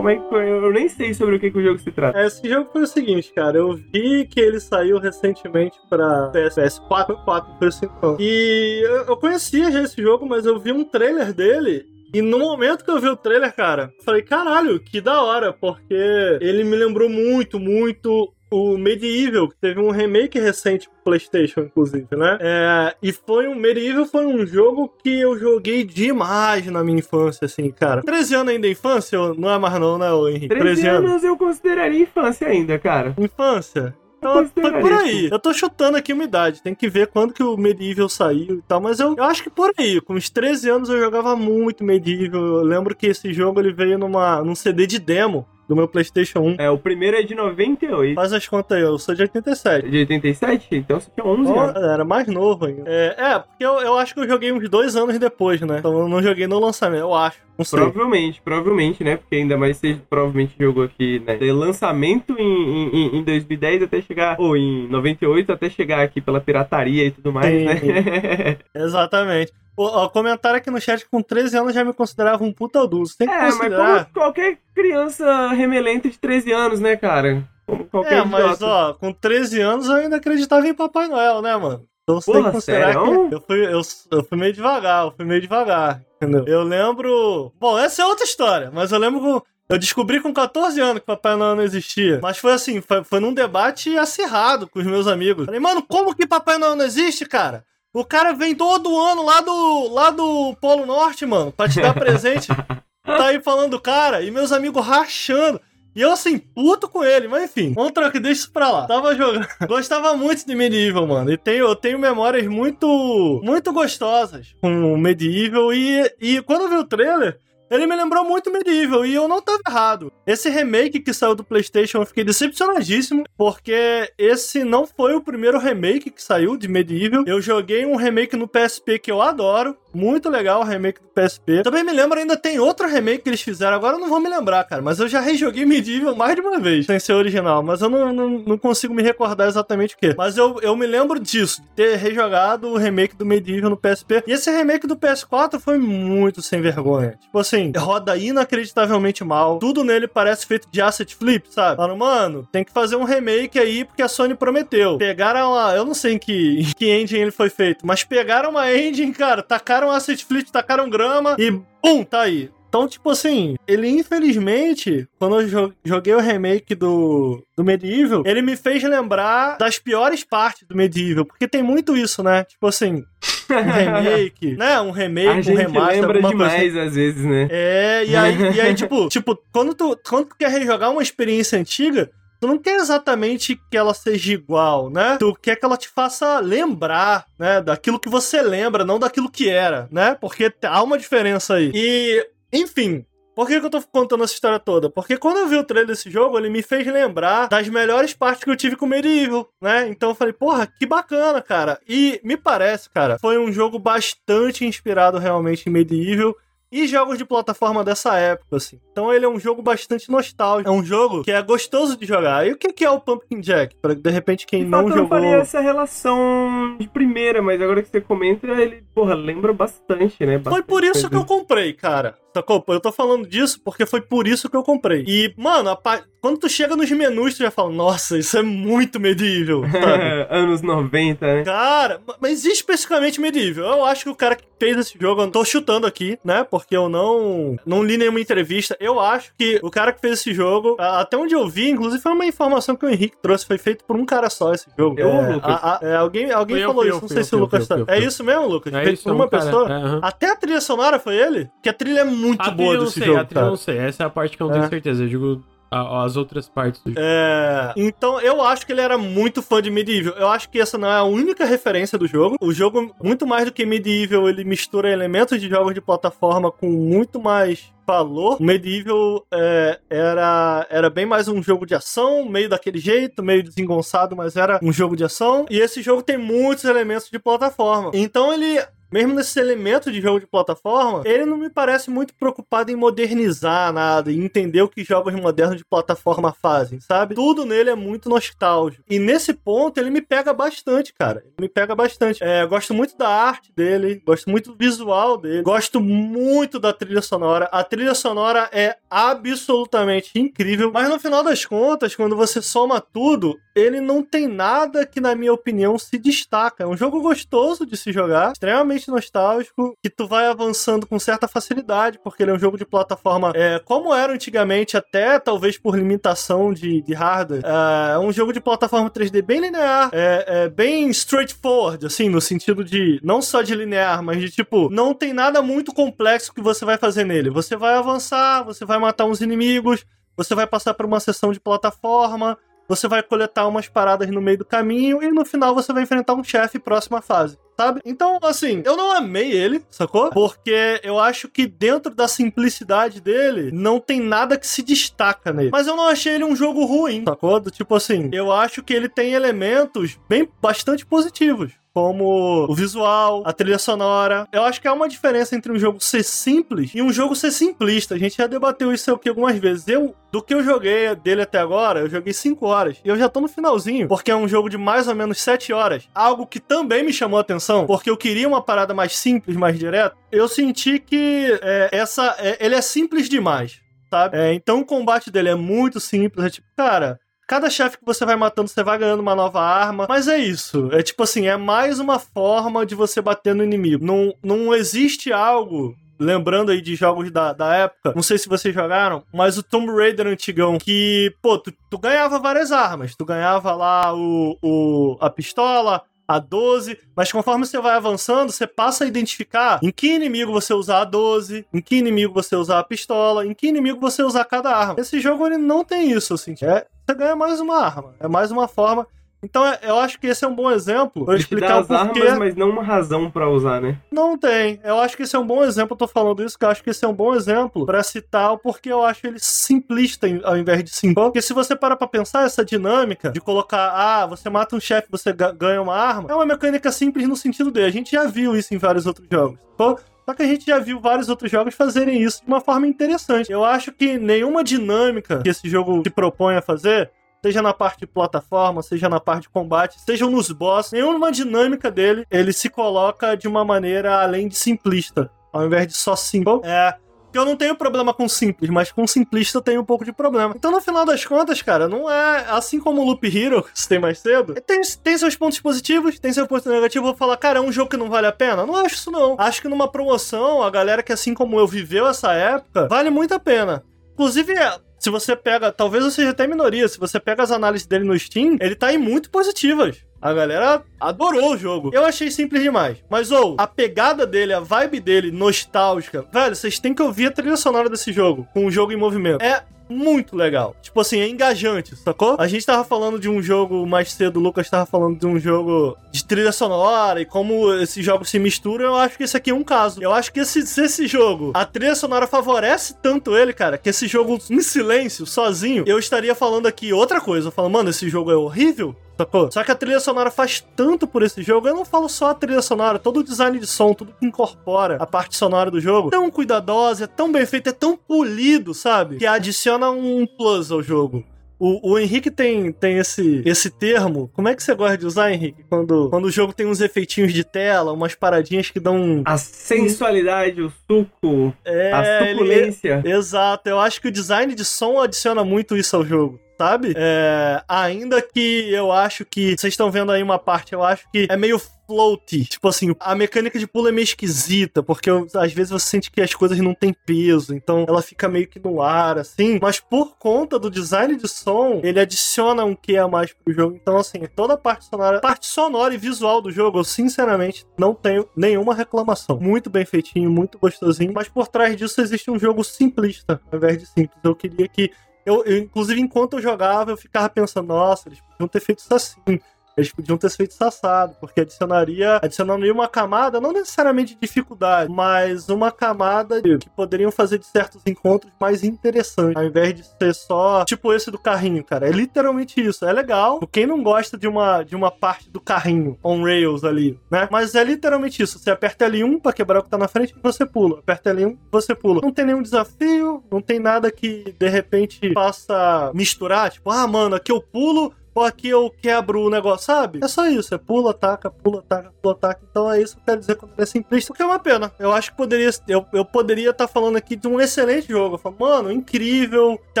[0.00, 0.34] Como é que?
[0.34, 2.18] Eu nem sei sobre o que, que o jogo se trata.
[2.18, 3.58] É, Esse jogo foi o seguinte, cara.
[3.58, 8.16] Eu vi que ele saiu recentemente pra PS, PS4, 4, foi 5 não.
[8.18, 11.84] E eu, conhecia já esse jogo, mas eu vi um trailer dele.
[12.14, 16.38] E no momento que eu vi o trailer, cara, falei, caralho, que da hora, porque
[16.40, 22.08] ele me lembrou muito, muito o Medieval, que teve um remake recente pro PlayStation, inclusive,
[22.12, 22.38] né?
[22.40, 27.44] É, e foi um Medieval foi um jogo que eu joguei demais na minha infância,
[27.44, 28.02] assim, cara.
[28.02, 29.18] 13 anos ainda é infância?
[29.34, 30.48] Não é mais não, né, Henrique?
[30.48, 33.14] 13 anos eu consideraria infância ainda, cara.
[33.18, 33.94] Infância?
[34.18, 35.28] Então, foi por consideraria, aí.
[35.30, 36.62] Eu tô chutando aqui uma idade.
[36.62, 38.78] Tem que ver quando que o Medieval saiu e tal.
[38.80, 39.98] Mas eu, eu acho que por aí.
[40.00, 42.42] Com uns 13 anos eu jogava muito Medieval.
[42.42, 46.40] Eu lembro que esse jogo ele veio numa, num CD de demo do meu PlayStation
[46.40, 46.56] 1.
[46.58, 48.16] É, o primeiro é de 98.
[48.16, 49.88] Faz as contas aí, eu sou de 87.
[49.88, 50.66] De 87?
[50.72, 51.82] Então você tinha 11 Então, anos.
[51.82, 52.82] era mais novo ainda.
[52.90, 55.76] É, é, porque eu, eu acho que eu joguei uns dois anos depois, né?
[55.78, 57.38] Então eu não joguei no lançamento, eu acho.
[57.56, 57.78] Não sei.
[57.78, 59.16] Provavelmente, provavelmente, né?
[59.16, 61.36] Porque ainda mais você provavelmente jogou aqui, né?
[61.36, 64.34] De lançamento em, em, em 2010 até chegar.
[64.40, 67.64] Ou em 98 até chegar aqui pela pirataria e tudo mais, Sim.
[67.66, 68.56] né?
[68.74, 69.52] Exatamente.
[69.80, 73.12] O, o comentário aqui no chat com 13 anos já me considerava um puta adulto.
[73.16, 74.04] Tem que é, mas considerar.
[74.04, 77.48] como qualquer criança remelenta de 13 anos, né, cara?
[77.66, 78.66] Como qualquer É, mas idiota.
[78.66, 81.86] ó, com 13 anos eu ainda acreditava em Papai Noel, né, mano?
[82.02, 83.28] Então você tem Porra, que considerar sério?
[83.30, 83.80] que eu fui, eu,
[84.18, 86.44] eu fui meio devagar, eu fui meio devagar, entendeu?
[86.46, 87.50] Eu lembro.
[87.58, 91.06] Bom, essa é outra história, mas eu lembro que eu descobri com 14 anos que
[91.06, 92.18] Papai Noel não existia.
[92.22, 95.46] Mas foi assim, foi, foi num debate acirrado com os meus amigos.
[95.46, 97.64] Falei, mano, como que Papai Noel não existe, cara?
[97.92, 101.92] O cara vem todo ano lá do, lá do Polo Norte, mano, pra te dar
[101.92, 102.46] presente.
[103.04, 105.60] tá aí falando do cara, e meus amigos rachando.
[105.94, 108.86] E eu assim, puto com ele, mas enfim, vamos trocar, deixa isso pra lá.
[108.86, 109.44] Tava jogando.
[109.66, 111.32] Gostava muito de Medieval, mano.
[111.32, 115.74] E tenho, eu tenho memórias muito, muito gostosas com Medieval.
[115.74, 117.40] E, e quando eu vi o trailer,
[117.70, 119.06] ele me lembrou muito Medieval.
[119.06, 120.12] E eu não tava errado.
[120.26, 123.24] Esse remake que saiu do PlayStation, eu fiquei decepcionadíssimo.
[123.36, 127.24] Porque esse não foi o primeiro remake que saiu de Medieval.
[127.26, 129.76] Eu joguei um remake no PSP que eu adoro.
[129.92, 131.62] Muito legal o remake do PSP.
[131.62, 133.76] Também me lembro, ainda tem outro remake que eles fizeram.
[133.76, 134.82] Agora eu não vou me lembrar, cara.
[134.82, 137.62] Mas eu já rejoguei Medieval mais de uma vez, sem ser original.
[137.62, 140.14] Mas eu não, não, não consigo me recordar exatamente o que.
[140.16, 144.22] Mas eu, eu me lembro disso, de ter rejogado o remake do Medieval no PSP.
[144.26, 147.16] E esse remake do PS4 foi muito sem vergonha.
[147.20, 149.58] Tipo assim, roda inacreditavelmente mal.
[149.58, 151.76] Tudo nele parece feito de asset flip, sabe?
[151.76, 154.98] Falaram, mano, tem que fazer um remake aí porque a Sony prometeu.
[154.98, 155.74] Pegaram a.
[155.74, 159.12] Eu não sei em que, em que engine ele foi feito, mas pegaram uma engine,
[159.12, 162.50] cara, tacaram asset flip, tacaram grama e pum, tá aí.
[162.68, 168.42] Então, tipo assim, ele infelizmente, quando eu jo- joguei o remake do, do Medieval, ele
[168.42, 172.44] me fez lembrar das piores partes do Medieval, porque tem muito isso, né?
[172.44, 173.02] Tipo assim,
[173.50, 174.80] um remake, né?
[174.80, 176.68] Um remake, A um remaster, lembra alguma coisa assim.
[176.68, 177.48] demais às vezes, né?
[177.50, 181.58] É, e aí, e aí tipo, tipo quando, tu, quando tu quer rejogar uma experiência
[181.58, 182.08] antiga,
[182.40, 185.16] tu não quer exatamente que ela seja igual, né?
[185.18, 187.60] Tu quer que ela te faça lembrar, né?
[187.60, 190.16] Daquilo que você lembra, não daquilo que era, né?
[190.20, 191.70] Porque há uma diferença aí.
[191.74, 193.04] E, enfim.
[193.32, 194.90] Por que, que eu tô contando essa história toda?
[194.90, 198.44] Porque quando eu vi o trailer desse jogo, ele me fez lembrar das melhores partes
[198.44, 199.88] que eu tive com o Medieval, né?
[199.88, 201.80] Então eu falei, porra, que bacana, cara.
[201.88, 206.34] E me parece, cara, foi um jogo bastante inspirado realmente em Medieval
[206.72, 208.78] e jogos de plataforma dessa época, assim.
[208.92, 210.68] Então ele é um jogo bastante nostálgico.
[210.68, 212.46] É um jogo que é gostoso de jogar.
[212.46, 213.76] E o que é o Pumpkin Jack?
[213.82, 215.08] Pra de repente quem De não fato, eu jogou.
[215.08, 220.34] faria essa relação de primeira, mas agora que você comenta, ele, porra, lembra bastante, né?
[220.34, 221.08] Foi Bastante por isso coisa.
[221.10, 222.16] que eu comprei, cara.
[222.34, 222.64] Sacou?
[222.68, 225.04] Eu tô falando disso porque foi por isso que eu comprei.
[225.06, 226.00] E, mano, pa...
[226.20, 229.62] quando tu chega nos menus, tu já fala, nossa, isso é muito medieval?
[230.30, 231.42] Anos 90, né?
[231.44, 233.78] Cara, mas especificamente medieval.
[233.78, 236.44] Eu acho que o cara que fez esse jogo, eu não tô chutando aqui, né?
[236.48, 238.76] Porque eu não, não li nenhuma entrevista.
[238.78, 242.12] Eu acho que o cara que fez esse jogo, até onde eu vi, inclusive foi
[242.12, 245.00] uma informação que o Henrique trouxe, foi feito por um cara só esse jogo.
[245.00, 245.50] Eu, É, Lucas?
[245.50, 247.36] a- a- é, alguém alguém eu, falou fui isso, eu, não sei eu, se o
[247.36, 247.92] eu, Lucas eu, tá.
[247.92, 247.96] eu.
[247.96, 248.72] É isso mesmo, Lucas?
[248.74, 249.68] É Feito isso, por é uma um cara, pessoa?
[249.68, 250.00] é, aham.
[250.02, 251.46] Até a trilha sonora foi ele?
[251.54, 253.50] Porque a trilha é muito A boa desse sei, jogo, a trilha cara.
[253.50, 253.78] não sei.
[253.78, 254.58] Essa é a parte que eu não É.
[254.58, 255.02] tenho certeza.
[255.04, 257.00] Eu digo as outras partes do jogo.
[257.00, 260.14] É, então eu acho que ele era muito fã de Medieval.
[260.18, 262.34] Eu acho que essa não é a única referência do jogo.
[262.40, 266.68] O jogo, muito mais do que Medieval, ele mistura elementos de jogos de plataforma com
[266.68, 268.38] muito mais valor.
[268.40, 273.44] O Medieval é, era, era bem mais um jogo de ação, meio daquele jeito, meio
[273.44, 275.46] desengonçado, mas era um jogo de ação.
[275.48, 277.92] E esse jogo tem muitos elementos de plataforma.
[277.94, 278.60] Então ele
[278.92, 283.72] mesmo nesses elementos de jogo de plataforma, ele não me parece muito preocupado em modernizar
[283.72, 287.14] nada e entender o que jogos modernos de plataforma fazem, sabe?
[287.14, 288.84] Tudo nele é muito nostálgico.
[288.88, 291.22] E nesse ponto ele me pega bastante, cara.
[291.24, 292.22] Ele me pega bastante.
[292.22, 297.02] É, gosto muito da arte dele, gosto muito do visual dele, gosto muito da trilha
[297.02, 297.48] sonora.
[297.52, 303.38] A trilha sonora é absolutamente incrível, mas no final das contas, quando você soma tudo,
[303.54, 306.64] ele não tem nada que, na minha opinião, se destaca.
[306.64, 311.26] É um jogo gostoso de se jogar, extremamente nostálgico, que tu vai avançando com certa
[311.26, 315.76] facilidade, porque ele é um jogo de plataforma é, como era antigamente, até talvez por
[315.76, 317.42] limitação de, de hardware.
[317.44, 322.64] É um jogo de plataforma 3D bem linear, é, é bem straightforward, assim, no sentido
[322.64, 326.64] de não só de linear, mas de tipo, não tem nada muito complexo que você
[326.64, 327.30] vai fazer nele.
[327.30, 329.84] Você vai avançar, você vai matar uns inimigos,
[330.16, 332.38] você vai passar por uma sessão de plataforma,
[332.70, 336.14] você vai coletar umas paradas no meio do caminho e no final você vai enfrentar
[336.14, 337.80] um chefe próxima fase, sabe?
[337.84, 340.10] Então, assim, eu não amei ele, sacou?
[340.10, 345.50] Porque eu acho que dentro da simplicidade dele, não tem nada que se destaca nele.
[345.52, 347.40] Mas eu não achei ele um jogo ruim, sacou?
[347.50, 353.32] Tipo assim, eu acho que ele tem elementos bem bastante positivos como o visual, a
[353.32, 354.26] trilha sonora.
[354.32, 357.30] Eu acho que há uma diferença entre um jogo ser simples e um jogo ser
[357.30, 357.94] simplista.
[357.94, 359.66] A gente já debateu isso aqui algumas vezes.
[359.68, 362.78] Eu, do que eu joguei dele até agora, eu joguei 5 horas.
[362.84, 365.52] E eu já tô no finalzinho, porque é um jogo de mais ou menos 7
[365.52, 365.88] horas.
[365.94, 369.58] Algo que também me chamou a atenção, porque eu queria uma parada mais simples, mais
[369.58, 369.96] direta.
[370.10, 373.60] Eu senti que é, essa, é, ele é simples demais.
[373.90, 374.16] Sabe?
[374.16, 376.24] É, então o combate dele é muito simples.
[376.24, 376.98] É tipo, cara,
[377.30, 379.86] Cada chefe que você vai matando, você vai ganhando uma nova arma.
[379.88, 380.68] Mas é isso.
[380.72, 383.86] É tipo assim, é mais uma forma de você bater no inimigo.
[383.86, 385.76] Não, não existe algo.
[385.96, 389.70] Lembrando aí de jogos da, da época, não sei se vocês jogaram, mas o Tomb
[389.70, 392.96] Raider antigão, que, pô, tu, tu ganhava várias armas.
[392.96, 398.46] Tu ganhava lá o, o, a pistola, a 12, mas conforme você vai avançando, você
[398.46, 402.58] passa a identificar em que inimigo você usar a 12, em que inimigo você usar
[402.58, 404.74] a pistola, em que inimigo você usar cada arma.
[404.78, 406.34] Esse jogo ele não tem isso, assim.
[406.42, 408.86] É, você ganha mais uma arma, é mais uma forma.
[409.22, 412.00] Então é- eu acho que esse é um bom exemplo dá explicar o porquê.
[412.02, 413.76] armas, mas não uma razão pra usar, né?
[413.92, 414.58] Não tem.
[414.64, 415.74] Eu acho que esse é um bom exemplo.
[415.74, 418.32] Eu tô falando isso, que eu acho que esse é um bom exemplo pra citar
[418.32, 421.04] o porquê eu acho ele simplista ao invés de simples.
[421.04, 424.88] Porque se você parar pra pensar essa dinâmica de colocar, ah, você mata um chefe,
[424.90, 427.66] você ga- ganha uma arma, é uma mecânica simples no sentido dele.
[427.66, 429.38] A gente já viu isso em vários outros jogos.
[429.56, 429.76] Só
[430.06, 433.30] só que a gente já viu vários outros jogos fazerem isso de uma forma interessante.
[433.30, 436.90] Eu acho que nenhuma dinâmica que esse jogo se propõe a fazer
[437.22, 441.70] seja na parte de plataforma, seja na parte de combate, seja nos boss, nenhuma dinâmica
[441.70, 446.40] dele, ele se coloca de uma maneira além de simplista, ao invés de só simples.
[446.44, 446.74] É.
[447.12, 450.32] Eu não tenho problema com simples, mas com simplista eu tenho um pouco de problema.
[450.36, 453.80] Então, no final das contas, cara, não é assim como o Loop Hero, que tem
[453.80, 454.34] mais cedo.
[454.46, 456.76] Tem, tem seus pontos positivos, tem seus pontos negativos.
[456.76, 458.46] Eu vou falar, cara, é um jogo que não vale a pena?
[458.46, 459.16] Não acho isso, não.
[459.18, 463.12] Acho que numa promoção, a galera que, assim como eu, viveu essa época, vale muito
[463.12, 463.64] a pena.
[463.92, 464.32] Inclusive,
[464.80, 467.96] se você pega, talvez eu seja até minoria, se você pega as análises dele no
[467.98, 469.84] Steam, ele tá em muito positivas.
[470.00, 471.70] A galera adorou o jogo.
[471.74, 472.78] Eu achei simples demais.
[472.88, 476.06] Mas, ou, a pegada dele, a vibe dele, nostálgica.
[476.10, 479.20] Velho, vocês têm que ouvir a trilha sonora desse jogo, com o jogo em movimento.
[479.22, 480.54] É muito legal.
[480.60, 482.16] Tipo assim, é engajante, sacou?
[482.18, 485.18] A gente tava falando de um jogo mais cedo, o Lucas tava falando de um
[485.18, 489.30] jogo de trilha sonora e como esses jogos se misturam, eu acho que esse aqui
[489.30, 489.82] é um caso.
[489.82, 493.70] Eu acho que esse, se esse jogo, a trilha sonora favorece tanto ele, cara, que
[493.70, 497.28] esse jogo em silêncio, sozinho, eu estaria falando aqui outra coisa.
[497.28, 498.74] Eu falo, mano, esse jogo é horrível.
[499.00, 499.30] Sacou?
[499.32, 501.48] Só que a trilha sonora faz tanto por esse jogo.
[501.48, 504.76] Eu não falo só a trilha sonora, todo o design de som, tudo que incorpora
[504.76, 505.88] a parte sonora do jogo.
[505.88, 508.96] É Tão cuidadosa, é tão bem feito, é tão polido, sabe?
[508.96, 511.02] Que adiciona um plus ao jogo.
[511.42, 514.10] O, o Henrique tem, tem esse, esse termo.
[514.12, 515.42] Como é que você gosta de usar, Henrique?
[515.48, 519.00] Quando, quando o jogo tem uns efeitinhos de tela, umas paradinhas que dão.
[519.06, 522.82] A sensualidade, o suco, É, a ele- suculência.
[522.84, 526.20] Exato, eu acho que o design de som adiciona muito isso ao jogo.
[526.40, 526.72] Sabe?
[526.74, 529.36] É, ainda que eu acho que.
[529.36, 531.38] Vocês estão vendo aí uma parte, eu acho que é meio
[531.70, 532.24] floaty.
[532.24, 536.00] Tipo assim, a mecânica de pulo é meio esquisita, porque às vezes você sente que
[536.00, 539.38] as coisas não têm peso, então ela fica meio que no ar, assim.
[539.40, 543.54] Mas por conta do design de som, ele adiciona um que a mais pro jogo.
[543.60, 547.74] Então, assim, toda a parte sonora, parte sonora e visual do jogo, eu sinceramente não
[547.74, 549.20] tenho nenhuma reclamação.
[549.20, 553.58] Muito bem feitinho, muito gostosinho, mas por trás disso existe um jogo simplista, ao invés
[553.58, 554.00] de simples.
[554.02, 554.70] Eu queria que.
[555.04, 558.74] Eu, eu, inclusive, enquanto eu jogava, eu ficava pensando, nossa, eles podiam ter feito isso
[558.74, 559.20] assim.
[559.60, 564.72] Eles podiam ter feito isso assado, porque adicionaria, adicionaria uma camada, não necessariamente de dificuldade,
[564.72, 569.64] mas uma camada de- que poderiam fazer de certos encontros mais interessantes, ao invés de
[569.64, 571.68] ser só tipo esse do carrinho, cara.
[571.68, 572.64] É literalmente isso.
[572.64, 573.20] É legal.
[573.30, 577.08] Quem não gosta de uma, de uma parte do carrinho on rails ali, né?
[577.10, 578.18] Mas é literalmente isso.
[578.18, 580.58] Você aperta L1 pra quebrar o que tá na frente você pula.
[580.60, 581.80] Aperta L1 você pula.
[581.82, 586.94] Não tem nenhum desafio, não tem nada que de repente faça misturar, tipo, ah, mano,
[586.96, 589.80] aqui eu pulo ou aqui eu quebro o negócio, sabe?
[589.82, 592.20] É só isso, é pula, ataca, pula, ataca, pula, ataca.
[592.30, 594.52] Então é isso que eu quero dizer quando é simplista, porque é uma pena.
[594.58, 597.94] Eu acho que poderia, eu, eu poderia estar falando aqui de um excelente jogo.
[597.94, 599.60] Eu falo, mano, incrível, se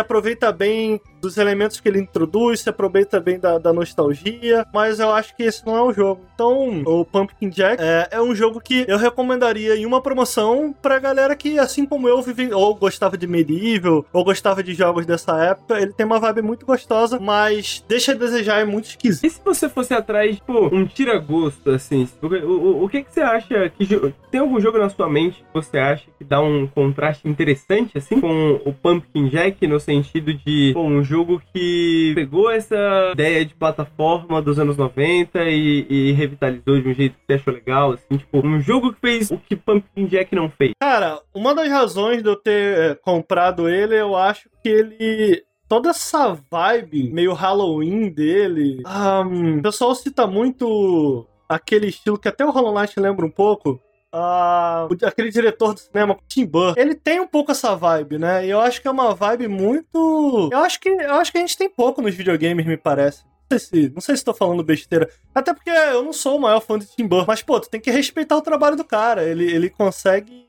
[0.00, 5.10] aproveita bem dos elementos que ele introduz, se aproveita bem da, da nostalgia, mas eu
[5.10, 6.22] acho que esse não é o jogo.
[6.34, 10.98] Então, o Pumpkin Jack é, é um jogo que eu recomendaria em uma promoção pra
[10.98, 15.36] galera que, assim como eu, vive, ou gostava de Medieval, ou gostava de jogos dessa
[15.38, 15.80] época.
[15.80, 19.24] Ele tem uma vibe muito gostosa, mas deixa a desejar, é muito esquisito.
[19.24, 22.08] E se você fosse atrás, tipo, um tira-gosto, assim?
[22.22, 23.86] O, o, o que, que você acha que.
[24.30, 28.20] Tem algum jogo na sua mente que você acha que dá um contraste interessante, assim,
[28.20, 33.52] com o Pumpkin Jack, no sentido de, pô, um jogo que pegou essa ideia de
[33.52, 38.16] plataforma dos anos 90 e, e revitalizou de um jeito que você achou legal, assim,
[38.16, 40.70] tipo, um jogo que fez o que Pumpkin Jack não fez.
[40.80, 45.42] Cara, uma das razões de eu ter é, comprado ele, eu acho que ele.
[45.68, 48.82] Toda essa vibe meio Halloween dele.
[48.84, 53.30] ah, hum, o pessoal cita muito aquele estilo que até o Hollow Knight lembra um
[53.30, 53.80] pouco.
[54.12, 58.44] Ah, aquele diretor do cinema, Tim Burton, ele tem um pouco essa vibe, né?
[58.44, 60.48] E eu acho que é uma vibe muito.
[60.52, 63.24] Eu acho que, eu acho que a gente tem pouco nos videogames, me parece.
[63.50, 65.10] Não sei se, não sei se tô falando besteira.
[65.34, 67.26] Até porque eu não sou o maior fã de Tim Burton.
[67.26, 69.24] Mas, pô, tu tem que respeitar o trabalho do cara.
[69.24, 70.46] Ele, ele consegue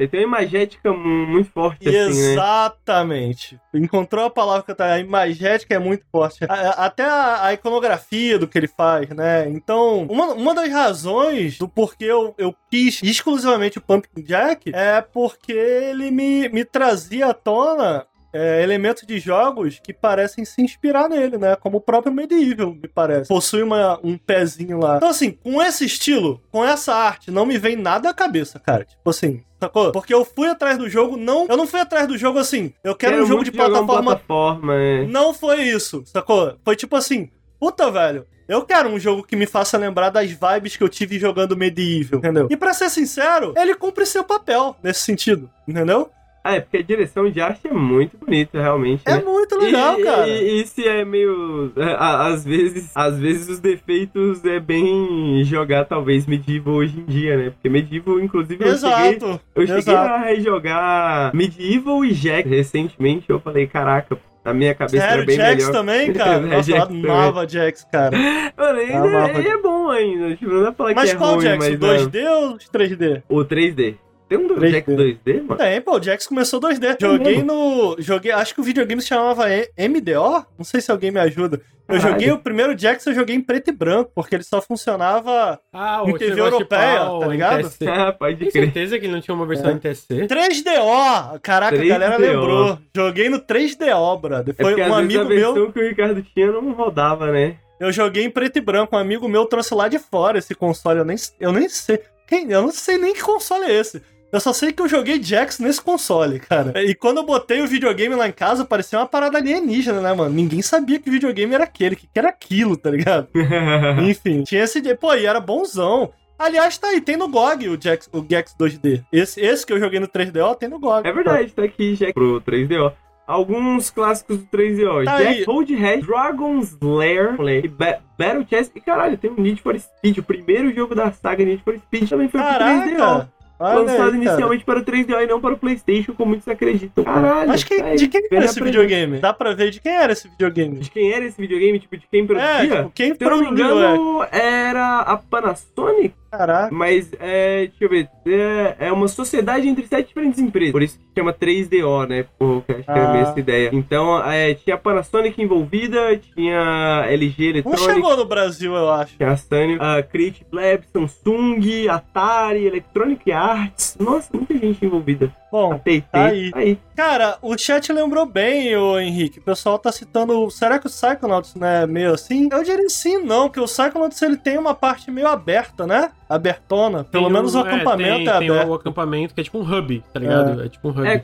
[0.00, 2.32] Ele tem uma imagética mu- muito forte, assim, né?
[2.32, 3.60] Exatamente.
[3.74, 4.84] Encontrou a palavra que eu.
[4.86, 6.44] A imagética é muito forte.
[6.48, 9.48] A- até a, a iconografia do que ele faz, né?
[9.48, 15.00] Então, uma, uma das razões do porquê eu, eu quis exclusivamente o Pumpkin Jack é
[15.02, 18.06] porque ele me, me trazia à tona.
[18.32, 21.56] É, elementos de jogos que parecem se inspirar nele, né?
[21.56, 23.28] Como o próprio Medieval, me parece.
[23.28, 24.96] Possui uma, um pezinho lá.
[24.96, 28.84] Então, assim, com esse estilo, com essa arte, não me vem nada à cabeça, cara.
[28.84, 29.92] Tipo assim, sacou?
[29.92, 31.46] Porque eu fui atrás do jogo, não.
[31.48, 32.72] Eu não fui atrás do jogo assim.
[32.82, 34.02] Eu quero, um jogo de plataforma.
[34.02, 35.06] plataforma, é.
[35.06, 36.56] Não foi isso, sacou?
[36.64, 38.26] Foi tipo assim, puta, velho.
[38.48, 42.18] Eu quero um jogo que me faça lembrar das vibes que eu tive jogando Medieval,
[42.18, 42.48] entendeu?
[42.50, 46.10] E pra ser sincero, ele cumpre seu papel nesse sentido, entendeu?
[46.42, 49.02] Ah, é porque a direção de arte é muito bonita, realmente.
[49.04, 49.22] É né?
[49.22, 50.26] muito legal, e, cara.
[50.28, 51.70] E, e se é meio.
[51.76, 57.04] é, a- Às vezes, às vezes os defeitos é bem jogar, talvez, Medieval hoje em
[57.04, 57.50] dia, né?
[57.50, 59.40] Porque Medieval, inclusive, eu cheguei, Exato.
[59.54, 60.14] eu cheguei exato.
[60.14, 63.26] a rejogar Medieval e Jack recentemente.
[63.28, 65.72] Eu falei, caraca, na minha cabeça era Sério, bem Jax melhor.
[65.72, 66.32] também, cara?
[66.32, 67.10] É, Nossa, eu Jax também.
[67.10, 68.16] amava Jax, cara.
[68.56, 69.38] Mano, ainda amava.
[69.38, 70.36] ele é bom ainda.
[70.36, 71.58] Tipo, não dá pra falar Mas que é qual ruim, Jax?
[71.58, 71.74] mas.
[71.74, 71.78] O
[72.10, 73.22] 2D ou o 3D?
[73.28, 73.94] O 3D.
[74.30, 74.70] Tem um do 3D.
[74.70, 75.56] Jack 2D, mano?
[75.56, 76.96] Tem, pô, o Jax começou 2D.
[77.00, 77.96] Joguei no.
[77.98, 78.30] Joguei.
[78.30, 79.46] Acho que o videogame se chamava
[79.76, 80.46] MDO?
[80.56, 81.60] Não sei se alguém me ajuda.
[81.88, 82.12] Eu Caralho.
[82.12, 86.04] joguei o primeiro Jax, eu joguei em preto e branco, porque ele só funcionava Ah,
[86.06, 87.58] Em TV europeia, pau, tá ligado?
[87.62, 87.88] NTSC.
[87.88, 88.62] Ah, pode Tem crer.
[88.66, 89.72] certeza que ele não tinha uma versão É.
[89.74, 90.28] NTSC?
[90.28, 91.40] 3DO!
[91.42, 91.88] Caraca, a 3DO.
[91.88, 92.78] galera lembrou.
[92.94, 94.54] Joguei no 3DO, brother.
[94.56, 95.72] É Foi porque, um amigo a versão meu.
[95.72, 97.56] que o Ricardo tinha não rodava, né?
[97.80, 98.94] Eu joguei em preto e branco.
[98.94, 101.00] Um amigo meu trouxe lá de fora esse console.
[101.00, 101.98] Eu nem, eu nem sei.
[102.28, 104.00] Quem, eu não sei nem que console é esse.
[104.32, 106.82] Eu só sei que eu joguei Jax nesse console, cara.
[106.84, 110.34] E quando eu botei o videogame lá em casa, parecia uma parada alienígena, né, mano?
[110.34, 113.28] Ninguém sabia que videogame era aquele, que era aquilo, tá ligado?
[114.08, 114.80] Enfim, tinha esse.
[114.96, 116.12] Pô, e era bonzão.
[116.38, 119.04] Aliás, tá aí, tem no GOG o Jax, o Gex 2D.
[119.12, 121.06] Esse, esse que eu joguei no 3DO tem no GOG.
[121.06, 122.92] É verdade, tá aqui já pro 3DO.
[123.26, 125.04] Alguns clássicos do 3DO.
[125.04, 125.44] Tá Jack aí.
[125.44, 127.36] Hold Head, Dragon's Lair,
[127.70, 128.70] Ba- Battle Chess.
[128.74, 130.18] E caralho, tem um Need for Speed.
[130.18, 133.28] O primeiro jogo da saga Need for Speed também foi pro 3DO.
[133.60, 134.16] Olha lançado cara.
[134.16, 137.04] inicialmente para o 3DO e não para o Playstation, como muitos acreditam.
[137.04, 138.64] Caralho, Mas quem- tá de quem era esse aprendendo.
[138.82, 139.18] videogame?
[139.18, 140.78] Dá pra ver de quem era esse videogame.
[140.78, 141.78] De quem era esse videogame?
[141.78, 142.76] Tipo, de quem É, produzia?
[142.78, 143.94] tipo, quem Se eu não me produziu, é.
[143.94, 146.68] engano, era a Panasonic, Caraca.
[146.74, 150.98] mas é, deixa eu ver, é, é uma sociedade entre sete diferentes empresas, por isso
[150.98, 152.24] que chama 3DO, né?
[152.38, 153.12] Pô, que acho que era Ah.
[153.12, 153.70] meio essa ideia.
[153.72, 159.16] Então, é, tinha a Panasonic envolvida, tinha LG Não Electronics, chegou no Brasil, eu acho.
[159.16, 165.32] tinha a Sanyo, a Creative Labs, Samsung, Atari, Electronic Arts, nossa, muita gente envolvida.
[165.46, 165.78] A Bom,
[166.12, 166.52] tá aí.
[166.54, 166.78] aí.
[166.94, 169.40] cara, o chat lembrou bem, ô Henrique.
[169.40, 170.48] O pessoal tá citando.
[170.48, 172.48] Será que o Psychonauts não é meio assim?
[172.52, 176.12] Eu diria sim, não, porque o Psychonauts ele tem uma parte meio aberta, né?
[176.30, 177.02] Abertona.
[177.04, 178.68] Pelo Tem menos o um- acampamento tem, é, tem aberto.
[178.68, 180.62] o acampamento que é tipo um hub, tá ligado?
[180.62, 181.06] É, tipo um hub.
[181.06, 181.18] É,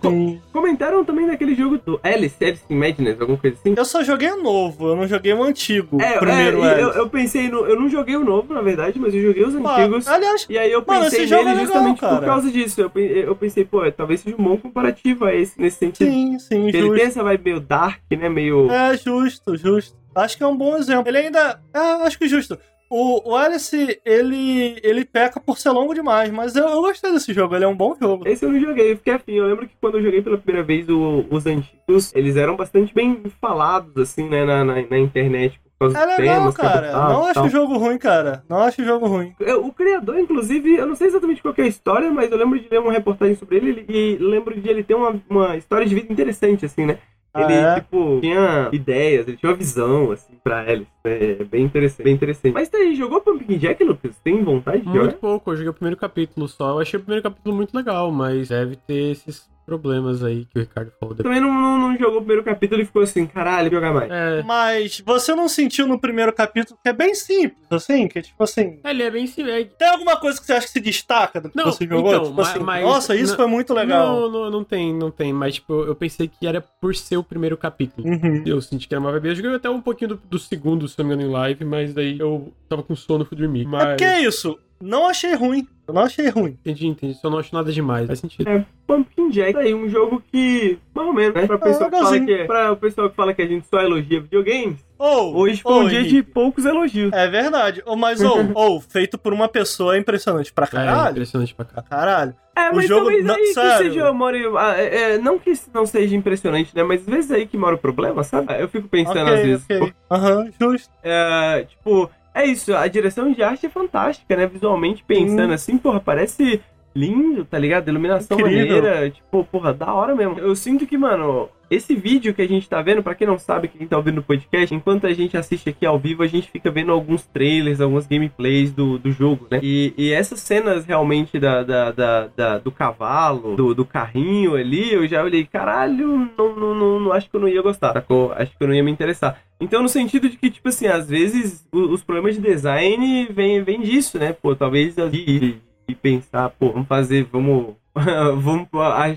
[0.52, 3.74] comentaram também daquele jogo do Alice, Alice in Madness, alguma coisa assim.
[3.76, 6.00] Eu só joguei o novo, eu não joguei o antigo.
[6.02, 7.64] É, o primeiro é, eu, eu pensei no.
[7.66, 10.08] Eu não joguei o novo, na verdade, mas eu joguei os Pô, antigos.
[10.08, 12.16] aliás, E aí eu Mano, pensei esse jogo nele é legal, justamente cara.
[12.16, 12.80] por causa disso.
[12.80, 16.10] Eu, eu pensei, pô, talvez seja um bom comparativo a esse nesse sentido.
[16.10, 16.96] sim, sim, Porque ele justo.
[16.96, 18.28] tem essa vibe meio dark, né?
[18.28, 18.70] Meio.
[18.70, 19.96] É, justo, justo.
[20.14, 21.08] Acho que é um bom exemplo.
[21.08, 21.60] Ele ainda.
[21.74, 22.58] É, acho que justo.
[22.88, 27.32] O, o Alice, ele, ele peca por ser longo demais, mas eu, eu gostei desse
[27.32, 28.26] jogo, ele é um bom jogo.
[28.28, 29.32] Esse eu não joguei, fiquei afim.
[29.34, 32.94] Eu lembro que quando eu joguei pela primeira vez o- os antigos, eles eram bastante
[32.94, 35.60] bem falados, assim, né, na, na, na internet.
[35.78, 36.70] Por causa É legal, temas, cara.
[36.88, 37.44] abordavam Não acho tal.
[37.44, 38.42] o jogo ruim, cara.
[38.48, 39.34] Não acho o jogo ruim.
[39.40, 42.58] Eu- O criador, inclusive, eu não sei exatamente qual é a história, mas eu lembro
[42.58, 45.94] de ler uma reportagem sobre ele e lembro de ele ter uma, uma história de
[45.94, 46.98] vida interessante, assim, né?
[47.36, 47.74] Ah, Ele, é?
[47.80, 50.86] tipo, tinha ideias, ele tinha uma visão, assim, pra Alice.
[51.04, 52.52] É bem interessante, bem interessante.
[52.52, 54.16] Mas tá aí, jogou Pumpkin Jack, Lucas?
[54.24, 55.12] Tem vontade de Muito jogar?
[55.18, 56.70] pouco, eu joguei o primeiro capítulo só.
[56.70, 60.62] Eu achei o primeiro capítulo muito legal, mas deve ter esses problemas aí que o
[60.62, 61.34] Ricardo falou depois.
[61.36, 64.10] Também não, não, não jogou o primeiro capítulo e ficou assim, caralho, jogar mais.
[64.10, 68.06] É, Mas você não sentiu no primeiro capítulo que é bem simples, assim?
[68.06, 68.78] Que é tipo assim.
[68.84, 69.42] ele é bem sim.
[69.50, 69.64] É...
[69.64, 72.12] Tem alguma coisa que você acha que se destaca do que Não, você jogou?
[72.12, 74.20] então, tipo ma- assim, mas- nossa, isso não- foi muito legal.
[74.20, 75.32] Não, não, não tem, não tem.
[75.32, 78.06] Mas, tipo, eu pensei que era por ser o primeiro capítulo.
[78.06, 78.42] Uhum.
[78.46, 79.28] Eu senti que era uma vibe.
[79.28, 81.92] Eu joguei até um pouquinho do, do segundo, se não me engano, em live, mas
[81.92, 83.62] daí eu tava com sono fui dormir.
[83.62, 83.86] É Mas.
[83.88, 84.58] porque é isso.
[84.80, 85.66] Não achei ruim.
[85.88, 86.50] Eu não achei ruim.
[86.60, 87.14] Entendi, entendi.
[87.14, 88.08] Só não acho nada demais.
[88.08, 88.48] Faz sentido.
[88.48, 91.46] É, Pumpkin Jack, aí, um jogo que, mais ou menos, né?
[91.46, 93.80] Pra, pessoa que fala que, é- pra o pessoal que fala que a gente só
[93.80, 97.12] elogia videogames, Ou, hoje foi ou, um dia de Henrique, poucos elogios.
[97.12, 97.82] É verdade.
[97.86, 101.10] Ou, mas, ou, ou, feito por uma pessoa é impressionante pra É, caralho.
[101.12, 102.34] impressionante pra caralho.
[102.56, 103.70] É, O mas jogo- talvez não, aí sério.
[103.70, 106.82] que seja, mora, ah, é, é, não que isso não seja impressionante, né?
[106.82, 108.46] Mas às vezes aí que mora o problema, sabe?
[108.60, 109.66] Eu fico pensando às Ok, vezes.
[110.10, 110.90] Aham, justo.
[111.04, 112.10] é, tipo,
[112.42, 114.46] é isso, a direção de arte é fantástica, né?
[114.46, 115.54] Visualmente pensando Hum.
[115.54, 116.60] assim, porra, parece
[116.94, 117.88] lindo, tá ligado?
[117.88, 118.76] Iluminação Incrível.
[118.82, 120.38] maneira, tipo, porra, da hora mesmo.
[120.38, 123.68] Eu sinto que, mano, esse vídeo que a gente tá vendo, pra quem não sabe,
[123.68, 126.70] quem tá ouvindo no podcast, enquanto a gente assiste aqui ao vivo, a gente fica
[126.70, 129.60] vendo alguns trailers, algumas gameplays do, do jogo, né?
[129.62, 134.92] E, e essas cenas realmente da, da, da, da- do cavalo, do, do carrinho ali,
[134.92, 138.32] eu já olhei, caralho, não, não, não, não- acho que eu não ia gostar, sacou?
[138.32, 139.40] Acho que eu não ia me interessar.
[139.60, 143.62] Então, no sentido de que, tipo assim, às vezes o- os problemas de design vêm
[143.62, 144.32] vem disso, né?
[144.32, 145.56] Pô, talvez e,
[145.88, 147.74] e pensar, pô, vamos fazer, vamos,
[148.40, 148.68] vamos,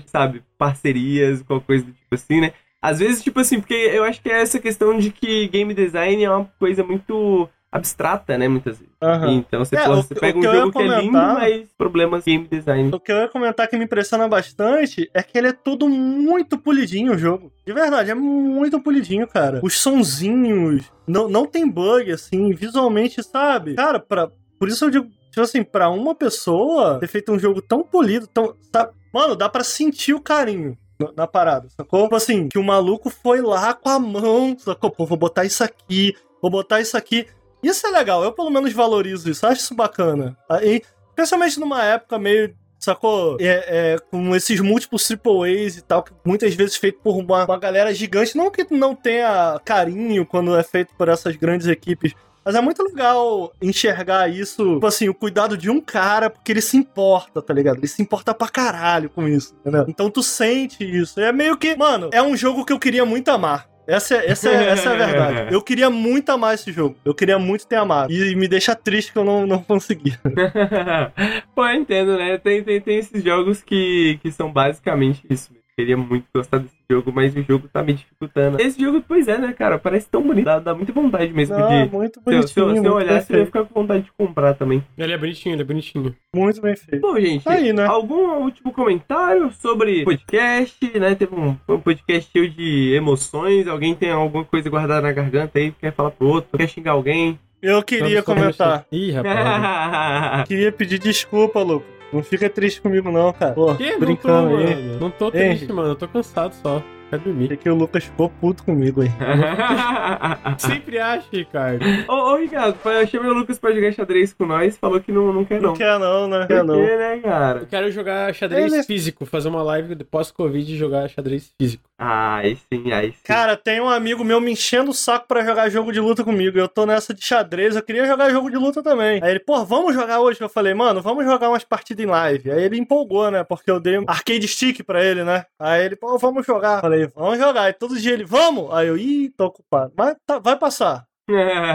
[0.06, 2.52] sabe, parcerias, qualquer coisa do tipo assim, né?
[2.82, 6.24] Às vezes, tipo assim, porque eu acho que é essa questão de que game design
[6.24, 8.48] é uma coisa muito abstrata, né?
[8.48, 8.92] Muitas vezes.
[9.02, 9.32] Aham.
[9.34, 12.48] Então você, É, o você pega um jogo que é lindo, comentar- mas problemas game
[12.48, 12.90] design.
[12.92, 16.58] O que eu ia comentar que me impressiona bastante é que ele é todo muito
[16.58, 17.52] polidinho o jogo.
[17.64, 19.60] De verdade, é muito polidinho, cara.
[19.62, 23.74] Os sonzinhos, não, não tem bug, assim, visualmente, sabe?
[23.74, 27.62] Cara, pra, por isso eu digo, tipo assim, pra uma pessoa ter feito um jogo
[27.62, 28.54] tão polido, tão.
[28.72, 28.92] Sabe?
[29.12, 30.76] Mano, dá pra sentir o carinho.
[31.16, 32.02] na- parada, sacou?
[32.02, 34.90] Tipo assim, que o maluco foi lá com a mão, sacou?
[34.90, 37.26] Pô, vou botar isso aqui, vou botar isso aqui.
[37.62, 40.36] Isso é legal, eu pelo menos valorizo isso, acho isso bacana.
[40.48, 42.54] Aí, Especialmente numa época meio.
[42.78, 43.36] Sacou?
[43.38, 47.44] É, é, com esses múltiplos triple A's e tal, que muitas vezes feito por uma,
[47.44, 48.34] uma galera gigante.
[48.34, 52.14] Não que não tenha carinho quando é feito por essas grandes equipes.
[52.44, 56.60] Mas é muito legal enxergar isso, tipo assim, o cuidado de um cara, porque ele
[56.62, 57.78] se importa, tá ligado?
[57.78, 59.84] Ele se importa pra caralho com isso, entendeu?
[59.88, 61.20] Então tu sente isso.
[61.20, 63.68] É meio que, mano, é um jogo que eu queria muito amar.
[63.86, 65.48] Essa, é- essa, é- essa é a verdade.
[65.54, 66.94] Eu queria muito amar esse jogo.
[67.04, 68.12] Eu queria muito ter amado.
[68.12, 70.16] E me deixa triste que eu não, não consegui.
[71.54, 72.38] Pô, eu entendo, né?
[72.38, 75.50] Tem, tem, tem esses jogos que, que são basicamente isso.
[75.52, 78.60] Eu queria muito gostar desse jogo, mas o jogo tá me dificultando.
[78.60, 79.78] Esse jogo, pois é, né, cara?
[79.78, 80.44] Parece tão bonito.
[80.44, 81.92] Dá, dá muita vontade mesmo Não, de.
[81.92, 82.48] muito Se eu, bonitinho.
[82.48, 84.82] se eu, se eu muito olhasse, eu ia ficar com vontade de comprar também.
[84.98, 86.14] Ele é bonitinho, ele é bonitinho.
[86.34, 87.00] Muito bem feito.
[87.00, 87.86] Bom, gente, Aí, né?
[87.86, 91.14] algum último comentário sobre podcast, né?
[91.14, 93.66] Teve um, um podcast cheio de emoções.
[93.66, 97.38] Alguém tem alguma coisa guardada na garganta aí, quer falar pro outro, quer xingar alguém?
[97.62, 98.86] Eu queria Vamos comentar.
[98.90, 100.48] Ih, rapaz.
[100.48, 101.99] Queria pedir desculpa, Lucas.
[102.12, 103.52] Não fica triste comigo, não, cara.
[103.52, 103.84] Pô, Que?
[103.84, 104.74] Não tô, brincando aí.
[104.74, 104.98] mano.
[105.00, 105.88] Não tô triste, mano.
[105.90, 106.82] Eu tô cansado só.
[107.10, 107.44] Quero dormir.
[107.46, 109.10] Achei que o Lucas ficou puto comigo aí.
[110.58, 111.84] Sempre acha, Ricardo.
[112.08, 115.32] ô, ô, Ricardo, eu chamei o Lucas pra jogar xadrez com nós, falou que não,
[115.32, 115.70] não quer não.
[115.70, 116.46] Não quer não, né?
[116.46, 116.74] Quer não.
[116.74, 117.58] quê, né, cara?
[117.60, 121.82] Eu quero jogar xadrez Ele- físico, fazer uma live pós-Covid e jogar xadrez físico.
[121.98, 123.18] Ah, aí sim, aí sim.
[123.24, 126.58] Cara, tem um amigo meu me enchendo o saco pra jogar jogo de luta comigo.
[126.58, 129.20] Eu tô nessa de xadrez, eu queria jogar jogo de luta também.
[129.22, 130.40] Aí ele, pô, vamos jogar hoje?
[130.40, 132.50] Eu falei, mano, vamos jogar umas partidas em live.
[132.50, 133.44] Aí ele empolgou, né?
[133.44, 135.44] Porque eu dei um arcade stick pra ele, né?
[135.58, 136.76] Aí ele, pô, vamos jogar.
[136.76, 137.62] Eu falei, vamos jogar.
[137.64, 138.72] Aí todo dia ele, vamos?
[138.72, 139.92] Aí eu, ih, tô ocupado.
[139.96, 141.04] Mas tá, vai passar.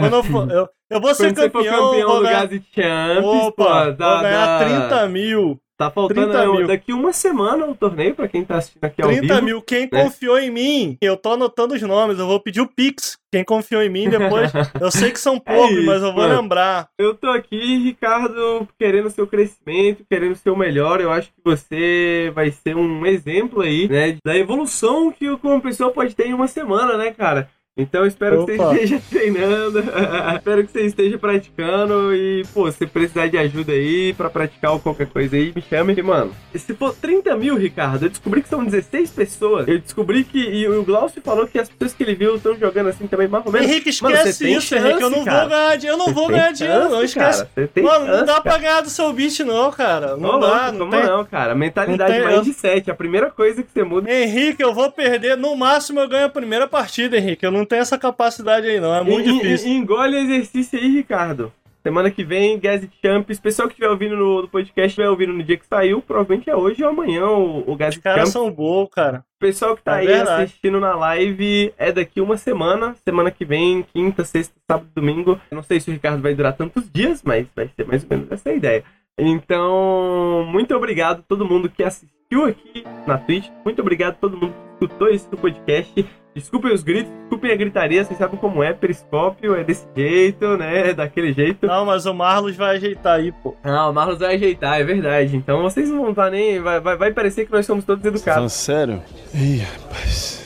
[0.00, 2.48] Quando eu for, eu, eu vou ser Quando você for campeão, campeão vou do ganhar,
[2.48, 5.60] Champs, Opa, pô, vou dá, ganhar dá- 30 mil.
[5.76, 6.66] Tá faltando 30 mil.
[6.66, 9.44] daqui uma semana o torneio pra quem tá assistindo aqui ao 30 vivo.
[9.44, 9.62] mil.
[9.62, 10.02] Quem né?
[10.04, 12.18] confiou em mim, eu tô anotando os nomes.
[12.18, 13.18] Eu vou pedir o Pix.
[13.30, 14.50] Quem confiou em mim depois.
[14.80, 16.40] eu sei que são poucos, isso, mas eu vou mano.
[16.40, 16.88] lembrar.
[16.98, 21.02] Eu tô aqui, Ricardo, querendo seu crescimento, querendo ser o melhor.
[21.02, 24.16] Eu acho que você vai ser um exemplo aí, né?
[24.24, 27.50] Da evolução que uma pessoa pode ter em uma semana, né, cara?
[27.78, 28.68] Então eu espero que Opa.
[28.70, 29.80] você esteja treinando,
[30.34, 34.80] espero que você esteja praticando e, pô, se precisar de ajuda aí pra praticar ou
[34.80, 35.94] qualquer coisa aí, me chame.
[35.94, 39.68] E, mano, se for 30 mil, Ricardo, eu descobri que são 16 pessoas.
[39.68, 42.88] Eu descobri que, e o Glaucio falou que as pessoas que ele viu estão jogando
[42.88, 43.68] assim também, mais ou menos.
[43.68, 45.02] Henrique, Mano, esquece tem isso, Henrique.
[45.02, 45.40] Eu não chance, cara.
[45.40, 45.94] vou ganhar dinheiro.
[45.94, 46.90] Eu não Você vou ganhar dinheiro, não.
[46.90, 47.38] chance, Esquece.
[47.44, 47.50] cara.
[47.54, 48.40] Você tem Mano, não chance, dá cara.
[48.42, 50.16] pra ganhar do seu beat, não, cara.
[50.16, 51.04] Não Ô, dá, louco, não como tem.
[51.04, 51.54] não, cara.
[51.54, 52.90] Mentalidade não tem- mais de 7.
[52.90, 54.10] A primeira coisa que você muda.
[54.10, 55.36] Henrique, eu vou perder.
[55.36, 57.44] No máximo eu ganho a primeira partida, Henrique.
[57.44, 58.94] Eu não tenho essa capacidade aí, não.
[58.94, 59.70] É muito En- difícil.
[59.72, 61.52] Engole o exercício aí, Ricardo.
[61.82, 63.38] Semana que vem, Gazet Champs.
[63.38, 66.56] Pessoal que estiver ouvindo no, no podcast, estiver ouvindo no dia que saiu, provavelmente é
[66.56, 68.32] hoje ou amanhã o, o Os Gazet caras Champs.
[68.32, 69.24] são bons, cara.
[69.38, 70.42] Pessoal que tá É aí verdade.
[70.44, 72.96] assistindo na live é daqui uma semana.
[73.04, 75.40] Semana que vem, quinta, sexta, sábado, domingo.
[75.48, 78.08] Eu não sei se o Ricardo vai durar tantos dias, mas vai ser mais ou
[78.10, 78.82] menos essa a ideia.
[79.16, 83.48] Então, muito obrigado a todo mundo que assistiu aqui na Twitch.
[83.64, 86.06] Muito obrigado a todo mundo que escutou esse podcast.
[86.34, 90.92] Desculpem os gritos, desculpem a gritaria, vocês sabem como é, periscópio é desse jeito, né?
[90.92, 91.66] Daquele jeito.
[91.66, 93.56] Não, mas o Marlos vai ajeitar aí, pô.
[93.64, 95.34] Ah, o Marlos vai ajeitar, é verdade.
[95.34, 96.60] Então vocês não vão estar nem.
[96.60, 98.52] Vai, vai, vai parecer que nós somos todos educados.
[98.52, 99.02] sério?
[99.34, 100.45] Ih, rapaz.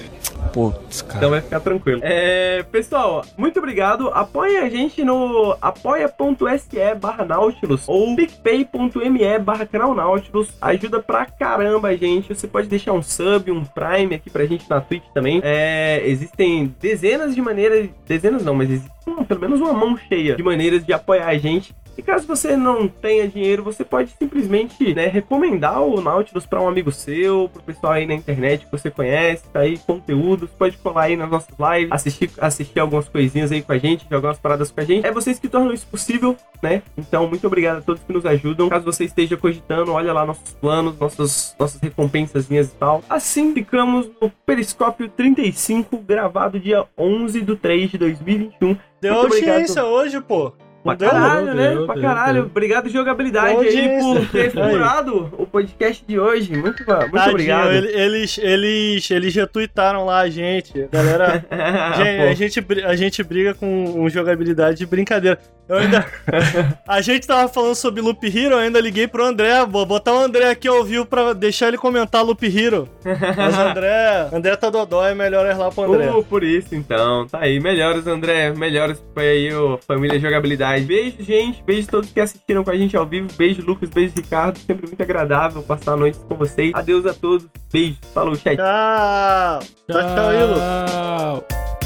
[0.52, 1.18] Putz, cara.
[1.18, 2.00] Então vai ficar tranquilo.
[2.02, 4.08] É, pessoal, muito obrigado.
[4.08, 10.48] Apoiem a gente no apoia.se barra Nautilus ou picpay.me barra canal Nautilus.
[10.60, 12.34] Ajuda pra caramba a gente.
[12.34, 15.40] Você pode deixar um sub, um prime aqui pra gente na Twitch também.
[15.42, 20.36] É, existem dezenas de maneiras, dezenas não, mas existe hum, pelo menos uma mão cheia
[20.36, 21.74] de maneiras de apoiar a gente.
[22.00, 26.66] E caso você não tenha dinheiro, você pode simplesmente né, recomendar o Nautilus para um
[26.66, 31.02] amigo seu, pro pessoal aí na internet que você conhece, tá aí conteúdos, pode colar
[31.02, 34.70] aí nas nossas lives, assistir, assistir algumas coisinhas aí com a gente, jogar umas paradas
[34.70, 35.06] com a gente.
[35.06, 36.82] É vocês que tornam isso possível, né?
[36.96, 38.70] Então, muito obrigado a todos que nos ajudam.
[38.70, 43.04] Caso você esteja cogitando, olha lá nossos planos, nossos, nossas recompensazinhas e tal.
[43.10, 48.74] Assim ficamos no Periscópio 35, gravado dia 11 de 3 de 2021.
[49.02, 50.54] Deu audiência hoje, pô.
[50.82, 51.68] Pra caralho, Deu, né?
[51.74, 52.34] deu, pra deu, caralho.
[52.34, 52.44] deu.
[52.46, 56.52] Obrigado, jogabilidade, aí, por ter furado o podcast de hoje.
[56.52, 57.70] Muito, muito Tadinho, obrigado.
[57.72, 60.88] ele- Eles, eles, eles retweetaram lá a gente.
[60.90, 61.44] Galera.
[61.50, 63.66] Ah, a, gente, a gente briga com
[64.00, 65.38] um jogabilidade de brincadeira.
[65.70, 66.04] Eu ainda.
[66.86, 69.64] a gente tava falando sobre Loop Hero, eu ainda liguei pro André.
[69.64, 72.88] Vou botar o André aqui ao vivo pra deixar ele comentar Loop Hero.
[73.04, 74.28] Mas o André.
[74.34, 76.10] André tá dodó, é melhor ir lá pro André.
[76.10, 77.24] Uh, por isso, então.
[77.28, 77.60] Tá aí.
[77.60, 78.52] Melhores, André.
[78.52, 79.00] Melhores.
[79.14, 80.84] Foi aí, o Família Jogabilidade.
[80.84, 81.62] Beijo, gente.
[81.62, 83.28] Beijo a todos que assistiram com a gente ao vivo.
[83.38, 83.90] Beijo, Lucas.
[83.90, 84.58] Beijo, Ricardo.
[84.58, 86.72] Sempre muito agradável passar a noite com vocês.
[86.74, 87.46] Adeus a todos.
[87.72, 87.96] Beijo.
[88.12, 88.56] Falou, chat.
[88.56, 89.60] Tchau!
[89.88, 90.56] Tchau, tchau, Ilo.
[90.56, 91.79] Tchau.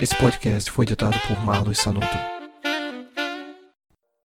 [0.00, 2.39] Esse podcast foi editado por Marlos Sanuto.